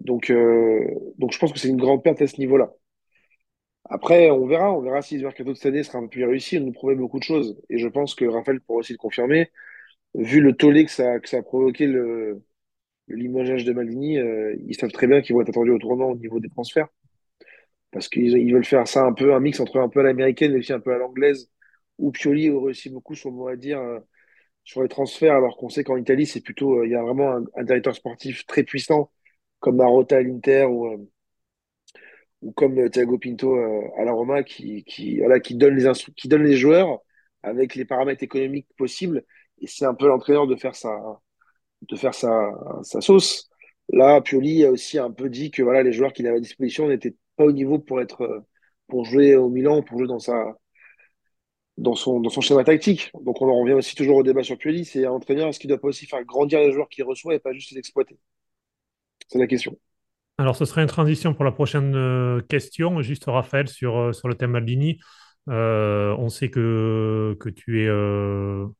Donc, 0.00 0.32
donc 1.18 1.32
je 1.32 1.38
pense 1.38 1.52
que 1.52 1.58
c'est 1.58 1.68
une 1.68 1.76
grande 1.76 2.02
perte 2.02 2.22
à 2.22 2.26
ce 2.26 2.38
niveau-là. 2.38 2.72
Après, 3.88 4.30
on 4.30 4.46
verra, 4.46 4.72
on 4.72 4.80
verra 4.82 5.02
si 5.02 5.18
le 5.18 5.30
cette 5.54 5.66
année 5.66 5.82
sera 5.82 5.98
un 5.98 6.02
peu 6.02 6.08
plus 6.10 6.24
réussi. 6.26 6.56
Il 6.56 6.64
nous 6.66 6.72
promet 6.72 6.94
beaucoup 6.94 7.18
de 7.18 7.24
choses. 7.24 7.60
Et 7.70 7.78
je 7.78 7.88
pense 7.88 8.14
que 8.14 8.24
Raphaël 8.26 8.60
pourra 8.60 8.80
aussi 8.80 8.92
le 8.92 8.98
confirmer. 8.98 9.50
Vu 10.14 10.40
le 10.40 10.54
tollé 10.56 10.84
que 10.86 10.90
ça, 10.92 11.20
que 11.20 11.28
ça 11.28 11.38
a 11.38 11.42
provoqué 11.42 11.86
le, 11.86 12.42
le 13.08 13.16
limogeage 13.16 13.64
de 13.64 13.72
Maldini, 13.72 14.18
euh, 14.18 14.56
ils 14.66 14.76
savent 14.76 14.92
très 14.92 15.06
bien 15.08 15.22
qu'ils 15.22 15.34
vont 15.36 15.42
être 15.42 15.50
attendus 15.50 15.72
au 15.72 15.78
tournant 15.78 16.10
au 16.12 16.16
niveau 16.16 16.40
des 16.40 16.50
transferts. 16.50 16.88
Parce 17.90 18.08
qu'ils 18.08 18.36
ils 18.36 18.52
veulent 18.52 18.64
faire 18.64 18.86
ça 18.86 19.04
un 19.04 19.12
peu, 19.12 19.34
un 19.34 19.40
mix 19.40 19.60
entre 19.60 19.78
un 19.80 19.88
peu 19.88 20.00
à 20.00 20.02
l'américaine 20.02 20.52
et 20.54 20.58
aussi 20.58 20.72
un 20.72 20.80
peu 20.80 20.92
à 20.94 20.98
l'anglaise, 20.98 21.50
où 21.98 22.10
Pioli 22.12 22.50
aurait 22.50 22.70
aussi 22.70 22.90
beaucoup 22.90 23.14
son 23.14 23.30
mot 23.32 23.48
à 23.48 23.56
dire 23.56 23.78
euh, 23.80 24.00
sur 24.64 24.82
les 24.82 24.88
transferts, 24.88 25.34
alors 25.36 25.56
qu'on 25.58 25.68
sait 25.70 25.84
qu'en 25.84 25.96
Italie, 25.98 26.26
c'est 26.26 26.42
plutôt, 26.42 26.80
euh, 26.80 26.86
il 26.86 26.92
y 26.92 26.96
a 26.96 27.02
vraiment 27.02 27.32
un, 27.36 27.44
un 27.56 27.64
directeur 27.64 27.94
sportif 27.96 28.46
très 28.46 28.64
puissant, 28.64 29.12
comme 29.60 29.76
Marotta 29.76 30.18
à 30.18 30.22
l'Inter 30.22 30.64
ou, 30.66 30.86
euh, 30.88 30.98
ou 32.42 32.52
comme 32.52 32.78
euh, 32.78 32.88
Thiago 32.88 33.18
Pinto 33.18 33.56
euh, 33.56 33.82
à 33.98 34.04
la 34.04 34.12
Roma, 34.12 34.42
qui, 34.42 34.84
qui, 34.84 35.18
voilà, 35.18 35.40
qui 35.40 35.54
donne 35.56 35.76
les 35.76 35.90
qui 36.16 36.28
donne 36.28 36.44
les 36.44 36.56
joueurs 36.56 37.00
avec 37.42 37.74
les 37.74 37.84
paramètres 37.84 38.22
économiques 38.22 38.68
possibles. 38.76 39.24
Et 39.60 39.66
c'est 39.66 39.84
un 39.86 39.94
peu 39.94 40.06
l'entraîneur 40.08 40.46
de 40.46 40.56
faire 40.56 40.74
sa, 40.76 41.20
de 41.82 41.96
faire 41.96 42.14
sa, 42.14 42.52
sa 42.82 43.00
sauce. 43.00 43.48
Là, 43.90 44.20
Pioli 44.20 44.64
a 44.64 44.70
aussi 44.70 44.98
un 44.98 45.10
peu 45.10 45.28
dit 45.30 45.50
que 45.50 45.62
voilà, 45.62 45.82
les 45.82 45.92
joueurs 45.92 46.12
qu'il 46.12 46.26
avait 46.26 46.36
à 46.38 46.40
disposition 46.40 46.88
n'étaient 46.88 47.16
pas 47.36 47.44
au 47.44 47.52
niveau 47.52 47.78
pour 47.78 48.00
être, 48.00 48.22
euh, 48.22 48.40
pour 48.88 49.04
jouer 49.04 49.36
au 49.36 49.48
Milan, 49.48 49.82
pour 49.82 49.98
jouer 49.98 50.08
dans 50.08 50.18
sa, 50.18 50.56
dans 51.76 51.94
son, 51.94 52.20
dans 52.20 52.30
son 52.30 52.40
schéma 52.40 52.64
tactique. 52.64 53.10
Donc 53.22 53.40
on 53.40 53.48
en 53.48 53.60
revient 53.60 53.74
aussi 53.74 53.94
toujours 53.94 54.16
au 54.18 54.22
débat 54.22 54.42
sur 54.42 54.58
Pioli, 54.58 54.84
c'est 54.84 55.06
un 55.06 55.12
entraîneur, 55.12 55.48
est-ce 55.48 55.58
qu'il 55.58 55.68
doit 55.68 55.80
pas 55.80 55.88
aussi 55.88 56.06
faire 56.06 56.24
grandir 56.24 56.60
les 56.60 56.72
joueurs 56.72 56.88
qu'il 56.88 57.04
reçoit 57.04 57.34
et 57.34 57.38
pas 57.38 57.52
juste 57.52 57.70
les 57.72 57.78
exploiter? 57.78 58.18
C'est 59.28 59.38
la 59.38 59.46
question. 59.46 59.78
Alors, 60.40 60.54
ce 60.54 60.64
serait 60.64 60.82
une 60.82 60.88
transition 60.88 61.34
pour 61.34 61.44
la 61.44 61.50
prochaine 61.50 61.96
euh, 61.96 62.40
question. 62.40 63.02
Juste, 63.02 63.24
Raphaël, 63.26 63.66
sur, 63.66 63.98
euh, 63.98 64.12
sur 64.12 64.28
le 64.28 64.36
thème 64.36 64.52
Maldini. 64.52 65.00
Euh, 65.48 66.14
on 66.18 66.28
sait 66.28 66.48
que, 66.48 67.36
que 67.40 67.48
tu 67.48 67.82
es 67.82 67.88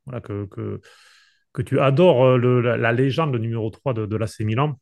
voilà, 0.07 0.21
que, 0.21 0.47
que, 1.53 1.63
tu 1.63 1.81
adores 1.81 2.39
la, 2.39 2.93
légende, 2.93 3.35
numéro 3.37 3.71
3 3.71 3.93
de, 3.95 4.07
de 4.07 4.17
l'AC 4.17 4.41
Milan, 4.41 4.79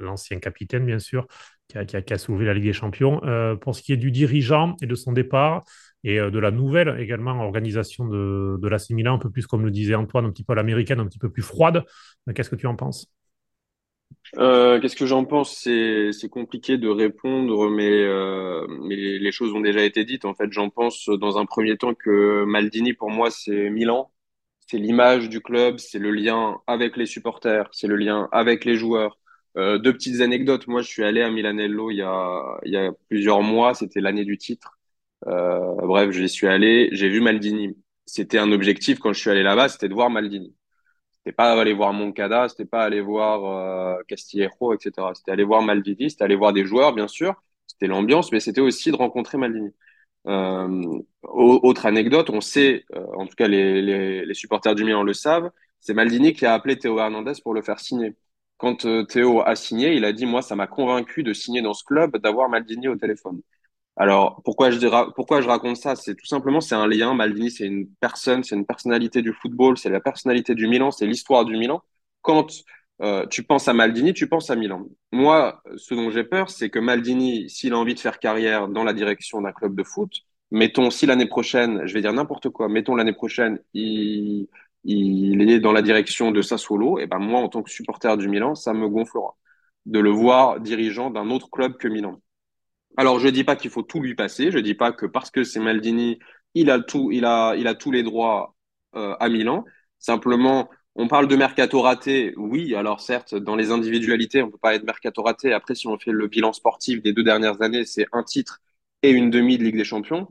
l'ancien 0.00 0.38
capitaine, 0.38 0.86
bien 0.86 1.00
sûr, 1.00 1.26
qui 1.66 1.76
a, 1.76 1.84
qui, 1.84 1.96
a, 1.96 2.02
qui 2.02 2.14
a, 2.14 2.18
soulevé 2.18 2.46
la 2.46 2.54
Ligue 2.54 2.64
des 2.64 2.72
Champions. 2.72 3.20
pour 3.60 3.74
ce 3.74 3.82
qui 3.82 3.92
est 3.92 3.96
du 3.98 4.10
dirigeant 4.10 4.76
et 4.80 4.86
de 4.86 4.94
son 4.94 5.12
départ, 5.12 5.64
et 6.04 6.18
de 6.18 6.38
la 6.38 6.52
nouvelle 6.52 6.96
également 7.00 7.44
organisation 7.44 8.06
de, 8.06 8.56
de 8.62 8.68
l'AC 8.68 8.90
Milan, 8.90 9.16
un 9.16 9.18
peu 9.18 9.30
plus, 9.30 9.46
comme 9.46 9.64
le 9.64 9.70
disait 9.70 9.96
Antoine, 9.96 10.24
un 10.24 10.30
petit 10.30 10.44
peu 10.44 10.52
à 10.52 10.56
l'américaine, 10.56 11.00
un 11.00 11.06
petit 11.06 11.18
peu 11.18 11.30
plus 11.30 11.42
froide, 11.42 11.84
qu'est-ce 12.34 12.50
que 12.50 12.56
tu 12.56 12.68
en 12.68 12.76
penses? 12.76 13.12
Euh, 14.36 14.80
Qu'est-ce 14.80 14.96
que 14.96 15.06
j'en 15.06 15.24
pense? 15.24 15.56
C'est 15.62 16.28
compliqué 16.30 16.76
de 16.78 16.88
répondre, 16.88 17.70
mais 17.70 17.88
euh, 17.90 18.66
mais 18.82 18.96
les 18.96 19.32
choses 19.32 19.52
ont 19.54 19.60
déjà 19.60 19.82
été 19.84 20.04
dites. 20.04 20.24
En 20.24 20.34
fait, 20.34 20.52
j'en 20.52 20.70
pense 20.70 21.08
dans 21.08 21.38
un 21.38 21.46
premier 21.46 21.76
temps 21.78 21.94
que 21.94 22.44
Maldini 22.44 22.92
pour 22.92 23.10
moi 23.10 23.30
c'est 23.30 23.70
Milan, 23.70 24.12
c'est 24.68 24.78
l'image 24.78 25.28
du 25.30 25.40
club, 25.40 25.78
c'est 25.78 25.98
le 25.98 26.12
lien 26.12 26.60
avec 26.66 26.96
les 26.96 27.06
supporters, 27.06 27.68
c'est 27.72 27.88
le 27.88 27.96
lien 27.96 28.28
avec 28.32 28.64
les 28.64 28.76
joueurs. 28.76 29.18
Euh, 29.56 29.78
deux 29.78 29.92
petites 29.94 30.20
anecdotes. 30.20 30.68
Moi, 30.68 30.82
je 30.82 30.88
suis 30.88 31.04
allé 31.04 31.22
à 31.22 31.30
Milanello 31.30 31.90
il 31.90 31.96
y 31.98 32.02
a 32.02 32.58
il 32.64 32.72
y 32.72 32.76
a 32.76 32.92
plusieurs 33.08 33.42
mois. 33.42 33.74
C'était 33.74 34.00
l'année 34.00 34.24
du 34.24 34.38
titre. 34.38 34.78
Euh, 35.28 35.74
bref, 35.86 36.10
j'y 36.12 36.28
suis 36.30 36.48
allé. 36.48 36.90
J'ai 36.92 37.08
vu 37.10 37.20
Maldini. 37.22 37.76
C'était 38.06 38.38
un 38.38 38.52
objectif 38.52 39.00
quand 39.00 39.12
je 39.14 39.20
suis 39.20 39.30
allé 39.30 39.42
là-bas, 39.44 39.68
c'était 39.70 39.88
de 39.88 39.94
voir 39.94 40.10
Maldini. 40.10 40.54
C'était 41.18 41.32
pas 41.36 41.52
aller 41.60 41.72
voir 41.74 41.92
Moncada, 41.92 42.48
c'était 42.48 42.64
pas 42.64 42.84
aller 42.84 43.00
voir 43.00 43.44
euh, 43.98 44.02
Castillejo, 44.08 44.74
etc. 44.74 45.14
C'était 45.14 45.32
aller 45.32 45.44
voir 45.44 45.62
Maldini, 45.62 46.10
c'était 46.10 46.24
aller 46.24 46.36
voir 46.36 46.52
des 46.52 46.64
joueurs, 46.64 46.94
bien 46.94 47.08
sûr. 47.08 47.34
C'était 47.66 47.86
l'ambiance, 47.86 48.32
mais 48.32 48.40
c'était 48.40 48.60
aussi 48.60 48.90
de 48.90 48.96
rencontrer 48.96 49.38
Maldini. 49.38 49.70
Euh, 50.26 51.02
autre 51.22 51.86
anecdote, 51.86 52.30
on 52.30 52.40
sait, 52.40 52.84
euh, 52.94 53.04
en 53.16 53.26
tout 53.26 53.34
cas 53.36 53.48
les, 53.48 54.34
supporters 54.34 54.74
du 54.74 54.84
Milan 54.84 55.02
le 55.02 55.14
savent, 55.14 55.50
c'est 55.80 55.94
Maldini 55.94 56.32
qui 56.34 56.46
a 56.46 56.54
appelé 56.54 56.78
Théo 56.78 56.98
Hernandez 56.98 57.32
pour 57.42 57.54
le 57.54 57.62
faire 57.62 57.80
signer. 57.80 58.16
Quand 58.56 58.86
Théo 59.06 59.42
a 59.42 59.56
signé, 59.56 59.94
il 59.94 60.04
a 60.04 60.12
dit 60.12 60.26
moi 60.26 60.42
ça 60.42 60.56
m'a 60.56 60.66
convaincu 60.66 61.22
de 61.22 61.32
signer 61.32 61.62
dans 61.62 61.74
ce 61.74 61.84
club, 61.84 62.16
d'avoir 62.18 62.48
Maldini 62.48 62.88
au 62.88 62.96
téléphone. 62.96 63.40
Alors, 64.00 64.40
pourquoi 64.44 64.70
je, 64.70 65.46
raconte 65.48 65.76
ça? 65.76 65.96
C'est 65.96 66.14
tout 66.14 66.26
simplement, 66.26 66.60
c'est 66.60 66.76
un 66.76 66.86
lien. 66.86 67.14
Maldini, 67.14 67.50
c'est 67.50 67.66
une 67.66 67.88
personne, 68.00 68.44
c'est 68.44 68.54
une 68.54 68.64
personnalité 68.64 69.22
du 69.22 69.32
football, 69.32 69.76
c'est 69.76 69.90
la 69.90 70.00
personnalité 70.00 70.54
du 70.54 70.68
Milan, 70.68 70.92
c'est 70.92 71.06
l'histoire 71.06 71.44
du 71.44 71.56
Milan. 71.56 71.82
Quand 72.22 72.46
euh, 73.02 73.26
tu 73.26 73.42
penses 73.42 73.66
à 73.66 73.72
Maldini, 73.74 74.14
tu 74.14 74.28
penses 74.28 74.50
à 74.50 74.56
Milan. 74.56 74.86
Moi, 75.10 75.60
ce 75.76 75.94
dont 75.94 76.10
j'ai 76.10 76.22
peur, 76.22 76.48
c'est 76.48 76.70
que 76.70 76.78
Maldini, 76.78 77.50
s'il 77.50 77.72
a 77.72 77.78
envie 77.78 77.94
de 77.94 78.00
faire 78.00 78.20
carrière 78.20 78.68
dans 78.68 78.84
la 78.84 78.92
direction 78.92 79.40
d'un 79.40 79.52
club 79.52 79.74
de 79.74 79.82
foot, 79.82 80.12
mettons, 80.52 80.90
si 80.90 81.06
l'année 81.06 81.26
prochaine, 81.26 81.84
je 81.86 81.94
vais 81.94 82.00
dire 82.00 82.12
n'importe 82.12 82.50
quoi, 82.50 82.68
mettons 82.68 82.94
l'année 82.94 83.12
prochaine, 83.12 83.58
il, 83.74 84.48
il 84.84 85.50
est 85.50 85.60
dans 85.60 85.72
la 85.72 85.82
direction 85.82 86.30
de 86.30 86.40
Sassuolo, 86.42 87.00
et 87.00 87.06
ben 87.06 87.18
moi, 87.18 87.40
en 87.40 87.48
tant 87.48 87.62
que 87.62 87.70
supporter 87.70 88.16
du 88.16 88.28
Milan, 88.28 88.54
ça 88.54 88.72
me 88.74 88.88
gonflera 88.88 89.36
de 89.86 89.98
le 89.98 90.10
voir 90.10 90.60
dirigeant 90.60 91.10
d'un 91.10 91.30
autre 91.30 91.50
club 91.50 91.76
que 91.78 91.88
Milan. 91.88 92.20
Alors, 92.98 93.20
je 93.20 93.28
dis 93.28 93.44
pas 93.44 93.54
qu'il 93.54 93.70
faut 93.70 93.84
tout 93.84 94.00
lui 94.00 94.16
passer. 94.16 94.50
Je 94.50 94.58
dis 94.58 94.74
pas 94.74 94.90
que 94.92 95.06
parce 95.06 95.30
que 95.30 95.44
c'est 95.44 95.60
Maldini, 95.60 96.18
il 96.54 96.68
a 96.68 96.80
tout, 96.80 97.12
il 97.12 97.24
a, 97.24 97.74
tous 97.78 97.92
les 97.92 98.02
droits 98.02 98.56
euh, 98.96 99.14
à 99.20 99.28
Milan. 99.28 99.64
Simplement, 100.00 100.68
on 100.96 101.06
parle 101.06 101.28
de 101.28 101.36
mercato 101.36 101.80
raté. 101.80 102.34
Oui, 102.36 102.74
alors 102.74 103.00
certes, 103.00 103.36
dans 103.36 103.54
les 103.54 103.70
individualités, 103.70 104.42
on 104.42 104.50
peut 104.50 104.58
parler 104.58 104.80
de 104.80 104.84
mercato 104.84 105.22
raté. 105.22 105.52
Après, 105.52 105.76
si 105.76 105.86
on 105.86 105.96
fait 105.96 106.10
le 106.10 106.26
bilan 106.26 106.52
sportif 106.52 107.00
des 107.00 107.12
deux 107.12 107.22
dernières 107.22 107.62
années, 107.62 107.84
c'est 107.84 108.06
un 108.12 108.24
titre 108.24 108.60
et 109.04 109.10
une 109.10 109.30
demi 109.30 109.58
de 109.58 109.64
Ligue 109.64 109.76
des 109.76 109.84
Champions. 109.84 110.28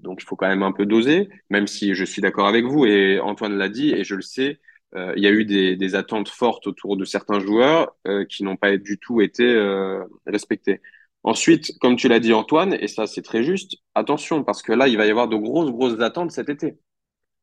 Donc, 0.00 0.22
il 0.22 0.26
faut 0.26 0.36
quand 0.36 0.48
même 0.48 0.62
un 0.62 0.72
peu 0.72 0.86
doser, 0.86 1.28
même 1.50 1.66
si 1.66 1.94
je 1.94 2.04
suis 2.04 2.22
d'accord 2.22 2.46
avec 2.48 2.64
vous 2.64 2.86
et 2.86 3.20
Antoine 3.20 3.58
l'a 3.58 3.68
dit 3.68 3.92
et 3.92 4.04
je 4.04 4.14
le 4.14 4.22
sais. 4.22 4.60
Euh, 4.94 5.12
il 5.16 5.22
y 5.22 5.26
a 5.26 5.30
eu 5.30 5.44
des, 5.44 5.94
attentes 5.94 6.30
fortes 6.30 6.66
autour 6.66 6.96
de 6.96 7.04
certains 7.04 7.40
joueurs 7.40 7.94
euh, 8.06 8.24
qui 8.24 8.42
n'ont 8.44 8.56
pas 8.56 8.76
du 8.78 8.98
tout 8.98 9.20
été 9.20 9.44
respectés. 10.26 10.80
Ensuite, 11.26 11.76
comme 11.80 11.96
tu 11.96 12.06
l'as 12.08 12.20
dit 12.20 12.32
Antoine, 12.32 12.74
et 12.74 12.86
ça 12.88 13.08
c'est 13.08 13.22
très 13.22 13.42
juste, 13.42 13.74
attention 13.96 14.44
parce 14.44 14.62
que 14.62 14.72
là 14.72 14.86
il 14.88 14.96
va 14.96 15.06
y 15.06 15.10
avoir 15.10 15.28
de 15.28 15.36
grosses 15.36 15.72
grosses 15.72 16.00
attentes 16.00 16.30
cet 16.30 16.48
été. 16.48 16.78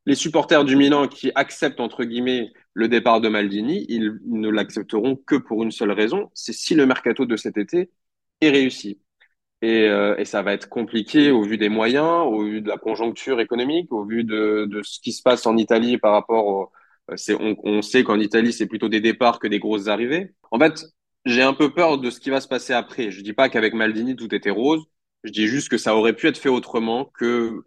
Les 0.06 0.16
supporters 0.16 0.66
du 0.66 0.78
Milan 0.78 1.08
qui 1.10 1.32
acceptent 1.36 1.82
entre 1.82 2.06
guillemets 2.06 2.52
le 2.74 2.88
départ 2.88 3.22
de 3.22 3.30
Maldini, 3.30 3.86
ils 3.90 4.20
ne 4.26 4.50
l'accepteront 4.50 5.18
que 5.18 5.36
pour 5.36 5.64
une 5.64 5.72
seule 5.72 5.92
raison, 5.92 6.32
c'est 6.34 6.54
si 6.54 6.76
le 6.76 6.86
mercato 6.86 7.26
de 7.26 7.36
cet 7.38 7.58
été 7.58 7.92
est 8.42 8.50
réussi. 8.50 9.02
Et, 9.62 9.90
euh, 9.90 10.24
ça 10.26 10.44
va 10.44 10.54
être 10.54 10.70
compliqué 10.70 11.32
au 11.32 11.44
vu 11.44 11.58
des 11.58 11.70
moyens, 11.70 12.26
au 12.28 12.44
vu 12.44 12.62
de 12.62 12.70
la 12.70 12.78
conjoncture 12.78 13.40
économique, 13.42 13.92
au 13.94 14.06
vu 14.06 14.24
de, 14.26 14.66
de 14.70 14.82
ce 14.84 15.00
qui 15.02 15.14
se 15.14 15.22
passe 15.24 15.46
en 15.48 15.58
Italie 15.58 15.98
par 15.98 16.14
rapport 16.14 16.46
au, 16.48 16.72
on, 17.40 17.58
on 17.64 17.82
sait 17.82 18.04
qu'en 18.04 18.20
Italie, 18.20 18.54
c'est 18.54 18.68
plutôt 18.68 18.90
des 18.90 19.02
départs 19.02 19.40
que 19.40 19.48
des 19.48 19.60
grosses 19.60 19.88
arrivées. 19.88 20.34
En 20.52 20.60
fait, 20.60 20.86
j'ai 21.26 21.42
un 21.42 21.54
peu 21.54 21.74
peur 21.74 21.98
de 21.98 22.10
ce 22.10 22.20
qui 22.20 22.30
va 22.30 22.42
se 22.42 22.48
passer 22.48 22.74
après. 22.74 23.12
Je 23.12 23.22
dis 23.22 23.34
pas 23.34 23.50
qu'avec 23.50 23.74
Maldini 23.74 24.16
tout 24.16 24.34
était 24.36 24.50
rose. 24.50 24.86
Je 25.24 25.32
dis 25.32 25.48
juste 25.48 25.70
que 25.70 25.78
ça 25.78 25.96
aurait 25.96 26.14
pu 26.14 26.28
être 26.28 26.38
fait 26.38 26.50
autrement, 26.50 27.06
que 27.18 27.64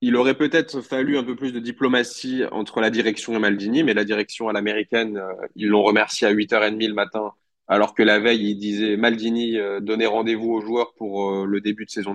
il 0.00 0.16
aurait 0.16 0.36
peut-être 0.36 0.80
fallu 0.80 1.18
un 1.18 1.24
peu 1.24 1.36
plus 1.36 1.52
de 1.52 1.60
diplomatie 1.60 2.42
entre 2.52 2.80
la 2.80 2.90
direction 2.90 3.34
et 3.34 3.38
Maldini, 3.38 3.82
mais 3.84 3.94
la 3.94 4.04
direction 4.04 4.48
à 4.48 4.52
l'américaine, 4.52 5.18
euh, 5.18 5.32
ils 5.56 5.68
l'ont 5.68 5.82
remercié 5.82 6.26
à 6.26 6.32
8h30 6.32 6.88
le 6.88 6.94
matin, 6.94 7.32
alors 7.68 7.94
que 7.94 8.02
la 8.02 8.18
veille, 8.18 8.50
il 8.50 8.56
disait 8.58 8.96
Maldini 8.96 9.58
euh, 9.58 9.80
donnait 9.80 10.06
rendez-vous 10.06 10.52
aux 10.52 10.60
joueurs 10.60 10.94
pour 10.94 11.30
euh, 11.30 11.46
le 11.46 11.60
début 11.60 11.84
de 11.84 11.90
saison 11.90 12.14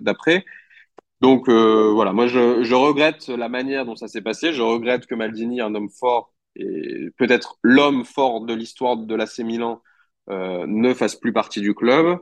d'après. 0.00 0.44
Donc 1.20 1.48
voilà, 1.48 2.12
moi 2.12 2.26
je, 2.26 2.74
regrette 2.74 3.28
la 3.28 3.48
manière 3.48 3.86
dont 3.86 3.94
ça 3.96 4.08
s'est 4.08 4.22
passé. 4.22 4.52
Je 4.52 4.62
regrette 4.62 5.06
que 5.06 5.14
Maldini, 5.14 5.60
un 5.60 5.74
homme 5.74 5.88
fort, 5.88 6.32
peut-être 6.54 7.58
l'homme 7.62 8.04
fort 8.04 8.44
de 8.44 8.54
l'histoire 8.54 8.96
de 8.96 9.14
l'AC 9.14 9.38
Milan 9.38 9.82
euh, 10.30 10.66
ne 10.68 10.94
fasse 10.94 11.16
plus 11.16 11.32
partie 11.32 11.60
du 11.60 11.74
club. 11.74 12.18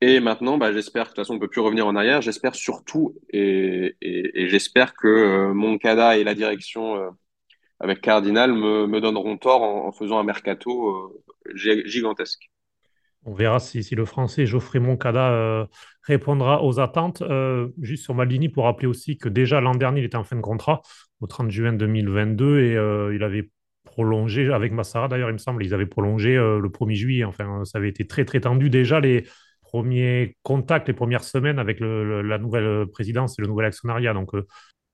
Et 0.00 0.20
maintenant, 0.20 0.58
bah, 0.58 0.72
j'espère, 0.72 1.04
de 1.04 1.08
toute 1.08 1.16
façon, 1.16 1.34
on 1.34 1.38
peut 1.38 1.48
plus 1.48 1.60
revenir 1.60 1.86
en 1.86 1.96
arrière. 1.96 2.20
J'espère 2.20 2.54
surtout, 2.54 3.14
et, 3.30 3.96
j'espère 4.34 4.94
que 4.94 5.06
euh, 5.06 5.54
Moncada 5.54 6.18
et 6.18 6.24
la 6.24 6.34
direction 6.34 6.96
euh, 6.96 7.10
avec 7.80 8.00
Cardinal 8.00 8.52
me, 8.52 9.00
donneront 9.00 9.38
tort 9.38 9.62
en, 9.62 9.92
faisant 9.92 10.18
un 10.18 10.24
mercato 10.24 10.88
euh, 10.88 11.54
gigantesque. 11.54 12.50
On 13.24 13.32
verra 13.32 13.58
si, 13.58 13.82
le 13.94 14.04
français 14.04 14.46
Geoffrey 14.46 14.78
Moncada 14.78 15.30
euh, 15.30 15.66
répondra 16.02 16.62
aux 16.62 16.78
attentes. 16.78 17.22
Juste 17.80 18.04
sur 18.04 18.14
Maldini, 18.14 18.48
pour 18.48 18.64
rappeler 18.64 18.86
aussi 18.86 19.16
que 19.18 19.28
déjà 19.28 19.60
l'an 19.60 19.74
dernier, 19.74 20.00
il 20.00 20.04
était 20.04 20.16
en 20.16 20.24
fin 20.24 20.36
de 20.36 20.42
contrat 20.42 20.82
au 21.20 21.26
30 21.26 21.50
juin 21.50 21.72
2022 21.72 22.60
et 22.60 23.14
il 23.14 23.22
avait 23.22 23.50
prolongé 23.96 24.52
avec 24.52 24.72
Massara, 24.72 25.08
d'ailleurs, 25.08 25.30
il 25.30 25.34
me 25.34 25.38
semble, 25.38 25.64
ils 25.64 25.72
avaient 25.72 25.86
prolongé 25.86 26.36
euh, 26.36 26.60
le 26.60 26.68
1er 26.68 26.94
juillet. 26.94 27.24
Enfin, 27.24 27.64
ça 27.64 27.78
avait 27.78 27.88
été 27.88 28.06
très, 28.06 28.26
très 28.26 28.40
tendu 28.40 28.68
déjà 28.68 29.00
les 29.00 29.26
premiers 29.62 30.36
contacts, 30.42 30.86
les 30.86 30.94
premières 30.94 31.24
semaines 31.24 31.58
avec 31.58 31.80
le, 31.80 32.04
le, 32.04 32.22
la 32.22 32.36
nouvelle 32.36 32.86
présidence 32.92 33.38
et 33.38 33.42
le 33.42 33.48
nouvel 33.48 33.66
actionnariat. 33.66 34.12
Donc, 34.12 34.34
euh, 34.34 34.46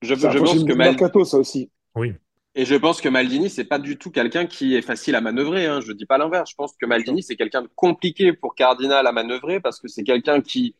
je, 0.03 0.15
je 0.15 0.39
pense 0.39 0.65
que 0.65 0.73
Mercato, 0.73 1.25
ça 1.25 1.37
aussi. 1.37 1.69
Oui. 1.97 2.13
Et 2.55 2.65
je 2.65 2.77
pense 2.77 3.01
que 3.01 3.09
Maldini, 3.09 3.51
c'est 3.51 3.65
pas 3.65 3.81
du 3.81 3.99
tout 3.99 4.11
quelqu'un 4.11 4.47
qui 4.47 4.77
est 4.77 4.83
facile 4.83 5.17
à 5.17 5.21
manœuvrer. 5.21 5.67
Hein. 5.67 5.81
Je 5.81 5.91
dis 5.91 6.07
pas 6.07 6.19
l'inverse. 6.19 6.51
Je 6.51 6.55
pense 6.55 6.75
que 6.81 6.87
Maldini, 6.87 7.25
c'est 7.25 7.37
quelqu'un 7.37 7.63
de 7.63 7.69
compliqué 7.75 8.33
pour 8.33 8.55
Cardinal 8.55 9.07
à 9.07 9.13
manœuvrer 9.13 9.59
parce 9.59 9.81
que 9.81 9.89
c'est 9.89 10.05
quelqu'un 10.05 10.41
qui 10.41 10.77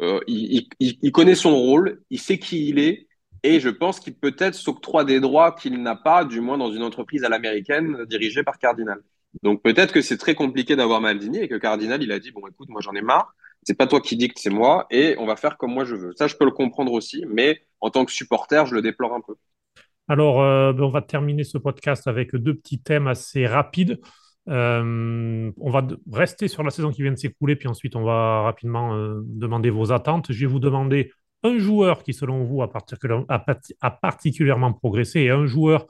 euh, 0.00 0.20
il, 0.26 0.68
il, 0.78 0.98
il, 1.02 1.12
connaît 1.12 1.34
son 1.34 1.56
rôle, 1.56 2.00
il 2.08 2.20
sait 2.20 2.38
qui 2.38 2.68
il 2.68 2.78
est, 2.78 3.07
et 3.42 3.60
je 3.60 3.68
pense 3.68 4.00
qu'il 4.00 4.14
peut-être 4.14 4.54
s'octroie 4.54 5.04
des 5.04 5.20
droits 5.20 5.52
qu'il 5.52 5.82
n'a 5.82 5.96
pas, 5.96 6.24
du 6.24 6.40
moins 6.40 6.58
dans 6.58 6.72
une 6.72 6.82
entreprise 6.82 7.24
à 7.24 7.28
l'américaine 7.28 8.04
dirigée 8.06 8.42
par 8.42 8.58
Cardinal. 8.58 9.00
Donc 9.42 9.62
peut-être 9.62 9.92
que 9.92 10.00
c'est 10.00 10.16
très 10.16 10.34
compliqué 10.34 10.76
d'avoir 10.76 11.00
Maldini 11.00 11.38
et 11.38 11.48
que 11.48 11.56
Cardinal, 11.56 12.02
il 12.02 12.12
a 12.12 12.18
dit, 12.18 12.32
bon 12.32 12.46
écoute, 12.48 12.68
moi 12.68 12.80
j'en 12.82 12.94
ai 12.94 13.02
marre, 13.02 13.34
c'est 13.62 13.76
pas 13.76 13.86
toi 13.86 14.00
qui 14.00 14.16
dicte, 14.16 14.38
c'est 14.38 14.50
moi, 14.50 14.86
et 14.90 15.16
on 15.18 15.26
va 15.26 15.36
faire 15.36 15.56
comme 15.56 15.72
moi 15.72 15.84
je 15.84 15.94
veux. 15.94 16.12
Ça, 16.16 16.26
je 16.26 16.36
peux 16.36 16.44
le 16.44 16.50
comprendre 16.50 16.92
aussi, 16.92 17.24
mais 17.28 17.60
en 17.80 17.90
tant 17.90 18.04
que 18.04 18.12
supporter, 18.12 18.66
je 18.66 18.74
le 18.74 18.82
déplore 18.82 19.14
un 19.14 19.20
peu. 19.20 19.34
Alors, 20.08 20.40
euh, 20.40 20.72
on 20.78 20.88
va 20.88 21.02
terminer 21.02 21.44
ce 21.44 21.58
podcast 21.58 22.06
avec 22.06 22.34
deux 22.34 22.54
petits 22.54 22.80
thèmes 22.80 23.06
assez 23.06 23.46
rapides. 23.46 24.00
Euh, 24.48 25.52
on 25.58 25.70
va 25.70 25.86
rester 26.10 26.48
sur 26.48 26.62
la 26.62 26.70
saison 26.70 26.90
qui 26.90 27.02
vient 27.02 27.12
de 27.12 27.18
s'écouler, 27.18 27.56
puis 27.56 27.68
ensuite 27.68 27.94
on 27.96 28.02
va 28.02 28.42
rapidement 28.42 28.94
euh, 28.94 29.20
demander 29.24 29.68
vos 29.68 29.92
attentes. 29.92 30.32
Je 30.32 30.40
vais 30.40 30.50
vous 30.50 30.58
demander 30.58 31.12
un 31.42 31.58
joueur 31.58 32.02
qui, 32.02 32.12
selon 32.12 32.44
vous, 32.44 32.62
a, 32.62 32.68
particulièrement 33.90 34.72
progressé 34.72 35.20
et 35.20 35.30
un 35.30 35.46
joueur 35.46 35.86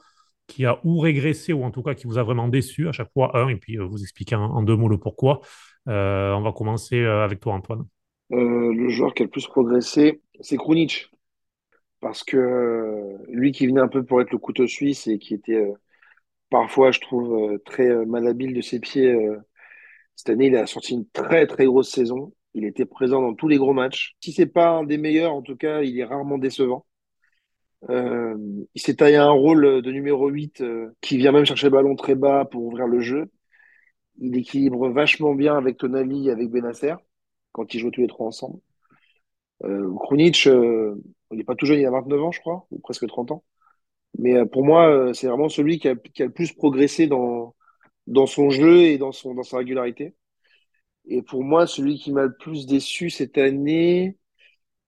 qui 0.47 0.65
a 0.65 0.79
ou 0.83 0.99
régressé 0.99 1.53
ou 1.53 1.63
en 1.63 1.71
tout 1.71 1.83
cas 1.83 1.93
qui 1.93 2.07
vous 2.07 2.17
a 2.17 2.23
vraiment 2.23 2.47
déçu, 2.47 2.87
à 2.87 2.91
chaque 2.91 3.11
fois 3.13 3.37
un, 3.37 3.49
et 3.49 3.55
puis 3.55 3.77
euh, 3.77 3.85
vous 3.85 4.01
expliquer 4.01 4.35
en, 4.35 4.61
deux 4.63 4.75
mots 4.75 4.89
le 4.89 4.97
pourquoi. 4.97 5.41
Euh, 5.87 6.33
on 6.33 6.41
va 6.41 6.51
commencer 6.51 6.99
euh, 6.99 7.23
avec 7.23 7.39
toi, 7.39 7.53
Antoine. 7.53 7.85
le 8.29 8.89
joueur 8.89 9.13
qui 9.13 9.23
a 9.23 9.25
le 9.25 9.31
plus 9.31 9.47
progressé, 9.47 10.21
c'est 10.41 10.57
Krunic. 10.57 11.09
Parce 12.01 12.23
que 12.23 13.17
lui 13.27 13.51
qui 13.51 13.67
venait 13.67 13.81
un 13.81 13.89
peu 13.89 14.05
pour 14.05 14.21
être 14.21 14.31
le 14.31 14.37
couteau 14.37 14.67
suisse 14.67 15.05
et 15.07 15.19
qui 15.19 15.33
était 15.33 15.69
parfois, 16.49 16.91
je 16.91 17.01
trouve, 17.01 17.59
très 17.65 18.05
malhabile 18.05 18.53
de 18.53 18.61
ses 18.61 18.79
pieds, 18.79 19.13
cette 20.15 20.29
année, 20.29 20.47
il 20.47 20.55
a 20.55 20.65
sorti 20.65 20.93
une 20.93 21.09
très 21.09 21.45
très 21.45 21.65
grosse 21.65 21.91
saison. 21.91 22.31
Il 22.53 22.65
était 22.65 22.85
présent 22.85 23.21
dans 23.21 23.33
tous 23.35 23.47
les 23.47 23.57
gros 23.57 23.73
matchs. 23.73 24.15
Si 24.21 24.31
c'est 24.33 24.47
pas 24.47 24.69
un 24.69 24.83
des 24.83 24.97
meilleurs, 24.97 25.33
en 25.33 25.41
tout 25.41 25.55
cas, 25.55 25.81
il 25.81 25.99
est 25.99 26.05
rarement 26.05 26.37
décevant. 26.37 26.85
Euh, 27.89 28.35
il 28.75 28.81
s'est 28.81 28.95
taillé 28.95 29.15
un 29.15 29.29
rôle 29.29 29.81
de 29.81 29.91
numéro 29.91 30.27
8 30.27 30.61
euh, 30.61 30.89
qui 31.01 31.17
vient 31.17 31.31
même 31.31 31.45
chercher 31.45 31.67
le 31.67 31.71
ballon 31.71 31.95
très 31.95 32.15
bas 32.15 32.45
pour 32.45 32.63
ouvrir 32.63 32.87
le 32.87 32.99
jeu. 32.99 33.31
Il 34.19 34.37
équilibre 34.37 34.89
vachement 34.89 35.33
bien 35.33 35.57
avec 35.57 35.77
Tonali 35.77 36.27
et 36.27 36.31
avec 36.31 36.49
Benacer 36.49 36.95
quand 37.53 37.73
ils 37.73 37.79
jouent 37.79 37.91
tous 37.91 38.01
les 38.01 38.07
trois 38.07 38.27
ensemble. 38.27 38.59
Euh, 39.63 39.93
Krunic, 39.95 40.47
euh, 40.47 40.95
il 41.31 41.37
n'est 41.37 41.43
pas 41.43 41.55
tout 41.55 41.65
jeune, 41.65 41.79
il 41.79 41.85
a 41.85 41.91
29 41.91 42.21
ans, 42.23 42.31
je 42.31 42.39
crois, 42.39 42.67
ou 42.71 42.79
presque 42.79 43.07
30 43.07 43.31
ans. 43.31 43.43
Mais 44.17 44.35
euh, 44.37 44.45
pour 44.45 44.65
moi, 44.65 45.13
c'est 45.13 45.27
vraiment 45.27 45.49
celui 45.49 45.79
qui 45.79 45.89
a, 45.89 45.93
le 45.93 46.29
plus 46.31 46.53
progressé 46.53 47.07
dans, 47.07 47.55
son 48.27 48.49
jeu 48.49 48.83
et 48.83 48.97
dans 48.97 49.11
sa 49.11 49.57
régularité. 49.57 50.15
Et 51.09 51.23
pour 51.23 51.43
moi, 51.43 51.65
celui 51.65 51.97
qui 51.97 52.11
m'a 52.11 52.23
le 52.25 52.35
plus 52.35 52.67
déçu 52.67 53.09
cette 53.09 53.37
année, 53.39 54.15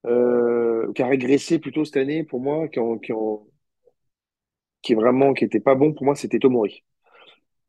euh, 0.06 0.92
qui 0.94 1.02
a 1.02 1.08
régressé 1.08 1.58
plutôt 1.58 1.84
cette 1.84 1.98
année, 1.98 2.24
pour 2.24 2.40
moi, 2.40 2.68
qui, 2.68 2.80
en, 2.80 3.00
est 4.88 4.94
vraiment, 4.94 5.34
qui 5.34 5.46
était 5.46 5.60
pas 5.60 5.74
bon, 5.74 5.94
pour 5.94 6.06
moi, 6.06 6.16
c'était 6.16 6.38
Tomori. 6.38 6.84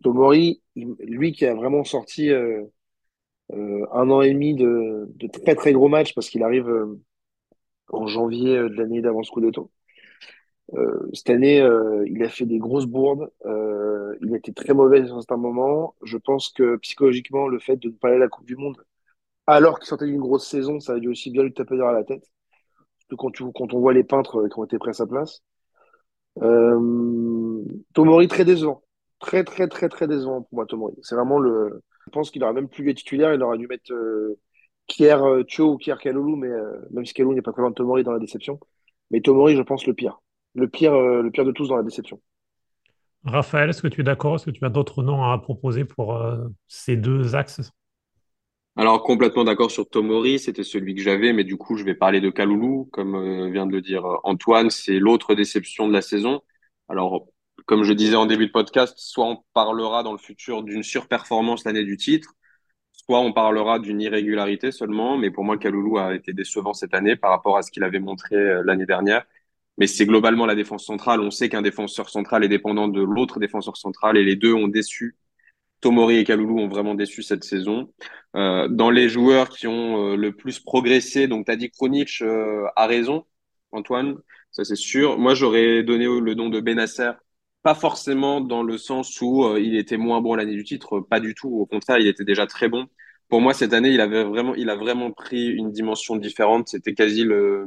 Tomori, 0.03 0.63
lui 0.77 1.33
qui 1.33 1.47
a 1.47 1.55
vraiment 1.55 1.85
sorti 1.85 2.31
euh, 2.31 2.63
euh, 3.53 3.87
un 3.93 4.11
an 4.11 4.21
et 4.21 4.33
demi 4.33 4.55
de, 4.55 5.09
très 5.33 5.55
très 5.55 5.73
gros 5.73 5.89
matchs 5.89 6.15
parce 6.15 6.29
qu'il 6.29 6.43
arrive 6.43 6.71
en 7.91 8.07
janvier 8.07 8.57
de 8.57 8.75
l'année 8.75 9.01
d'avant 9.01 9.23
Scudetto. 9.23 9.71
Cette 11.13 11.31
année, 11.31 11.59
il 12.07 12.23
a 12.23 12.29
fait 12.29 12.47
des 12.47 12.59
grosses 12.59 12.87
bourdes. 12.87 13.31
Il 14.21 14.35
été 14.35 14.53
très 14.53 14.75
mauvais 14.75 15.01
à 15.01 15.15
un 15.15 15.21
certain 15.21 15.37
moment. 15.37 15.95
Je 16.03 16.19
pense 16.19 16.51
que 16.51 16.77
psychologiquement, 16.77 17.49
le 17.49 17.59
fait 17.59 17.77
de 17.77 17.89
ne 17.89 17.95
pas 17.95 18.09
aller 18.09 18.17
à 18.17 18.21
la 18.21 18.29
Coupe 18.29 18.47
du 18.47 18.57
Monde, 18.57 18.77
alors 19.47 19.79
qu'il 19.79 19.89
sortait 19.89 20.07
d'une 20.07 20.21
grosse 20.21 20.49
saison, 20.49 20.81
ça 20.81 20.95
a 20.95 20.99
dû 20.99 21.09
aussi 21.09 21.31
bien 21.31 21.43
lui 21.43 21.53
taper 21.53 21.77
derrière 21.77 21.93
la 21.93 22.05
tête. 22.05 22.25
Surtout 23.11 23.53
quand, 23.53 23.75
on 23.75 23.81
voit 23.81 23.93
les 23.93 24.05
peintres 24.05 24.43
euh, 24.43 24.49
qui 24.49 24.59
ont 24.59 24.65
été 24.65 24.79
pris 24.79 24.91
à 24.91 24.95
sa 24.95 25.07
place. 25.07 25.43
Euh, 26.43 27.63
Tomori, 27.95 28.29
très 28.29 28.45
décevant. 28.45 28.83
Très, 29.21 29.45
très, 29.45 29.69
très, 29.69 29.89
très 29.89 30.09
décevant 30.09 30.43
pour 30.43 30.55
moi, 30.55 30.67
Tomori. 30.67 30.95
C'est 31.03 31.15
vraiment 31.15 31.39
le. 31.39 31.83
Je 32.07 32.11
pense 32.11 32.31
qu'il 32.31 32.43
aurait 32.43 32.53
même 32.53 32.69
plus 32.69 32.89
être 32.91 32.97
titulaire. 32.99 33.35
Il 33.35 33.43
aurait 33.43 33.59
dû 33.59 33.67
mettre 33.69 33.93
euh, 33.93 34.39
Kier 34.89 35.13
euh, 35.13 35.45
ou 35.61 35.77
Kier 35.79 35.97
Kalulu, 36.01 36.37
mais 36.37 36.51
même 36.91 37.07
si 37.07 37.15
Kalulu 37.15 37.35
n'est 37.37 37.43
pas 37.43 37.53
très 37.53 37.63
loin 37.63 37.71
de 37.71 37.75
Tomori 37.75 38.05
dans 38.05 38.13
la 38.13 38.19
déception. 38.19 38.59
Mais 39.11 39.21
Tomori, 39.21 39.57
je 39.57 39.63
pense, 39.63 39.87
le 39.87 39.95
pire. 39.95 40.21
Le 40.55 40.69
pire, 40.69 40.95
le 40.95 41.31
pire 41.31 41.45
de 41.45 41.53
tous 41.53 41.69
dans 41.69 41.77
la 41.77 41.83
déception. 41.83 42.21
Raphaël, 43.25 43.71
est-ce 43.71 43.83
que 43.83 43.89
tu 43.89 44.01
es 44.01 44.05
d'accord? 44.05 44.37
Est-ce 44.37 44.47
que 44.47 44.51
tu 44.51 44.65
as 44.65 44.69
d'autres 44.69 45.03
noms 45.03 45.25
à 45.25 45.39
proposer 45.39 45.85
pour 45.85 46.17
euh, 46.17 46.49
ces 46.67 46.97
deux 46.97 47.35
axes? 47.35 47.73
Alors 48.77 49.03
complètement 49.03 49.45
d'accord 49.45 49.71
sur 49.71 49.89
Tomori, 49.89 50.39
c'était 50.39 50.65
celui 50.65 50.95
que 50.95 51.03
j'avais, 51.03 51.33
mais 51.33 51.45
du 51.45 51.57
coup 51.57 51.77
je 51.77 51.85
vais 51.85 51.95
parler 51.95 52.21
de 52.21 52.31
Kaloulou, 52.31 52.89
comme 52.91 53.15
euh, 53.15 53.51
vient 53.51 53.67
de 53.67 53.73
le 53.73 53.83
dire 53.83 54.05
euh, 54.07 54.17
Antoine, 54.25 54.71
c'est 54.71 54.99
l'autre 54.99 55.35
déception 55.35 55.87
de 55.87 55.93
la 55.93 56.03
saison. 56.03 56.41
Alors 56.89 57.29
comme 57.67 57.85
je 57.85 57.93
disais 57.93 58.17
en 58.17 58.27
début 58.27 58.47
de 58.47 58.51
podcast, 58.53 58.95
soit 58.97 59.27
on 59.27 59.45
parlera 59.53 60.03
dans 60.03 60.13
le 60.13 60.19
futur 60.19 60.63
d'une 60.63 60.83
surperformance 60.83 61.65
l'année 61.65 61.85
du 61.85 61.97
titre, 61.97 62.35
soit 62.93 63.21
on 63.21 63.33
parlera 63.33 63.79
d'une 63.79 64.01
irrégularité 64.01 64.73
seulement, 64.73 65.17
mais 65.19 65.31
pour 65.31 65.45
moi 65.45 65.59
Kaloulou 65.59 65.99
a 65.99 66.15
été 66.15 66.33
décevant 66.33 66.73
cette 66.73 66.95
année 66.95 67.15
par 67.15 67.31
rapport 67.31 67.59
à 67.59 67.63
ce 67.63 67.71
qu'il 67.71 67.85
avait 67.85 68.01
montré 68.01 68.37
l'année 68.65 68.87
dernière. 68.87 69.25
Mais 69.79 69.87
c'est 69.87 70.07
globalement 70.07 70.47
la 70.47 70.55
défense 70.55 70.85
centrale. 70.85 71.21
On 71.21 71.31
sait 71.31 71.49
qu'un 71.49 71.63
défenseur 71.63 72.09
central 72.11 72.45
est 72.45 72.49
dépendant 72.49 72.89
de 72.89 73.03
l'autre 73.03 73.41
défenseur 73.41 73.77
central 73.77 74.17
et 74.17 74.25
les 74.25 74.37
deux 74.37 74.53
ont 74.53 74.69
déçu 74.69 75.17
Tomori 75.81 76.19
et 76.19 76.25
Kaloulou 76.25 76.61
ont 76.61 76.69
vraiment 76.69 76.95
déçu 76.95 77.23
cette 77.23 77.45
saison. 77.45 77.93
Euh, 78.37 78.69
dans 78.69 78.91
les 78.91 79.09
joueurs 79.09 79.51
qui 79.51 79.67
ont 79.67 80.13
euh, 80.13 80.17
le 80.17 80.33
plus 80.35 80.61
progressé, 80.61 81.27
donc 81.27 81.47
tu 81.47 81.53
as 81.53 81.57
dit 81.57 81.71
Kronic 81.71 82.23
euh, 82.23 82.67
a 82.77 82.87
raison, 82.87 83.27
Antoine, 83.73 84.17
ça 84.53 84.65
c'est 84.65 84.77
sûr. 84.77 85.19
Moi 85.19 85.35
j'aurais 85.35 85.83
donné 85.83 86.05
le 86.05 86.35
nom 86.35 86.49
de 86.49 86.61
Benasser, 86.61 87.11
pas 87.63 87.75
forcément 87.75 88.41
dans 88.41 88.63
le 88.63 88.79
sens 88.79 89.21
où 89.21 89.45
euh, 89.45 89.61
il 89.61 89.77
était 89.77 89.97
moins 89.97 90.21
bon 90.21 90.35
l'année 90.35 90.55
du 90.55 90.65
titre, 90.65 91.01
pas 91.01 91.21
du 91.21 91.35
tout. 91.35 91.49
Au 91.49 91.67
contraire, 91.67 91.99
il 91.99 92.07
était 92.07 92.25
déjà 92.25 92.47
très 92.47 92.69
bon. 92.69 92.87
Pour 93.29 93.41
moi 93.41 93.55
cette 93.55 93.73
année, 93.73 93.91
il 93.91 94.01
avait 94.01 94.25
vraiment, 94.25 94.55
il 94.55 94.71
a 94.71 94.77
vraiment 94.77 95.13
pris 95.13 95.49
une 95.49 95.73
dimension 95.73 96.17
différente. 96.17 96.69
C'était 96.69 96.95
quasi 96.95 97.25
le, 97.25 97.67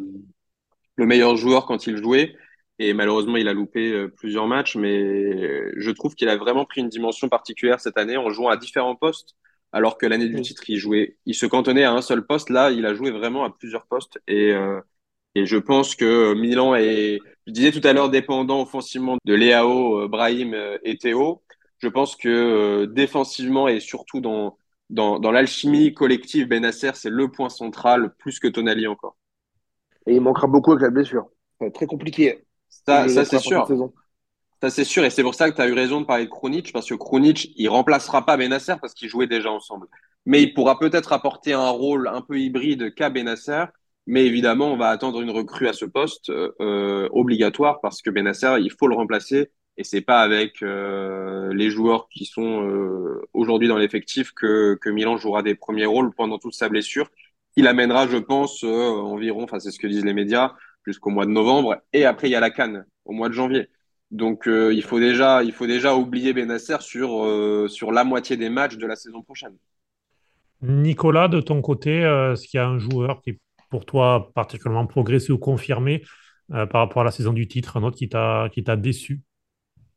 le 0.95 1.05
meilleur 1.05 1.35
joueur 1.37 1.65
quand 1.65 1.87
il 1.87 1.97
jouait. 1.97 2.35
Et 2.79 2.93
malheureusement, 2.93 3.37
il 3.37 3.47
a 3.47 3.53
loupé 3.53 3.91
euh, 3.91 4.09
plusieurs 4.09 4.47
matchs, 4.47 4.75
mais 4.75 4.97
euh, 4.99 5.71
je 5.77 5.91
trouve 5.91 6.15
qu'il 6.15 6.27
a 6.29 6.35
vraiment 6.37 6.65
pris 6.65 6.81
une 6.81 6.89
dimension 6.89 7.29
particulière 7.29 7.79
cette 7.79 7.97
année 7.97 8.17
en 8.17 8.29
jouant 8.29 8.49
à 8.49 8.57
différents 8.57 8.95
postes, 8.95 9.35
alors 9.71 9.97
que 9.97 10.05
l'année 10.05 10.27
du 10.27 10.41
titre, 10.41 10.63
il 10.69 10.77
jouait, 10.77 11.17
il 11.25 11.35
se 11.35 11.45
cantonnait 11.45 11.83
à 11.85 11.93
un 11.93 12.01
seul 12.01 12.25
poste. 12.25 12.49
Là, 12.49 12.71
il 12.71 12.85
a 12.85 12.93
joué 12.93 13.11
vraiment 13.11 13.45
à 13.45 13.49
plusieurs 13.49 13.85
postes. 13.87 14.19
Et, 14.27 14.51
euh, 14.51 14.81
et 15.35 15.45
je 15.45 15.57
pense 15.57 15.95
que 15.95 16.33
Milan 16.33 16.75
est, 16.75 17.19
je 17.47 17.51
disais 17.53 17.71
tout 17.71 17.85
à 17.87 17.93
l'heure, 17.93 18.09
dépendant 18.09 18.61
offensivement 18.61 19.17
de 19.25 19.33
Léao, 19.33 20.07
Brahim 20.09 20.55
et 20.83 20.97
Théo. 20.97 21.43
Je 21.79 21.87
pense 21.87 22.15
que 22.15 22.29
euh, 22.29 22.87
défensivement 22.87 23.67
et 23.67 23.79
surtout 23.79 24.21
dans, 24.21 24.57
dans, 24.89 25.19
dans 25.19 25.31
l'alchimie 25.31 25.93
collective, 25.93 26.47
Benacer, 26.47 26.91
c'est 26.95 27.09
le 27.09 27.29
point 27.31 27.49
central, 27.49 28.13
plus 28.17 28.39
que 28.39 28.47
Tonali 28.47 28.87
encore. 28.87 29.17
Et 30.07 30.15
il 30.15 30.21
manquera 30.21 30.47
beaucoup 30.47 30.71
avec 30.71 30.83
la 30.83 30.89
blessure. 30.89 31.27
Très 31.73 31.85
compliqué 31.85 32.43
Ça, 32.69 33.07
c'est 33.07 33.39
sûr. 33.39 33.67
Ça, 34.61 34.69
c'est 34.69 34.83
sûr, 34.85 35.03
et 35.03 35.09
c'est 35.09 35.23
pour 35.23 35.35
ça 35.35 35.49
que 35.51 35.55
tu 35.55 35.61
as 35.61 35.67
eu 35.67 35.73
raison 35.73 36.01
de 36.01 36.05
parler 36.05 36.25
de 36.25 36.29
Krunic, 36.29 36.71
parce 36.71 36.89
que 36.89 36.95
Krunic, 36.95 37.51
il 37.57 37.67
remplacera 37.67 38.25
pas 38.25 38.37
Benasser 38.37 38.75
parce 38.79 38.93
qu'ils 38.93 39.09
jouaient 39.09 39.27
déjà 39.27 39.51
ensemble. 39.51 39.87
Mais 40.25 40.41
il 40.41 40.53
pourra 40.53 40.79
peut-être 40.79 41.13
apporter 41.13 41.53
un 41.53 41.69
rôle 41.69 42.07
un 42.07 42.21
peu 42.21 42.39
hybride 42.39 42.93
qu'a 42.95 43.09
Benasser, 43.09 43.65
mais 44.07 44.25
évidemment, 44.25 44.71
on 44.71 44.77
va 44.77 44.89
attendre 44.89 45.21
une 45.21 45.29
recrue 45.29 45.67
à 45.67 45.73
ce 45.73 45.85
poste 45.85 46.29
euh, 46.29 47.09
obligatoire 47.11 47.81
parce 47.81 48.01
que 48.01 48.09
Benasser, 48.09 48.55
il 48.61 48.71
faut 48.71 48.87
le 48.87 48.95
remplacer, 48.95 49.51
et 49.77 49.83
c'est 49.83 50.01
pas 50.01 50.21
avec 50.21 50.61
euh, 50.63 51.53
les 51.53 51.69
joueurs 51.69 52.07
qui 52.09 52.25
sont 52.25 52.63
euh, 52.65 53.21
aujourd'hui 53.33 53.67
dans 53.67 53.77
l'effectif 53.77 54.31
que, 54.31 54.77
que 54.79 54.89
Milan 54.89 55.17
jouera 55.17 55.43
des 55.43 55.55
premiers 55.55 55.85
rôles 55.85 56.13
pendant 56.13 56.37
toute 56.37 56.53
sa 56.53 56.69
blessure. 56.69 57.09
Il 57.55 57.67
amènera, 57.67 58.07
je 58.07 58.17
pense, 58.17 58.63
euh, 58.63 58.67
environ, 58.67 59.43
enfin 59.43 59.59
c'est 59.59 59.71
ce 59.71 59.79
que 59.79 59.87
disent 59.87 60.05
les 60.05 60.13
médias, 60.13 60.53
jusqu'au 60.85 61.09
mois 61.09 61.25
de 61.25 61.31
novembre, 61.31 61.77
et 61.93 62.05
après 62.05 62.27
il 62.27 62.31
y 62.31 62.35
a 62.35 62.39
la 62.39 62.49
Cannes 62.49 62.85
au 63.05 63.13
mois 63.13 63.29
de 63.29 63.33
janvier. 63.33 63.69
Donc 64.11 64.47
euh, 64.47 64.73
il 64.73 64.83
faut 64.83 64.99
déjà, 64.99 65.43
il 65.43 65.51
faut 65.51 65.67
déjà 65.67 65.95
oublier 65.95 66.33
Benasser 66.33 66.77
sur, 66.81 67.23
euh, 67.25 67.67
sur 67.67 67.91
la 67.91 68.03
moitié 68.03 68.37
des 68.37 68.49
matchs 68.49 68.77
de 68.77 68.85
la 68.85 68.95
saison 68.95 69.21
prochaine. 69.21 69.55
Nicolas, 70.61 71.27
de 71.27 71.41
ton 71.41 71.61
côté, 71.61 71.99
est-ce 71.99 72.47
qu'il 72.47 72.57
y 72.57 72.61
a 72.61 72.67
un 72.67 72.79
joueur 72.79 73.21
qui, 73.21 73.39
pour 73.69 73.85
toi, 73.85 74.31
particulièrement 74.33 74.87
progressé 74.87 75.31
ou 75.31 75.37
confirmé 75.37 76.03
euh, 76.53 76.65
par 76.65 76.81
rapport 76.81 77.01
à 77.01 77.05
la 77.05 77.11
saison 77.11 77.33
du 77.33 77.47
titre, 77.47 77.77
un 77.77 77.83
autre 77.83 77.97
qui 77.97 78.07
t'a 78.07 78.49
qui 78.51 78.63
t'a 78.63 78.75
déçu? 78.75 79.21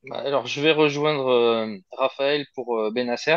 Bah, 0.04 0.16
Alors, 0.24 0.46
je 0.46 0.60
vais 0.60 0.72
rejoindre 0.72 1.28
euh, 1.28 1.76
Raphaël 1.92 2.46
pour 2.54 2.78
euh, 2.78 2.90
Benacer. 2.90 3.36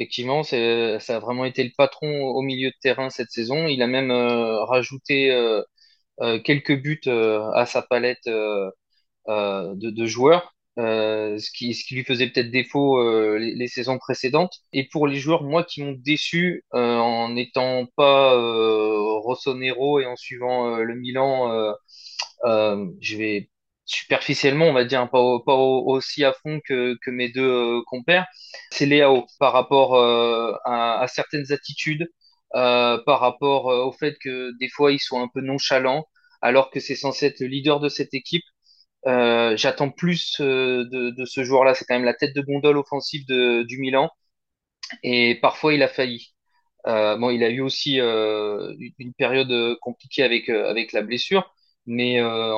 Effectivement, 0.00 0.42
ça 0.42 0.56
a 0.56 1.18
vraiment 1.18 1.44
été 1.44 1.62
le 1.62 1.72
patron 1.76 2.08
au 2.08 2.40
milieu 2.40 2.70
de 2.70 2.76
terrain 2.80 3.10
cette 3.10 3.30
saison. 3.30 3.66
Il 3.66 3.82
a 3.82 3.86
même 3.86 4.10
euh, 4.10 4.64
rajouté 4.64 5.30
euh, 5.30 5.62
euh, 6.22 6.40
quelques 6.40 6.80
buts 6.80 7.02
à 7.06 7.66
sa 7.66 7.82
palette 7.82 8.26
de, 8.26 10.06
joueurs, 10.06 10.54
ce 10.78 11.50
qui, 11.52 11.74
ce 11.74 11.84
qui 11.84 11.96
lui 11.96 12.04
faisait 12.04 12.28
peut-être 12.30 12.50
défaut 12.50 12.98
les, 13.38 13.68
saisons 13.68 13.98
précédentes. 13.98 14.60
Et 14.72 14.88
pour 14.88 15.06
les 15.06 15.16
joueurs, 15.16 15.42
moi, 15.44 15.64
qui 15.64 15.82
m'ont 15.82 15.96
déçu 15.98 16.64
en 16.72 17.28
n'étant 17.30 17.86
pas 17.96 18.34
Rossonero 19.20 20.00
et 20.00 20.06
en 20.06 20.16
suivant 20.16 20.78
le 20.78 20.94
Milan, 20.94 21.74
je 22.42 23.16
vais 23.18 23.49
superficiellement, 23.90 24.66
on 24.66 24.72
va 24.72 24.84
dire, 24.84 25.08
pas, 25.10 25.20
au- 25.20 25.40
pas 25.40 25.54
au- 25.54 25.86
aussi 25.88 26.24
à 26.24 26.32
fond 26.32 26.60
que, 26.64 26.96
mes 27.08 27.28
deux 27.30 27.42
euh, 27.78 27.82
compères, 27.86 28.26
c'est 28.70 28.86
Léao 28.86 29.26
par 29.38 29.52
rapport 29.52 29.94
euh, 29.96 30.52
à, 30.64 31.06
certaines 31.08 31.52
attitudes, 31.52 32.08
euh, 32.54 32.98
par 33.04 33.20
rapport 33.20 33.66
au 33.66 33.92
fait 33.92 34.16
que 34.20 34.52
des 34.58 34.68
fois 34.68 34.92
ils 34.92 34.98
sont 35.00 35.20
un 35.22 35.28
peu 35.32 35.40
nonchalants, 35.40 36.06
alors 36.42 36.70
que 36.70 36.80
c'est 36.80 36.96
censé 36.96 37.26
être 37.26 37.40
le 37.40 37.46
leader 37.48 37.80
de 37.80 37.88
cette 37.88 38.14
équipe. 38.14 38.44
J'attends 39.06 39.90
plus 39.90 40.40
de, 40.40 41.24
ce 41.26 41.44
joueur-là. 41.44 41.74
C'est 41.74 41.84
quand 41.86 41.94
même 41.94 42.04
la 42.04 42.14
tête 42.14 42.34
de 42.34 42.42
gondole 42.42 42.78
offensive 42.78 43.24
du 43.26 43.78
Milan. 43.78 44.10
Et 45.02 45.36
parfois, 45.40 45.74
il 45.74 45.82
a 45.82 45.88
failli. 45.88 46.34
Bon, 46.86 47.30
il 47.30 47.44
a 47.44 47.50
eu 47.50 47.60
aussi 47.60 47.96
une 47.98 49.14
période 49.18 49.52
compliquée 49.80 50.22
avec, 50.22 50.48
avec 50.48 50.92
la 50.92 51.02
blessure. 51.02 51.54
Mais 51.86 52.20
euh, 52.20 52.54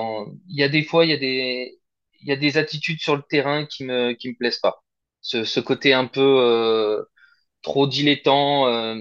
il 0.48 0.56
y 0.56 0.62
a 0.62 0.68
des 0.68 0.82
fois, 0.84 1.04
il 1.06 1.10
y 1.10 1.14
a 1.14 1.16
des, 1.18 1.78
il 2.20 2.28
y 2.28 2.32
a 2.32 2.36
des 2.36 2.58
attitudes 2.58 3.00
sur 3.00 3.16
le 3.16 3.22
terrain 3.22 3.66
qui 3.66 3.84
me, 3.84 4.12
qui 4.14 4.28
me 4.30 4.34
plaisent 4.36 4.58
pas. 4.60 4.82
Ce, 5.20 5.44
ce 5.44 5.60
côté 5.60 5.92
un 5.94 6.06
peu 6.06 6.20
euh, 6.22 7.02
trop 7.62 7.86
dilettant. 7.86 8.66
euh, 8.68 8.96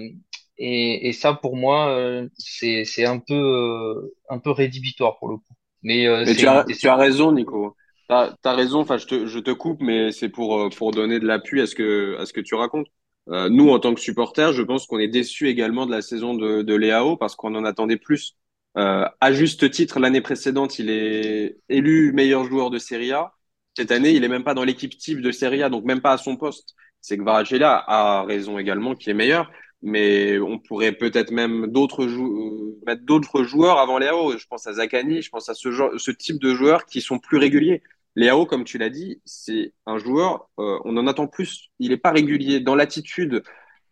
Et, 0.58 1.08
et 1.08 1.12
ça, 1.12 1.34
pour 1.34 1.56
moi, 1.56 2.22
c'est 2.38 2.84
c'est 2.84 3.06
un 3.06 3.18
peu 3.20 4.12
un 4.28 4.38
peu 4.38 4.50
rédhibitoire 4.52 5.18
pour 5.18 5.28
le 5.30 5.36
coup. 5.38 5.54
Mais 5.82 6.06
tu 6.36 6.46
as, 6.46 6.66
tu 6.78 6.88
as 6.88 6.96
raison, 6.96 7.32
Nico. 7.32 7.76
Tu 8.08 8.14
as, 8.14 8.54
raison, 8.54 8.80
enfin, 8.80 8.98
je 8.98 9.06
te, 9.06 9.26
je 9.26 9.38
te 9.38 9.50
coupe, 9.50 9.80
mais 9.80 10.12
c'est 10.12 10.28
pour, 10.28 10.68
pour 10.76 10.92
donner 10.92 11.18
de 11.18 11.26
l'appui 11.26 11.60
à 11.60 11.66
ce 11.66 11.74
que, 11.74 12.16
à 12.18 12.26
ce 12.26 12.32
que 12.32 12.40
tu 12.40 12.54
racontes. 12.54 12.88
Euh, 13.28 13.48
nous, 13.48 13.70
en 13.70 13.78
tant 13.78 13.94
que 13.94 14.00
supporters, 14.00 14.52
je 14.52 14.62
pense 14.62 14.86
qu'on 14.86 14.98
est 14.98 15.08
déçus 15.08 15.48
également 15.48 15.86
de 15.86 15.92
la 15.92 16.02
saison 16.02 16.34
de, 16.34 16.62
de 16.62 16.74
Léao 16.74 17.16
parce 17.16 17.36
qu'on 17.36 17.54
en 17.54 17.64
attendait 17.64 17.96
plus. 17.96 18.36
Euh, 18.78 19.06
à 19.20 19.32
juste 19.32 19.70
titre, 19.70 20.00
l'année 20.00 20.20
précédente, 20.22 20.78
il 20.78 20.90
est 20.90 21.58
élu 21.68 22.12
meilleur 22.12 22.44
joueur 22.44 22.70
de 22.70 22.78
Serie 22.78 23.12
A. 23.12 23.34
Cette 23.76 23.90
année, 23.90 24.12
il 24.12 24.24
est 24.24 24.28
même 24.28 24.44
pas 24.44 24.54
dans 24.54 24.64
l'équipe 24.64 24.96
type 24.96 25.20
de 25.20 25.30
Serie 25.32 25.62
A, 25.62 25.68
donc 25.68 25.84
même 25.84 26.00
pas 26.00 26.12
à 26.12 26.18
son 26.18 26.36
poste. 26.36 26.74
C'est 27.00 27.18
que 27.18 27.22
Varagela 27.22 27.84
a 27.86 28.24
raison 28.24 28.58
également 28.58 28.94
qui 28.94 29.10
est 29.10 29.14
meilleur, 29.14 29.50
mais 29.82 30.38
on 30.38 30.58
pourrait 30.58 30.92
peut-être 30.92 31.32
même 31.32 31.66
d'autres 31.66 32.04
euh, 32.04 32.78
mettre 32.86 33.02
d'autres 33.04 33.42
joueurs 33.42 33.78
avant 33.78 33.98
Léao. 33.98 34.38
Je 34.38 34.46
pense 34.46 34.66
à 34.66 34.74
Zakani, 34.74 35.22
je 35.22 35.30
pense 35.30 35.48
à 35.48 35.54
ce 35.54 35.70
genre, 35.72 35.90
ce 35.98 36.10
type 36.10 36.40
de 36.40 36.54
joueurs 36.54 36.86
qui 36.86 37.00
sont 37.00 37.18
plus 37.18 37.38
réguliers. 37.38 37.82
Léao, 38.16 38.46
comme 38.46 38.64
tu 38.64 38.78
l'as 38.78 38.90
dit, 38.90 39.20
c'est 39.24 39.72
un 39.86 39.98
joueur, 39.98 40.48
euh, 40.58 40.78
on 40.84 40.96
en 40.96 41.06
attend 41.06 41.26
plus. 41.26 41.70
Il 41.78 41.90
n'est 41.90 41.96
pas 41.96 42.12
régulier 42.12 42.60
dans 42.60 42.74
l'attitude. 42.74 43.42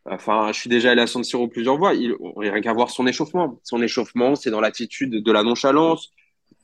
Enfin, 0.06 0.50
je 0.52 0.58
suis 0.58 0.70
déjà 0.70 0.92
allé 0.92 1.02
à 1.02 1.06
San 1.06 1.22
Siro 1.22 1.48
plusieurs 1.48 1.78
fois. 1.78 1.94
Il, 1.94 2.14
on 2.20 2.32
rien 2.38 2.60
qu'à 2.60 2.72
voir 2.72 2.90
son 2.90 3.06
échauffement. 3.06 3.60
Son 3.64 3.82
échauffement, 3.82 4.34
c'est 4.34 4.50
dans 4.50 4.60
l'attitude 4.60 5.22
de 5.22 5.32
la 5.32 5.42
nonchalance. 5.42 6.10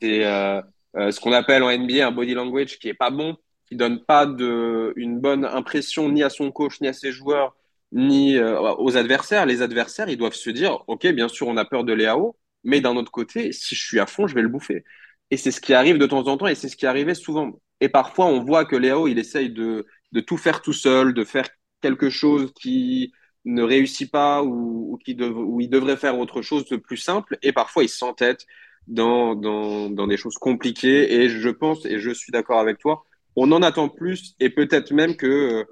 C'est 0.00 0.24
euh, 0.24 0.60
euh, 0.96 1.10
ce 1.10 1.20
qu'on 1.20 1.32
appelle 1.32 1.62
en 1.62 1.70
NBA 1.70 2.06
un 2.06 2.12
body 2.12 2.34
language 2.34 2.78
qui 2.78 2.88
est 2.88 2.94
pas 2.94 3.10
bon, 3.10 3.36
qui 3.66 3.76
donne 3.76 4.04
pas 4.04 4.26
de 4.26 4.92
une 4.96 5.20
bonne 5.20 5.44
impression 5.44 6.08
ni 6.10 6.22
à 6.22 6.30
son 6.30 6.50
coach, 6.50 6.80
ni 6.80 6.88
à 6.88 6.92
ses 6.92 7.12
joueurs, 7.12 7.54
ni 7.92 8.36
euh, 8.36 8.60
aux 8.78 8.96
adversaires. 8.96 9.46
Les 9.46 9.62
adversaires, 9.62 10.08
ils 10.08 10.16
doivent 10.16 10.34
se 10.34 10.50
dire, 10.50 10.82
ok, 10.86 11.06
bien 11.08 11.28
sûr, 11.28 11.46
on 11.48 11.56
a 11.56 11.64
peur 11.64 11.84
de 11.84 11.92
Léao, 11.92 12.36
mais 12.64 12.80
d'un 12.80 12.96
autre 12.96 13.12
côté, 13.12 13.52
si 13.52 13.74
je 13.74 13.84
suis 13.84 14.00
à 14.00 14.06
fond, 14.06 14.26
je 14.26 14.34
vais 14.34 14.42
le 14.42 14.48
bouffer. 14.48 14.84
Et 15.30 15.36
c'est 15.36 15.50
ce 15.50 15.60
qui 15.60 15.74
arrive 15.74 15.98
de 15.98 16.06
temps 16.06 16.26
en 16.28 16.36
temps, 16.38 16.46
et 16.46 16.54
c'est 16.54 16.68
ce 16.68 16.76
qui 16.76 16.86
arrivait 16.86 17.14
souvent. 17.14 17.60
Et 17.80 17.88
parfois, 17.88 18.26
on 18.26 18.42
voit 18.42 18.64
que 18.64 18.76
Léao, 18.76 19.08
il 19.08 19.18
essaye 19.18 19.50
de 19.50 19.84
tout 20.26 20.36
faire 20.38 20.62
tout 20.62 20.72
seul, 20.72 21.12
de 21.14 21.24
faire 21.24 21.48
quelque 21.82 22.10
chose 22.10 22.52
qui 22.54 23.12
ne 23.46 23.62
réussit 23.62 24.10
pas 24.12 24.42
ou, 24.44 24.92
ou 24.94 24.98
qui 24.98 25.14
dev- 25.16 25.36
ou 25.38 25.60
il 25.60 25.70
devrait 25.70 25.96
faire 25.96 26.18
autre 26.18 26.42
chose 26.42 26.66
de 26.66 26.76
plus 26.76 26.98
simple. 26.98 27.38
Et 27.42 27.52
parfois, 27.52 27.84
il 27.84 27.88
s'entête 27.88 28.46
dans, 28.88 29.34
dans, 29.36 29.90
dans 29.90 30.06
des 30.08 30.16
choses 30.18 30.36
compliquées. 30.36 31.14
Et 31.14 31.28
je 31.30 31.48
pense, 31.50 31.86
et 31.86 31.98
je 32.00 32.10
suis 32.10 32.32
d'accord 32.32 32.60
avec 32.60 32.78
toi, 32.78 33.04
on 33.36 33.52
en 33.52 33.62
attend 33.62 33.88
plus 33.88 34.34
et 34.40 34.50
peut-être 34.50 34.92
même 34.92 35.16
que 35.16 35.26
euh, 35.26 35.64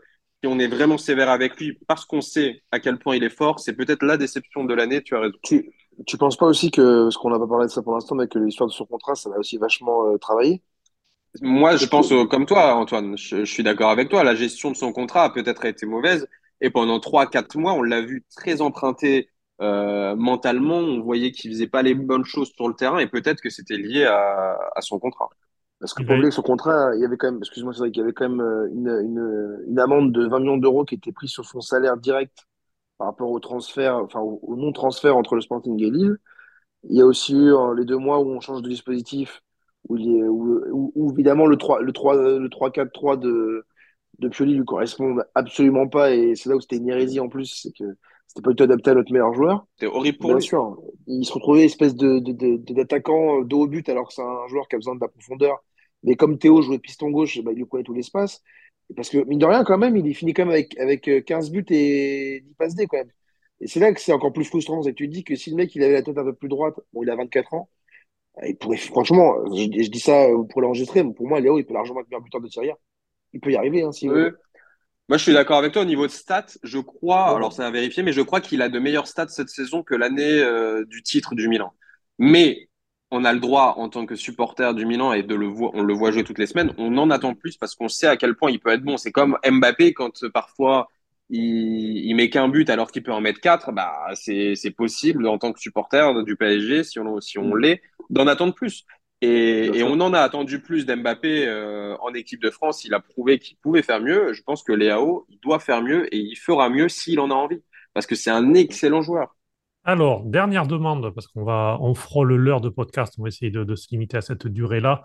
si 0.42 0.48
on 0.48 0.58
est 0.58 0.66
vraiment 0.68 0.98
sévère 0.98 1.30
avec 1.30 1.56
lui 1.58 1.78
parce 1.88 2.04
qu'on 2.04 2.20
sait 2.20 2.62
à 2.70 2.80
quel 2.80 2.98
point 2.98 3.16
il 3.16 3.24
est 3.24 3.30
fort, 3.30 3.60
c'est 3.60 3.74
peut-être 3.74 4.04
la 4.04 4.16
déception 4.16 4.64
de 4.64 4.74
l'année, 4.74 5.02
tu 5.02 5.16
as 5.16 5.20
raison. 5.20 5.36
Tu, 5.42 5.70
tu 6.06 6.18
penses 6.18 6.36
pas 6.36 6.46
aussi 6.46 6.70
que, 6.70 7.04
parce 7.04 7.16
qu'on 7.16 7.30
n'a 7.30 7.38
pas 7.38 7.46
parlé 7.46 7.66
de 7.66 7.70
ça 7.72 7.82
pour 7.82 7.94
l'instant, 7.94 8.14
mais 8.14 8.28
que 8.28 8.38
l'histoire 8.38 8.68
de 8.68 8.74
son 8.74 8.86
contrat, 8.86 9.14
ça 9.14 9.30
va 9.30 9.38
aussi 9.38 9.56
vachement 9.58 10.08
euh, 10.12 10.18
travailler? 10.18 10.62
Moi, 11.42 11.76
je 11.76 11.86
pense 11.86 12.12
euh, 12.12 12.26
comme 12.26 12.46
toi, 12.46 12.74
Antoine. 12.76 13.16
Je, 13.18 13.44
je 13.44 13.52
suis 13.52 13.62
d'accord 13.62 13.90
avec 13.90 14.08
toi. 14.08 14.22
La 14.24 14.34
gestion 14.34 14.70
de 14.70 14.76
son 14.76 14.92
contrat 14.92 15.24
a 15.24 15.30
peut-être 15.30 15.64
été 15.64 15.86
mauvaise. 15.86 16.28
Et 16.60 16.70
pendant 16.70 17.00
trois, 17.00 17.26
quatre 17.28 17.56
mois, 17.58 17.72
on 17.74 17.82
l'a 17.82 18.00
vu 18.02 18.24
très 18.36 18.60
emprunté 18.60 19.30
euh, 19.60 20.16
mentalement. 20.16 20.76
On 20.78 21.00
voyait 21.02 21.32
qu'il 21.32 21.50
faisait 21.52 21.66
pas 21.68 21.82
les 21.82 21.94
bonnes 21.94 22.24
choses 22.24 22.52
sur 22.54 22.68
le 22.68 22.74
terrain. 22.74 22.98
Et 22.98 23.06
peut-être 23.08 23.40
que 23.40 23.50
c'était 23.50 23.76
lié 23.76 24.04
à, 24.04 24.58
à 24.74 24.80
son 24.80 24.98
contrat. 24.98 25.28
parce 25.80 25.94
que 25.94 26.02
oublier 26.02 26.30
que 26.30 26.34
son 26.34 26.42
contrat, 26.42 26.94
il 26.94 27.00
y 27.02 27.04
avait 27.04 27.16
quand 27.16 27.30
même, 27.30 27.38
excuse-moi, 27.40 27.72
c'est 27.74 27.80
vrai 27.80 27.90
qu'il 27.90 28.00
y 28.00 28.04
avait 28.04 28.12
quand 28.14 28.28
même 28.28 28.40
euh, 28.40 28.68
une, 28.72 28.88
une, 28.88 29.64
une 29.68 29.78
amende 29.78 30.12
de 30.12 30.26
20 30.26 30.40
millions 30.40 30.56
d'euros 30.56 30.84
qui 30.84 30.94
était 30.94 31.12
prise 31.12 31.30
sur 31.30 31.44
son 31.44 31.60
salaire 31.60 31.96
direct 31.96 32.46
par 32.98 33.08
rapport 33.08 33.30
au 33.30 33.40
transfert, 33.40 33.96
enfin 33.98 34.20
au, 34.20 34.40
au 34.42 34.56
non-transfert 34.56 35.16
entre 35.16 35.34
le 35.36 35.42
Sporting 35.42 35.80
et 35.82 35.90
Lille. 35.90 36.18
Il 36.88 36.96
y 36.96 37.00
a 37.02 37.06
aussi 37.06 37.34
eu 37.34 37.52
euh, 37.54 37.74
les 37.74 37.84
deux 37.84 37.96
mois 37.98 38.20
où 38.20 38.28
on 38.30 38.40
change 38.40 38.62
de 38.62 38.68
dispositif, 38.68 39.42
où, 39.88 39.96
il 39.96 40.04
y 40.06 40.22
a- 40.22 40.26
où, 40.26 40.60
où- 40.72 40.92
où, 40.94 41.12
évidemment 41.12 41.46
le 41.46 41.56
3, 41.56 41.80
le 41.82 41.92
3, 41.92 42.16
le 42.16 42.48
3-4-3 42.50 43.16
de, 43.16 43.64
de 44.18 44.28
Pioli 44.28 44.54
lui 44.54 44.64
correspond 44.64 45.18
absolument 45.34 45.88
pas, 45.88 46.12
et 46.14 46.34
c'est 46.34 46.48
là 46.48 46.56
où 46.56 46.60
c'était 46.60 46.76
une 46.76 46.88
hérésie 46.88 47.20
en 47.20 47.28
plus, 47.28 47.46
c'est 47.46 47.72
que 47.76 47.84
c'était 48.26 48.42
pas 48.42 48.50
du 48.50 48.56
tout 48.56 48.64
adapté 48.64 48.90
à 48.90 48.94
notre 48.94 49.12
meilleur 49.12 49.32
joueur. 49.34 49.66
C'était 49.76 49.92
horrible 49.92 50.18
pour 50.18 50.30
Bien 50.30 50.38
lui. 50.38 50.42
sûr, 50.42 50.78
il 51.06 51.24
se 51.24 51.32
retrouvait 51.32 51.64
espèce 51.64 51.94
de, 51.94 52.18
d'attaquant 52.72 53.40
euh, 53.40 53.44
dos 53.44 53.62
au 53.62 53.66
but 53.68 53.88
alors 53.88 54.08
que 54.08 54.14
c'est 54.14 54.22
un 54.22 54.46
joueur 54.48 54.68
qui 54.68 54.76
a 54.76 54.78
besoin 54.78 54.94
de 54.96 55.00
la 55.00 55.08
profondeur. 55.08 55.62
Mais 56.02 56.16
comme 56.16 56.38
Théo 56.38 56.62
jouait 56.62 56.78
piston 56.78 57.10
gauche, 57.10 57.40
bah, 57.42 57.52
il 57.52 57.58
lui 57.58 57.64
prenait 57.66 57.84
tout 57.84 57.94
l'espace. 57.94 58.42
Parce 58.96 59.08
que, 59.08 59.18
mine 59.24 59.38
de 59.38 59.46
rien, 59.46 59.64
quand 59.64 59.78
même, 59.78 59.96
il 59.96 60.14
finit 60.14 60.34
quand 60.34 60.44
même 60.44 60.52
avec, 60.52 60.78
avec 60.78 61.08
euh, 61.08 61.20
15 61.22 61.50
buts 61.50 61.64
et 61.70 62.42
10 62.46 62.54
passes 62.54 62.74
D 62.74 62.86
quand 62.86 62.98
même. 62.98 63.10
Et 63.60 63.66
c'est 63.68 63.80
là 63.80 63.92
que 63.92 64.00
c'est 64.00 64.12
encore 64.12 64.32
plus 64.32 64.44
frustrant. 64.44 64.82
C'est 64.82 64.90
que 64.92 64.96
tu 64.96 65.08
te 65.08 65.14
dis 65.14 65.24
que 65.24 65.36
si 65.36 65.50
le 65.50 65.56
mec 65.56 65.74
il 65.74 65.82
avait 65.82 65.94
la 65.94 66.02
tête 66.02 66.18
un 66.18 66.24
peu 66.24 66.34
plus 66.34 66.48
droite, 66.48 66.74
bon, 66.92 67.02
il 67.02 67.10
a 67.10 67.16
24 67.16 67.54
ans, 67.54 67.70
il 68.46 68.56
pourrait, 68.56 68.76
franchement, 68.78 69.36
je, 69.54 69.62
je 69.82 69.90
dis 69.90 70.00
ça 70.00 70.26
pour 70.50 70.60
l'enregistrer, 70.62 71.02
mais 71.04 71.14
pour 71.14 71.28
moi, 71.28 71.40
Léo, 71.40 71.58
il 71.58 71.64
peut 71.66 71.74
largement 71.74 72.00
être 72.00 72.08
meilleur 72.10 72.22
buteur 72.22 72.40
de 72.40 72.48
Serie 72.48 72.70
A. 72.70 72.78
Il 73.34 73.40
peut 73.40 73.52
y 73.52 73.56
arriver 73.56 73.82
hein, 73.82 73.90
Oui. 74.02 74.08
veut. 74.08 74.38
Moi, 75.08 75.18
je 75.18 75.24
suis 75.24 75.34
d'accord 75.34 75.58
avec 75.58 75.72
toi 75.72 75.82
au 75.82 75.86
niveau 75.86 76.06
de 76.06 76.12
stats. 76.12 76.46
Je 76.62 76.78
crois, 76.78 77.36
alors 77.36 77.52
ça 77.52 77.66
à 77.66 77.70
vérifier, 77.70 78.02
mais 78.02 78.12
je 78.12 78.22
crois 78.22 78.40
qu'il 78.40 78.62
a 78.62 78.68
de 78.70 78.78
meilleurs 78.78 79.06
stats 79.08 79.28
cette 79.28 79.50
saison 79.50 79.82
que 79.82 79.94
l'année 79.94 80.40
euh, 80.42 80.84
du 80.86 81.02
titre 81.02 81.34
du 81.34 81.48
Milan. 81.48 81.72
Mais 82.18 82.68
on 83.10 83.24
a 83.24 83.32
le 83.34 83.40
droit, 83.40 83.74
en 83.78 83.88
tant 83.90 84.06
que 84.06 84.16
supporter 84.16 84.74
du 84.74 84.86
Milan, 84.86 85.12
et 85.12 85.22
de 85.22 85.34
le 85.34 85.46
voir, 85.46 85.72
on 85.74 85.82
le 85.82 85.94
voit 85.94 86.10
jouer 86.12 86.24
toutes 86.24 86.38
les 86.38 86.46
semaines, 86.46 86.72
on 86.78 86.96
en 86.98 87.10
attend 87.10 87.34
plus 87.34 87.56
parce 87.58 87.74
qu'on 87.74 87.88
sait 87.88 88.06
à 88.08 88.16
quel 88.16 88.34
point 88.36 88.50
il 88.50 88.60
peut 88.60 88.70
être 88.70 88.82
bon. 88.84 88.96
C'est 88.96 89.12
comme 89.12 89.38
Mbappé 89.48 89.94
quand 89.94 90.24
euh, 90.24 90.30
parfois 90.30 90.88
il, 91.30 91.98
il 92.06 92.14
met 92.16 92.30
qu'un 92.30 92.48
but 92.48 92.70
alors 92.70 92.90
qu'il 92.90 93.02
peut 93.02 93.12
en 93.12 93.20
mettre 93.20 93.40
quatre. 93.40 93.72
Bah, 93.72 93.92
c'est 94.14 94.54
c'est 94.56 94.70
possible 94.70 95.26
en 95.28 95.38
tant 95.38 95.52
que 95.52 95.60
supporter 95.60 96.22
du 96.24 96.36
PSG, 96.36 96.84
si 96.84 96.98
on 96.98 97.20
si 97.20 97.38
on 97.38 97.54
Mm. 97.54 97.58
l'est, 97.58 97.82
d'en 98.10 98.26
attendre 98.26 98.54
plus. 98.54 98.84
Et, 99.24 99.78
et 99.78 99.82
on 99.82 100.00
en 100.00 100.12
a 100.12 100.20
attendu 100.20 100.60
plus 100.60 100.84
d'Mbappé 100.84 101.46
euh, 101.46 101.96
en 102.00 102.12
équipe 102.12 102.42
de 102.42 102.50
France. 102.50 102.84
Il 102.84 102.92
a 102.92 103.00
prouvé 103.00 103.38
qu'il 103.38 103.56
pouvait 103.56 103.82
faire 103.82 104.00
mieux. 104.00 104.32
Je 104.32 104.42
pense 104.42 104.62
que 104.62 104.72
Léao, 104.72 105.26
il 105.30 105.38
doit 105.40 105.58
faire 105.58 105.82
mieux 105.82 106.12
et 106.14 106.18
il 106.18 106.36
fera 106.36 106.68
mieux 106.68 106.88
s'il 106.88 107.20
en 107.20 107.30
a 107.30 107.34
envie. 107.34 107.62
Parce 107.94 108.06
que 108.06 108.14
c'est 108.14 108.30
un 108.30 108.54
excellent 108.54 109.00
joueur. 109.00 109.36
Alors, 109.84 110.24
dernière 110.24 110.66
demande, 110.66 111.14
parce 111.14 111.26
qu'on 111.26 111.44
va, 111.44 111.78
on 111.80 111.94
frôle 111.94 112.34
l'heure 112.34 112.60
de 112.60 112.70
podcast, 112.70 113.14
on 113.18 113.22
va 113.22 113.28
essayer 113.28 113.50
de, 113.50 113.64
de 113.64 113.74
se 113.74 113.88
limiter 113.90 114.16
à 114.16 114.22
cette 114.22 114.46
durée-là. 114.46 115.02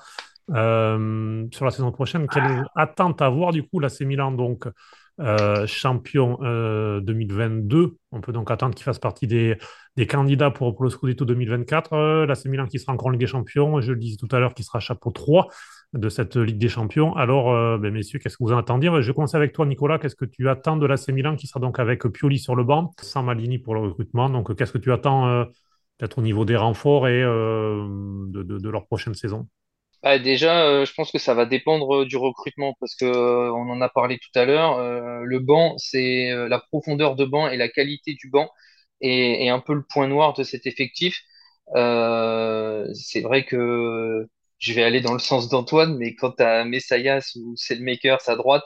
Euh, 0.52 1.46
sur 1.52 1.66
la 1.66 1.72
saison 1.72 1.92
prochaine, 1.92 2.28
quelle 2.28 2.66
attente 2.76 3.22
avoir 3.22 3.52
du 3.52 3.64
coup 3.64 3.80
l'AC 3.80 4.02
Milan, 4.02 4.32
donc 4.32 4.68
euh, 5.20 5.68
champion 5.68 6.38
euh, 6.42 7.02
2022. 7.02 7.98
On 8.12 8.22
peut 8.22 8.32
donc 8.32 8.52
attendre 8.52 8.76
qu'il 8.76 8.84
fasse 8.84 9.00
partie 9.00 9.28
des, 9.28 9.58
candidats 10.08 10.52
pour, 10.52 10.84
le 10.84 10.90
Scudetto 10.90 11.26
2024. 11.26 11.94
Euh, 11.94 12.26
l'AC 12.26 12.46
Milan 12.46 12.68
qui 12.68 12.80
sera 12.80 12.94
encore 12.94 13.08
en 13.08 13.12
Ligue 13.12 13.22
des 13.22 13.28
Champions, 13.28 13.82
je 13.82 13.92
le 13.92 14.00
disais 14.00 14.18
tout 14.18 14.34
à 14.34 14.40
l'heure, 14.40 14.54
qui 14.54 14.64
sera 14.64 14.80
chapeau 14.80 15.12
3 15.12 15.48
de 15.94 16.10
cette 16.10 16.36
Ligue 16.36 16.58
des 16.58 16.70
Champions. 16.70 17.16
Alors, 17.16 17.52
euh, 17.52 17.78
ben, 17.78 17.94
messieurs, 17.94 18.20
qu'est-ce 18.20 18.38
que 18.38 18.44
vous 18.44 18.54
en 18.54 18.58
attendez? 18.58 18.88
Je 18.88 19.08
vais 19.08 19.14
commencer 19.14 19.38
avec 19.38 19.54
toi, 19.54 19.66
Nicolas. 19.66 19.98
Qu'est-ce 20.00 20.16
que 20.16 20.26
tu 20.26 20.48
attends 20.48 20.78
de 20.78 20.86
l'AC 20.86 21.10
Milan 21.10 21.36
qui 21.36 21.48
sera 21.48 21.60
donc 21.60 21.80
avec 21.80 22.06
Pioli 22.08 22.40
sur 22.40 22.56
le 22.56 22.64
banc, 22.64 22.94
sans 23.02 23.24
Malini 23.24 23.58
pour 23.58 23.74
le 23.74 23.82
recrutement? 23.82 24.30
Donc, 24.30 24.56
qu'est-ce 24.56 24.72
que 24.72 24.78
tu 24.78 24.92
attends 24.92 25.28
euh, 25.28 25.46
peut-être 25.98 26.20
au 26.20 26.22
niveau 26.22 26.46
des 26.46 26.56
renforts 26.56 27.08
et 27.08 27.24
euh, 27.24 27.86
de 28.28 28.70
leur 28.70 28.86
prochaine 28.86 29.16
saison? 29.16 29.48
Déjà, 30.04 30.64
euh, 30.66 30.86
je 30.86 30.94
pense 30.94 31.12
que 31.12 31.18
ça 31.20 31.34
va 31.34 31.46
dépendre 31.46 32.04
euh, 32.04 32.06
du 32.06 32.16
recrutement 32.16 32.74
parce 32.80 32.96
que 32.96 33.04
euh, 33.06 33.52
on 33.54 33.70
en 33.70 33.82
a 33.82 33.90
parlé 33.90 34.18
tout 34.18 34.40
à 34.40 34.46
l'heure. 34.46 34.78
euh, 34.78 35.22
le 35.26 35.40
banc, 35.40 35.78
c'est 35.78 36.30
la 36.48 36.60
profondeur 36.60 37.16
de 37.16 37.26
banc 37.26 37.50
et 37.50 37.58
la 37.58 37.68
qualité 37.70 38.14
du 38.14 38.30
banc 38.30 38.50
est, 39.02 39.50
un 39.50 39.60
peu 39.60 39.74
le 39.74 39.84
point 39.84 40.08
noir 40.08 40.34
de 40.34 40.44
cet 40.44 40.66
effectif. 40.66 41.20
C'est 41.76 43.22
vrai 43.22 43.46
que 43.46 44.26
je 44.58 44.74
vais 44.74 44.84
aller 44.84 45.02
dans 45.02 45.14
le 45.14 45.20
sens 45.20 45.50
d'Antoine, 45.50 45.98
mais 45.98 46.16
quant 46.16 46.34
à 46.40 46.64
Messayas 46.66 47.32
ou 47.36 47.56
Selmakers 47.58 48.28
à 48.28 48.36
droite, 48.36 48.64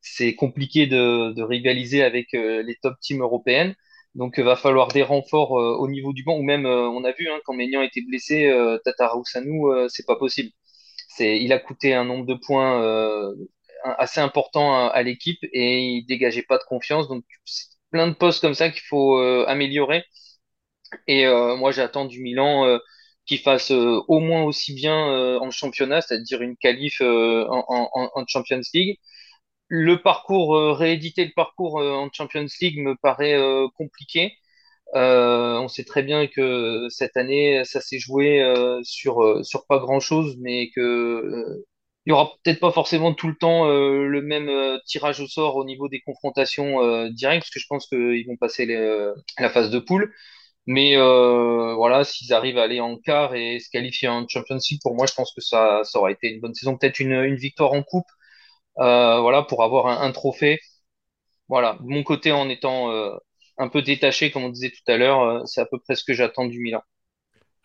c'est 0.00 0.34
compliqué 0.34 0.86
de, 0.86 1.42
rivaliser 1.42 2.02
avec 2.02 2.32
les 2.32 2.76
top 2.82 2.94
teams 3.00 3.22
européennes. 3.22 3.74
Donc, 4.14 4.34
il 4.38 4.44
va 4.44 4.56
falloir 4.56 4.88
des 4.88 5.02
renforts 5.02 5.52
au 5.52 5.88
niveau 5.88 6.12
du 6.12 6.22
banc, 6.24 6.36
ou 6.38 6.42
même, 6.42 6.66
on 6.66 7.04
a 7.04 7.12
vu, 7.12 7.28
hein, 7.28 7.38
quand 7.44 7.54
Maignan 7.54 7.82
était 7.82 8.02
blessé, 8.02 8.52
Tatarusanu, 8.84 9.66
euh, 9.72 9.88
c'est 9.88 10.06
pas 10.06 10.16
possible. 10.16 10.50
C'est, 11.16 11.38
il 11.40 11.52
a 11.52 11.58
coûté 11.58 11.94
un 11.94 12.04
nombre 12.04 12.26
de 12.26 12.34
points 12.34 12.82
euh, 12.82 13.34
assez 13.84 14.20
important 14.20 14.74
à, 14.76 14.88
à 14.88 15.02
l'équipe 15.02 15.38
et 15.52 15.78
il 15.80 16.06
dégageait 16.06 16.42
pas 16.42 16.58
de 16.58 16.64
confiance. 16.64 17.08
Donc, 17.08 17.24
plein 17.90 18.08
de 18.08 18.14
postes 18.14 18.40
comme 18.40 18.54
ça 18.54 18.70
qu'il 18.70 18.82
faut 18.82 19.18
euh, 19.18 19.44
améliorer. 19.48 20.04
Et 21.06 21.26
euh, 21.26 21.56
moi, 21.56 21.72
j'attends 21.72 22.04
du 22.04 22.20
Milan 22.20 22.64
euh, 22.66 22.78
qu'il 23.26 23.38
fasse 23.38 23.70
euh, 23.70 24.00
au 24.08 24.20
moins 24.20 24.42
aussi 24.44 24.74
bien 24.74 25.08
euh, 25.10 25.38
en 25.40 25.50
championnat, 25.50 26.00
c'est-à-dire 26.00 26.42
une 26.42 26.56
qualif 26.56 27.00
en, 27.00 27.64
en, 27.68 28.10
en 28.14 28.24
Champions 28.26 28.60
League. 28.74 28.98
Le 29.68 30.02
parcours, 30.02 30.56
rééditer 30.78 31.24
le 31.26 31.32
parcours 31.36 31.76
en 31.76 32.10
Champions 32.12 32.46
League 32.60 32.78
me 32.80 32.96
paraît 32.96 33.36
compliqué. 33.76 34.34
Euh, 34.94 35.58
on 35.58 35.68
sait 35.68 35.84
très 35.84 36.02
bien 36.02 36.26
que 36.28 36.86
cette 36.88 37.16
année, 37.16 37.64
ça 37.64 37.80
s'est 37.80 37.98
joué 37.98 38.40
euh, 38.42 38.80
sur, 38.84 39.22
euh, 39.24 39.42
sur 39.42 39.66
pas 39.66 39.78
grand-chose, 39.78 40.36
mais 40.40 40.70
que 40.70 41.62
il 42.06 42.10
y 42.10 42.12
aura 42.12 42.32
peut-être 42.44 42.60
pas 42.60 42.70
forcément 42.70 43.14
tout 43.14 43.28
le 43.28 43.34
temps 43.36 43.66
le 43.66 44.20
même 44.22 44.50
tirage 44.86 45.20
au 45.20 45.26
sort 45.26 45.56
au 45.56 45.64
niveau 45.64 45.88
des 45.88 46.00
confrontations 46.02 47.08
directes, 47.08 47.44
parce 47.44 47.50
que 47.50 47.60
je 47.60 47.66
pense 47.66 47.86
qu'ils 47.88 48.26
vont 48.26 48.36
passer 48.36 48.66
la 49.38 49.48
phase 49.50 49.70
de 49.70 49.78
poule. 49.78 50.12
Mais 50.66 50.96
voilà, 50.98 52.04
s'ils 52.04 52.34
arrivent 52.34 52.58
à 52.58 52.64
aller 52.64 52.80
en 52.80 52.98
quart 52.98 53.34
et 53.34 53.58
se 53.60 53.70
qualifier 53.70 54.08
en 54.08 54.26
Championship, 54.28 54.82
pour 54.82 54.94
moi, 54.94 55.06
je 55.06 55.14
pense 55.14 55.32
que 55.34 55.40
ça, 55.40 55.80
ça 55.84 55.98
aura 55.98 56.10
été 56.12 56.28
une 56.28 56.40
bonne 56.40 56.54
saison. 56.54 56.76
Peut-être 56.76 57.00
une, 57.00 57.12
une 57.12 57.36
victoire 57.36 57.72
en 57.72 57.82
coupe, 57.82 58.08
voilà, 58.76 59.42
pour 59.42 59.62
avoir 59.64 59.86
un, 60.02 60.12
trophée. 60.12 60.60
Voilà, 61.48 61.78
mon 61.80 62.02
côté, 62.02 62.32
en 62.32 62.48
étant 62.50 62.90
un 63.58 63.68
peu 63.68 63.82
détaché, 63.82 64.30
comme 64.30 64.44
on 64.44 64.50
disait 64.50 64.70
tout 64.70 64.90
à 64.90 64.96
l'heure, 64.96 65.46
c'est 65.46 65.60
à 65.60 65.66
peu 65.66 65.78
près 65.78 65.94
ce 65.94 66.04
que 66.04 66.12
j'attends 66.12 66.46
du 66.46 66.60
Milan. 66.60 66.82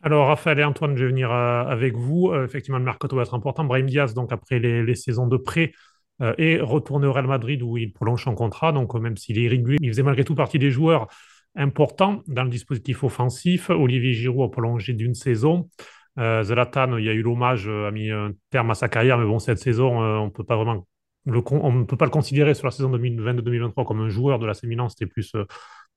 Alors, 0.02 0.28
Raphaël 0.28 0.60
et 0.60 0.64
Antoine, 0.64 0.96
je 0.96 1.04
vais 1.04 1.10
venir 1.10 1.30
euh, 1.32 1.64
avec 1.66 1.96
vous. 1.96 2.30
Euh, 2.30 2.46
effectivement, 2.46 2.78
le 2.78 2.86
mercato 2.86 3.16
va 3.18 3.24
être 3.24 3.34
important. 3.34 3.66
Brahim 3.66 3.86
Diaz, 3.86 4.14
donc 4.14 4.32
après 4.32 4.60
les, 4.60 4.96
saisons 4.96 5.28
de 5.28 5.36
prêt, 5.36 5.74
euh, 6.22 6.34
est 6.38 6.62
retourné 6.62 7.06
au 7.06 7.12
Real 7.12 7.28
Madrid 7.28 7.62
où 7.62 7.78
il 7.78 7.92
prolonge 7.92 8.24
son 8.24 8.34
contrat. 8.34 8.72
Donc, 8.72 8.94
même 8.96 9.18
s'il 9.18 9.38
est 9.38 9.44
irrégulier, 9.44 9.78
il 9.82 9.90
faisait 9.90 10.04
malgré 10.04 10.24
tout 10.24 10.36
partie 10.36 10.58
des 10.58 10.72
joueurs 10.72 11.08
importants 11.56 12.24
dans 12.28 12.44
le 12.44 12.50
dispositif 12.50 13.04
offensif. 13.04 13.70
Olivier 13.70 14.14
Giroud 14.14 14.50
a 14.50 14.52
prolongé 14.52 14.94
d'une 14.94 15.16
saison. 15.16 15.70
Zlatan, 16.18 16.98
il 16.98 17.06
y 17.06 17.10
a 17.10 17.14
eu 17.14 17.22
l'hommage, 17.22 17.70
a 17.70 17.92
mis 17.92 18.12
un 18.12 18.34
terme 18.50 18.72
à 18.72 18.76
sa 18.76 18.90
carrière, 18.90 19.18
mais 19.18 19.26
bon, 19.26 19.40
cette 19.40 19.60
saison, 19.60 20.02
on 20.02 20.30
peut 20.30 20.44
pas 20.44 20.58
vraiment 20.58 20.86
le, 21.26 21.42
on 21.52 21.72
ne 21.72 21.84
peut 21.86 21.96
pas 21.96 22.06
le 22.06 22.12
considérer 22.12 22.54
sur 22.54 22.66
la 22.66 22.72
saison 22.72 22.92
2022-2023 22.98 23.86
comme 23.86 24.02
un 24.02 24.10
joueur 24.10 24.38
de 24.38 24.46
la 24.46 24.54
Milan, 24.64 24.90
c'était 24.90 25.06
plus 25.06 25.34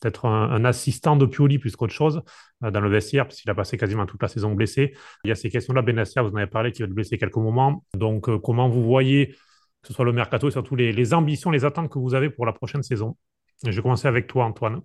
peut-être 0.03 0.26
un, 0.26 0.64
assistant 0.64 1.16
de 1.16 1.26
Pioli 1.26 1.59
plus 1.59 1.76
qu'autre 1.76 1.92
chose 1.92 2.22
euh, 2.64 2.70
dans 2.70 2.80
le 2.80 2.90
vestiaire, 2.90 3.26
puisqu'il 3.26 3.50
a 3.50 3.55
passé 3.55 3.76
quasiment 3.76 4.05
toute 4.05 4.20
la 4.20 4.28
saison 4.28 4.53
blessé. 4.53 4.94
Il 5.24 5.28
y 5.28 5.30
a 5.30 5.34
ces 5.34 5.48
questions-là. 5.48 5.82
Benassia, 5.82 6.22
vous 6.22 6.30
en 6.30 6.36
avez 6.36 6.46
parlé, 6.46 6.72
qui 6.72 6.82
va 6.82 6.86
être 6.86 6.94
blessé 6.94 7.18
quelques 7.18 7.36
moments. 7.36 7.84
Donc, 7.94 8.28
euh, 8.28 8.38
comment 8.38 8.68
vous 8.68 8.82
voyez, 8.82 9.28
que 9.28 9.88
ce 9.88 9.92
soit 9.92 10.05
le 10.05 10.12
mercato 10.12 10.48
et 10.48 10.50
surtout 10.50 10.74
les, 10.74 11.14
ambitions, 11.14 11.50
les 11.50 11.64
attentes 11.64 11.88
que 11.88 11.98
vous 11.98 12.14
avez 12.14 12.30
pour 12.30 12.46
la 12.46 12.53
prochaine 12.53 12.82
saison? 12.82 13.16
Je 13.64 13.70
vais 13.70 13.82
commencer 13.82 14.09
avec 14.09 14.26
toi, 14.26 14.44
Antoine. 14.44 14.80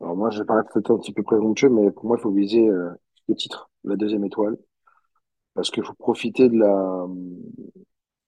Alors 0.00 0.16
moi, 0.16 0.30
je 0.30 0.38
vais 0.38 0.46
paraître 0.46 0.70
peut-être 0.72 0.90
un 0.90 0.98
petit 0.98 1.12
peu 1.12 1.22
présomptueux, 1.22 1.68
mais 1.68 1.90
pour 1.90 2.06
moi, 2.06 2.16
il 2.18 2.22
faut 2.22 2.32
viser 2.32 2.66
euh, 2.66 2.90
le 3.28 3.34
titre, 3.34 3.70
la 3.84 3.96
deuxième 3.96 4.24
étoile, 4.24 4.56
parce 5.54 5.70
qu'il 5.70 5.84
faut 5.84 5.94
profiter 5.94 6.48
de 6.48 6.58
la, 6.58 7.06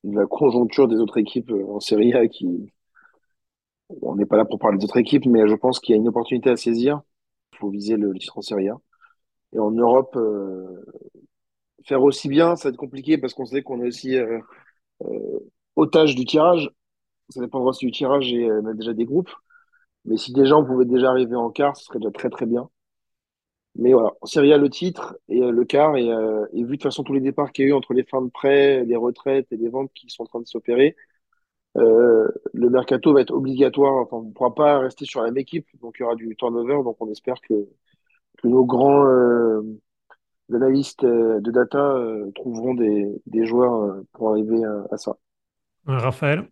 de 0.05 0.15
la 0.15 0.27
conjoncture 0.27 0.89
des 0.89 0.97
autres 0.97 1.19
équipes 1.19 1.51
en 1.69 1.81
Serie 1.81 2.13
A 2.13 2.29
qui, 2.29 2.71
on 4.03 4.17
n'est 4.17 4.27
pas 4.27 4.37
là 4.37 4.45
pour 4.45 4.59
parler 4.59 4.79
d'autres 4.79 4.99
équipes, 4.99 5.27
mais 5.27 5.49
je 5.49 5.55
pense 5.55 5.81
qu'il 5.81 5.95
y 5.95 5.99
a 5.99 6.01
une 6.01 6.09
opportunité 6.09 6.51
à 6.51 6.57
saisir. 6.57 7.03
Il 7.53 7.59
faut 7.59 7.71
viser 7.71 7.97
le, 7.97 8.13
titre 8.15 8.39
en 8.39 8.43
Serie 8.43 8.69
A. 8.69 8.77
Et 9.53 9.59
en 9.59 9.71
Europe, 9.71 10.17
euh, 10.17 10.85
faire 11.87 12.03
aussi 12.03 12.29
bien, 12.29 12.57
ça 12.57 12.69
va 12.69 12.73
être 12.73 12.79
compliqué 12.79 13.19
parce 13.19 13.35
qu'on 13.35 13.47
sait 13.47 13.63
qu'on 13.63 13.83
est 13.83 13.89
aussi 13.89 14.17
euh, 14.17 14.41
euh, 15.05 15.39
otage 15.77 16.15
du 16.17 16.25
tirage. 16.25 16.71
Ça 17.31 17.41
dépend 17.41 17.61
aussi 17.61 17.87
du 17.87 17.93
tirage 17.93 18.33
et 18.33 18.51
on 18.51 18.67
a 18.67 18.75
déjà 18.75 18.93
des 18.95 19.05
groupes. 19.05 19.31
Mais 20.05 20.17
si 20.17 20.33
déjà 20.33 20.57
on 20.57 20.65
pouvait 20.65 20.85
déjà 20.87 21.11
arriver 21.11 21.37
en 21.37 21.51
quart, 21.51 21.77
ce 21.77 21.85
serait 21.85 21.99
déjà 21.99 22.13
très 22.13 22.31
très 22.31 22.47
bien. 22.47 22.71
Mais 23.77 23.93
voilà, 23.93 24.13
en 24.21 24.27
A, 24.27 24.57
le 24.57 24.71
titre 24.71 25.17
et 25.29 25.41
le 25.41 25.65
quart, 25.65 25.97
et, 25.97 26.07
et, 26.07 26.63
vu 26.63 26.63
de 26.65 26.71
toute 26.73 26.85
façon 26.85 27.03
tous 27.03 27.13
les 27.13 27.21
départs 27.21 27.53
qu'il 27.53 27.65
y 27.65 27.69
a 27.69 27.71
eu 27.71 27.75
entre 27.75 27.93
les 27.93 28.05
fins 28.05 28.23
de 28.23 28.31
prêt, 28.31 28.85
les 28.85 28.97
retraites 28.97 29.53
et 29.53 29.57
les 29.57 29.69
ventes 29.69 29.93
qui 29.95 30.09
sont 30.09 30.23
en 30.23 30.27
train 30.27 30.41
de 30.41 30.47
s'opérer, 30.47 30.97
euh, 31.77 32.29
le 32.55 32.71
mercato 32.71 33.13
va 33.13 33.21
être 33.21 33.33
obligatoire. 33.33 33.95
Enfin, 33.95 34.19
on 34.19 34.23
ne 34.29 34.33
pourra 34.33 34.55
pas 34.55 34.79
rester 34.79 35.05
sur 35.05 35.21
la 35.21 35.27
même 35.27 35.39
équipe, 35.39 35.67
donc 35.81 35.97
il 35.99 36.03
y 36.03 36.05
aura 36.05 36.15
du 36.15 36.35
turnover. 36.37 36.83
Donc 36.85 36.97
on 37.01 37.11
espère 37.11 37.41
que, 37.41 37.55
que 38.39 38.49
nos 38.49 38.65
grands 38.65 39.07
euh, 39.07 39.63
analystes 40.53 41.05
euh, 41.05 41.41
de 41.41 41.51
data 41.51 41.97
trouveront 42.35 42.75
des, 42.75 43.07
des 43.27 43.47
joueurs 43.47 44.03
pour 44.13 44.31
arriver 44.31 44.63
à, 44.91 44.97
ça. 44.97 45.17
Raphaël? 45.87 46.49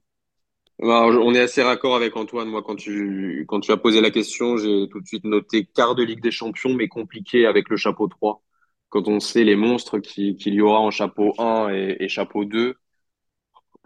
Bah, 0.80 1.06
on 1.06 1.34
est 1.34 1.40
assez 1.40 1.62
raccord 1.62 1.94
avec 1.94 2.16
Antoine. 2.16 2.48
Moi, 2.48 2.62
quand 2.62 2.76
tu, 2.76 3.44
quand 3.48 3.60
tu 3.60 3.70
as 3.70 3.76
posé 3.76 4.00
la 4.00 4.10
question, 4.10 4.56
j'ai 4.56 4.88
tout 4.90 5.00
de 5.00 5.06
suite 5.06 5.24
noté 5.24 5.64
quart 5.64 5.94
de 5.94 6.02
Ligue 6.02 6.20
des 6.20 6.32
Champions, 6.32 6.74
mais 6.74 6.88
compliqué 6.88 7.46
avec 7.46 7.68
le 7.68 7.76
chapeau 7.76 8.08
3. 8.08 8.42
Quand 8.88 9.08
on 9.08 9.20
sait 9.20 9.44
les 9.44 9.56
monstres 9.56 9.98
qu'il 9.98 10.54
y 10.54 10.60
aura 10.60 10.80
en 10.80 10.90
chapeau 10.90 11.32
1 11.38 11.70
et, 11.70 11.96
et 12.00 12.08
chapeau 12.08 12.44
2, 12.44 12.74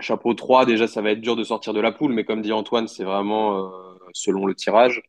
chapeau 0.01 0.34
3, 0.34 0.66
déjà, 0.66 0.86
ça 0.86 1.03
va 1.03 1.11
être 1.12 1.20
dur 1.20 1.36
de 1.36 1.44
sortir 1.44 1.74
de 1.74 1.80
la 1.80 1.92
poule, 1.92 2.12
mais 2.12 2.24
comme 2.24 2.42
dit 2.42 2.53
Antoine, 2.53 2.88
c'est 2.88 3.05
vraiment 3.05 3.59
euh, 3.59 3.99
selon 4.12 4.46
le 4.46 4.55
tirage. 4.55 5.03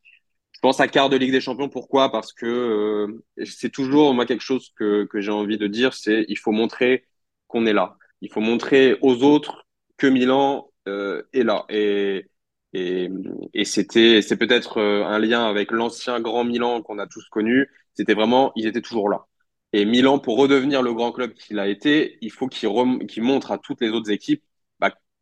Je 0.52 0.60
pense 0.60 0.80
à 0.80 0.88
quart 0.88 1.08
de 1.08 1.16
Ligue 1.16 1.32
des 1.32 1.40
Champions. 1.40 1.68
Pourquoi? 1.68 2.10
Parce 2.12 2.32
que 2.32 2.46
euh, 2.46 3.24
c'est 3.46 3.70
toujours, 3.70 4.14
moi, 4.14 4.26
quelque 4.26 4.42
chose 4.42 4.72
que, 4.76 5.04
que 5.04 5.20
j'ai 5.20 5.30
envie 5.32 5.58
de 5.58 5.66
dire, 5.66 5.94
c'est 5.94 6.24
il 6.28 6.36
faut 6.38 6.52
montrer 6.52 7.06
qu'on 7.48 7.66
est 7.66 7.72
là. 7.72 7.96
Il 8.20 8.30
faut 8.30 8.40
montrer 8.40 8.98
aux 9.00 9.22
autres 9.22 9.66
que 9.96 10.06
Milan 10.06 10.70
euh, 10.88 11.22
est 11.32 11.44
là. 11.44 11.64
Et, 11.70 12.26
et, 12.74 13.08
et 13.54 13.64
c'était, 13.64 14.22
c'est 14.22 14.36
peut-être 14.36 14.78
euh, 14.78 15.04
un 15.04 15.18
lien 15.18 15.46
avec 15.48 15.70
l'ancien 15.70 16.20
grand 16.20 16.44
Milan 16.44 16.82
qu'on 16.82 16.98
a 16.98 17.06
tous 17.06 17.26
connu. 17.30 17.68
C'était 17.94 18.14
vraiment, 18.14 18.52
ils 18.56 18.66
étaient 18.66 18.82
toujours 18.82 19.08
là. 19.08 19.26
Et 19.72 19.84
Milan, 19.84 20.18
pour 20.18 20.36
redevenir 20.36 20.82
le 20.82 20.92
grand 20.92 21.12
club 21.12 21.32
qu'il 21.34 21.58
a 21.58 21.68
été, 21.68 22.18
il 22.22 22.30
faut 22.32 22.48
qu'il, 22.48 22.68
qu'il 23.08 23.22
montre 23.22 23.52
à 23.52 23.58
toutes 23.58 23.80
les 23.80 23.90
autres 23.90 24.10
équipes 24.10 24.42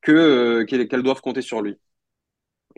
que 0.02 0.12
euh, 0.12 0.64
qu'elles 0.64 1.02
doivent 1.02 1.20
compter 1.20 1.42
sur 1.42 1.62
lui. 1.62 1.76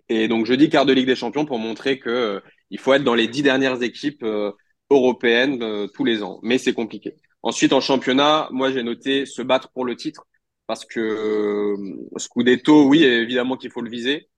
Et 0.09 0.29
donc 0.29 0.47
je 0.47 0.55
dis 0.55 0.69
quart 0.69 0.87
de 0.87 0.93
Ligue 0.93 1.07
des 1.07 1.17
Champions 1.17 1.45
pour 1.47 1.59
montrer 1.59 1.99
que 1.99 2.11
euh, 2.11 2.41
il 2.71 2.79
faut 2.79 2.93
être 2.95 3.05
dans 3.05 3.15
les 3.15 3.29
dix 3.29 3.43
dernières 3.43 3.83
équipes 3.83 4.23
euh, 4.23 4.53
européennes 4.91 5.89
tous 5.95 6.05
les 6.05 6.23
ans, 6.23 6.41
mais 6.43 6.59
c'est 6.59 6.73
compliqué. 6.73 7.17
Ensuite 7.43 7.73
en 7.73 7.81
championnat, 7.81 8.49
moi 8.51 8.73
j'ai 8.73 8.83
noté 8.83 9.27
se 9.27 9.43
battre 9.43 9.71
pour 9.73 9.85
le 9.85 9.97
titre 9.97 10.27
parce 10.67 10.85
que 10.85 11.77
Scudetto, 12.17 12.89
oui 12.89 13.05
évidemment 13.05 13.57
qu'il 13.57 13.71
faut 13.71 13.83
le 13.83 13.91
viser, 13.91 14.29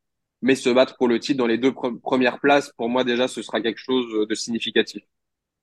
mais 0.42 0.54
se 0.54 0.70
battre 0.70 0.96
pour 0.98 1.08
le 1.08 1.18
titre 1.20 1.38
dans 1.38 1.46
les 1.46 1.58
deux 1.58 1.72
premières 1.72 2.40
places, 2.40 2.72
pour 2.76 2.88
moi 2.88 3.04
déjà 3.04 3.28
ce 3.28 3.42
sera 3.42 3.60
quelque 3.62 3.78
chose 3.78 4.26
de 4.28 4.34
significatif. 4.34 5.02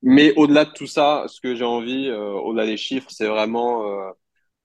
Mais 0.02 0.34
au-delà 0.36 0.66
de 0.66 0.72
tout 0.72 0.88
ça, 0.88 1.26
ce 1.28 1.42
que 1.42 1.56
j'ai 1.56 1.66
envie, 1.66 2.10
au-delà 2.12 2.66
des 2.66 2.78
chiffres, 2.78 3.10
c'est 3.12 3.28
vraiment 3.28 3.84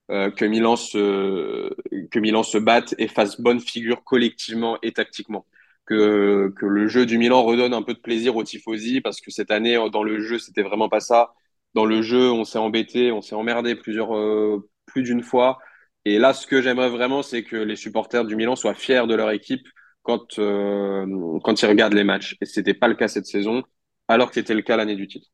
que 0.09 0.45
Milan 0.45 0.77
se 0.77 1.71
que 2.11 2.19
Milan 2.19 2.43
se 2.43 2.59
batte 2.59 2.95
et 2.99 3.09
fasse 3.09 3.41
bonne 3.41 3.61
figure 3.61 4.05
collectivement 4.05 4.79
et 4.83 4.93
tactiquement. 4.93 5.47
Que 5.87 6.53
que 6.59 6.67
le 6.67 6.89
jeu 6.89 7.07
du 7.07 7.19
Milan 7.19 7.43
redonne 7.43 7.75
un 7.75 7.83
peu 7.83 7.95
de 7.95 7.99
plaisir 8.01 8.37
aux 8.37 8.45
tifosi 8.45 9.01
parce 9.01 9.21
que 9.21 9.31
cette 9.31 9.51
année 9.51 9.77
dans 9.93 10.03
le 10.03 10.21
jeu 10.21 10.39
c'était 10.39 10.63
vraiment 10.63 10.89
pas 10.89 11.01
ça. 11.01 11.35
Dans 11.75 11.85
le 11.87 12.03
jeu 12.03 12.31
on 12.31 12.45
s'est 12.45 12.59
embêté, 12.59 13.13
on 13.13 13.23
s'est 13.23 13.35
emmerdé 13.35 13.75
plusieurs 13.77 14.17
euh, 14.17 14.69
plus 14.87 15.03
d'une 15.03 15.23
fois. 15.23 15.59
Et 16.05 16.19
là 16.19 16.33
ce 16.35 16.47
que 16.47 16.63
j'aimerais 16.63 16.91
vraiment 16.91 17.23
c'est 17.23 17.45
que 17.45 17.57
les 17.57 17.77
supporters 17.77 18.25
du 18.25 18.37
Milan 18.37 18.57
soient 18.57 18.75
fiers 18.75 19.07
de 19.07 19.15
leur 19.15 19.31
équipe 19.31 19.67
quand 20.03 20.39
euh, 20.39 21.07
quand 21.45 21.63
ils 21.63 21.67
regardent 21.67 21.95
les 21.95 22.05
matchs. 22.05 22.37
Et 22.41 22.47
c'était 22.47 22.75
pas 22.75 22.89
le 22.89 22.95
cas 22.95 23.09
cette 23.09 23.27
saison 23.27 23.63
alors 24.09 24.29
que 24.29 24.35
c'était 24.37 24.55
le 24.55 24.63
cas 24.63 24.77
l'année 24.77 24.97
du 24.97 25.09
titre. 25.09 25.29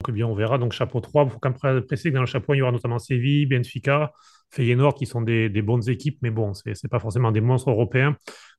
Donc, 0.00 0.14
bien, 0.14 0.26
on 0.26 0.34
verra. 0.34 0.58
Donc, 0.58 0.72
chapeau 0.72 1.00
3, 1.00 1.24
il 1.24 1.30
faut 1.30 1.38
quand 1.38 1.64
même 1.64 1.82
préciser 1.82 2.10
que 2.10 2.14
dans 2.14 2.20
le 2.20 2.26
chapeau, 2.26 2.54
il 2.54 2.58
y 2.58 2.62
aura 2.62 2.72
notamment 2.72 2.98
Séville, 2.98 3.46
Benfica, 3.46 4.12
Feyenoord, 4.50 4.94
qui 4.94 5.06
sont 5.06 5.22
des, 5.22 5.48
bonnes 5.62 5.88
équipes, 5.88 6.18
mais 6.22 6.30
bon, 6.30 6.54
ce 6.54 6.68
n'est 6.68 6.88
pas 6.90 7.00
forcément 7.00 7.32
des 7.32 7.40
monstres 7.40 7.70
européens. 7.70 8.16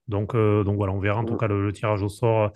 Donc, 0.08 0.36
euh, 0.36 0.64
donc 0.64 0.76
voilà, 0.78 0.94
on 0.94 1.00
verra 1.00 1.20
en 1.20 1.26
tout 1.26 1.38
cas 1.38 1.48
le, 1.48 1.72
tirage 1.72 2.02
au 2.04 2.10
sort. 2.10 2.52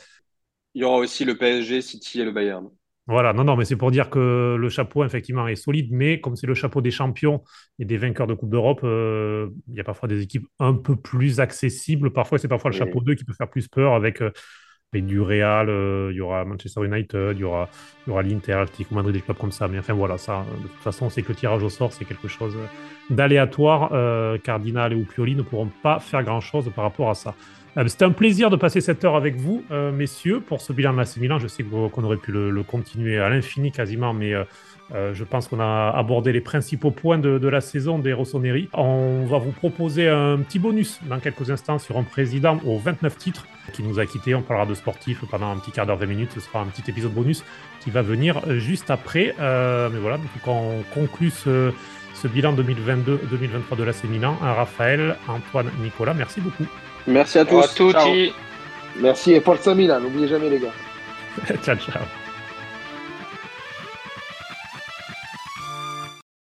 Il 0.73 0.81
y 0.81 0.83
aura 0.83 0.97
aussi 0.97 1.25
le 1.25 1.37
PSG, 1.37 1.81
City 1.81 2.21
et 2.21 2.25
le 2.25 2.31
Bayern. 2.31 2.69
Voilà, 3.07 3.33
non, 3.33 3.43
non, 3.43 3.55
mais 3.55 3.65
c'est 3.65 3.75
pour 3.75 3.91
dire 3.91 4.09
que 4.09 4.55
le 4.59 4.69
chapeau, 4.69 5.05
effectivement, 5.05 5.47
est 5.47 5.55
solide, 5.55 5.89
mais 5.91 6.19
comme 6.19 6.35
c'est 6.35 6.47
le 6.47 6.55
chapeau 6.55 6.81
des 6.81 6.89
champions 6.89 7.43
et 7.77 7.85
des 7.85 7.97
vainqueurs 7.97 8.25
de 8.25 8.33
Coupe 8.33 8.49
d'Europe, 8.49 8.81
euh, 8.83 9.49
il 9.67 9.75
y 9.75 9.79
a 9.79 9.83
parfois 9.83 10.09
des 10.09 10.21
équipes 10.23 10.47
un 10.59 10.73
peu 10.73 10.95
plus 10.95 11.39
accessibles. 11.39 12.11
Parfois, 12.11 12.39
c'est 12.39 12.47
parfois 12.47 12.71
le 12.71 12.75
chapeau 12.75 13.01
2 13.01 13.13
qui 13.13 13.23
peut 13.23 13.33
faire 13.33 13.49
plus 13.49 13.67
peur 13.67 13.93
avec 13.93 14.21
euh, 14.21 14.31
du 15.01 15.21
Real, 15.21 15.69
euh, 15.69 16.09
il 16.11 16.17
y 16.17 16.21
aura 16.21 16.45
Manchester 16.45 16.85
United, 16.85 17.37
il 17.37 17.41
y 17.41 17.43
aura, 17.43 17.69
il 18.05 18.09
y 18.09 18.13
aura 18.13 18.23
l'Inter, 18.23 18.63
Madrid, 18.91 19.13
des 19.13 19.21
clubs 19.21 19.37
comme 19.37 19.51
ça. 19.51 19.67
Mais 19.67 19.79
enfin 19.79 19.93
voilà, 19.93 20.17
ça, 20.17 20.45
de 20.61 20.67
toute 20.67 20.81
façon, 20.81 21.09
c'est 21.09 21.21
que 21.21 21.29
le 21.29 21.35
tirage 21.35 21.63
au 21.63 21.69
sort, 21.69 21.93
c'est 21.93 22.05
quelque 22.05 22.27
chose 22.27 22.57
d'aléatoire. 23.09 23.89
Euh, 23.93 24.37
Cardinal 24.37 24.93
et 24.93 24.95
Pioli 25.03 25.35
ne 25.35 25.41
pourront 25.41 25.69
pas 25.83 25.99
faire 25.99 26.23
grand-chose 26.23 26.71
par 26.75 26.83
rapport 26.85 27.09
à 27.09 27.15
ça. 27.15 27.35
Euh, 27.77 27.87
c'était 27.87 28.05
un 28.05 28.11
plaisir 28.11 28.49
de 28.49 28.55
passer 28.55 28.81
cette 28.81 29.03
heure 29.03 29.15
avec 29.15 29.35
vous, 29.35 29.63
messieurs, 29.93 30.39
pour 30.39 30.61
ce 30.61 30.73
bilan 30.73 30.93
de 30.93 30.97
la 30.97 31.05
Milan. 31.17 31.39
Je 31.39 31.47
sais 31.47 31.63
qu'on 31.63 32.03
aurait 32.03 32.17
pu 32.17 32.31
le, 32.31 32.63
continuer 32.63 33.17
à 33.17 33.29
l'infini 33.29 33.71
quasiment, 33.71 34.13
mais 34.13 34.33
euh, 34.93 35.13
je 35.15 35.23
pense 35.23 35.47
qu'on 35.47 35.59
a 35.59 35.91
abordé 35.95 36.31
les 36.31 36.41
principaux 36.41 36.91
points 36.91 37.17
de, 37.17 37.47
la 37.47 37.61
saison 37.61 37.97
des 37.97 38.13
Rossoneri. 38.13 38.69
On 38.73 39.25
va 39.25 39.39
vous 39.39 39.51
proposer 39.51 40.07
un 40.07 40.37
petit 40.37 40.59
bonus 40.59 40.99
dans 41.07 41.19
quelques 41.19 41.49
instants 41.49 41.79
sur 41.79 41.97
un 41.97 42.03
président 42.03 42.59
aux 42.65 42.77
29 42.77 43.17
titres 43.17 43.47
qui 43.73 43.81
nous 43.81 43.99
a 43.99 44.05
quittés. 44.05 44.35
On 44.35 44.41
parlera 44.41 44.67
de 44.67 44.75
sportif 44.75 45.21
pendant 45.29 45.51
un 45.51 45.57
petit 45.57 45.71
quart 45.71 45.87
d'heure, 45.87 45.97
20 45.97 46.05
minutes. 46.05 46.31
Ce 46.33 46.39
sera 46.39 46.61
un 46.61 46.65
petit 46.65 46.89
épisode 46.89 47.13
bonus 47.13 47.43
qui 47.81 47.89
va 47.89 48.01
venir 48.01 48.41
juste 48.59 48.91
après. 48.91 49.33
Euh, 49.39 49.89
mais 49.91 49.99
voilà, 49.99 50.17
donc 50.17 50.27
on 50.45 50.83
conclut 50.93 51.31
ce, 51.31 51.71
bilan 52.27 52.53
2022-2023 52.53 53.77
de 53.77 53.83
la 53.83 53.91
Milan. 54.09 54.37
Raphaël, 54.39 55.15
Antoine, 55.27 55.69
Nicolas, 55.81 56.13
merci 56.13 56.41
beaucoup. 56.41 56.65
Merci 57.07 57.39
à 57.39 57.45
tous. 57.45 57.63
À 57.95 58.05
Merci 58.99 59.33
et 59.33 59.41
Forza 59.41 59.75
Milan, 59.75 59.99
n'oubliez 59.99 60.27
jamais 60.27 60.49
les 60.49 60.59
gars. 60.59 60.73
ciao, 61.63 61.75
ciao. 61.75 62.03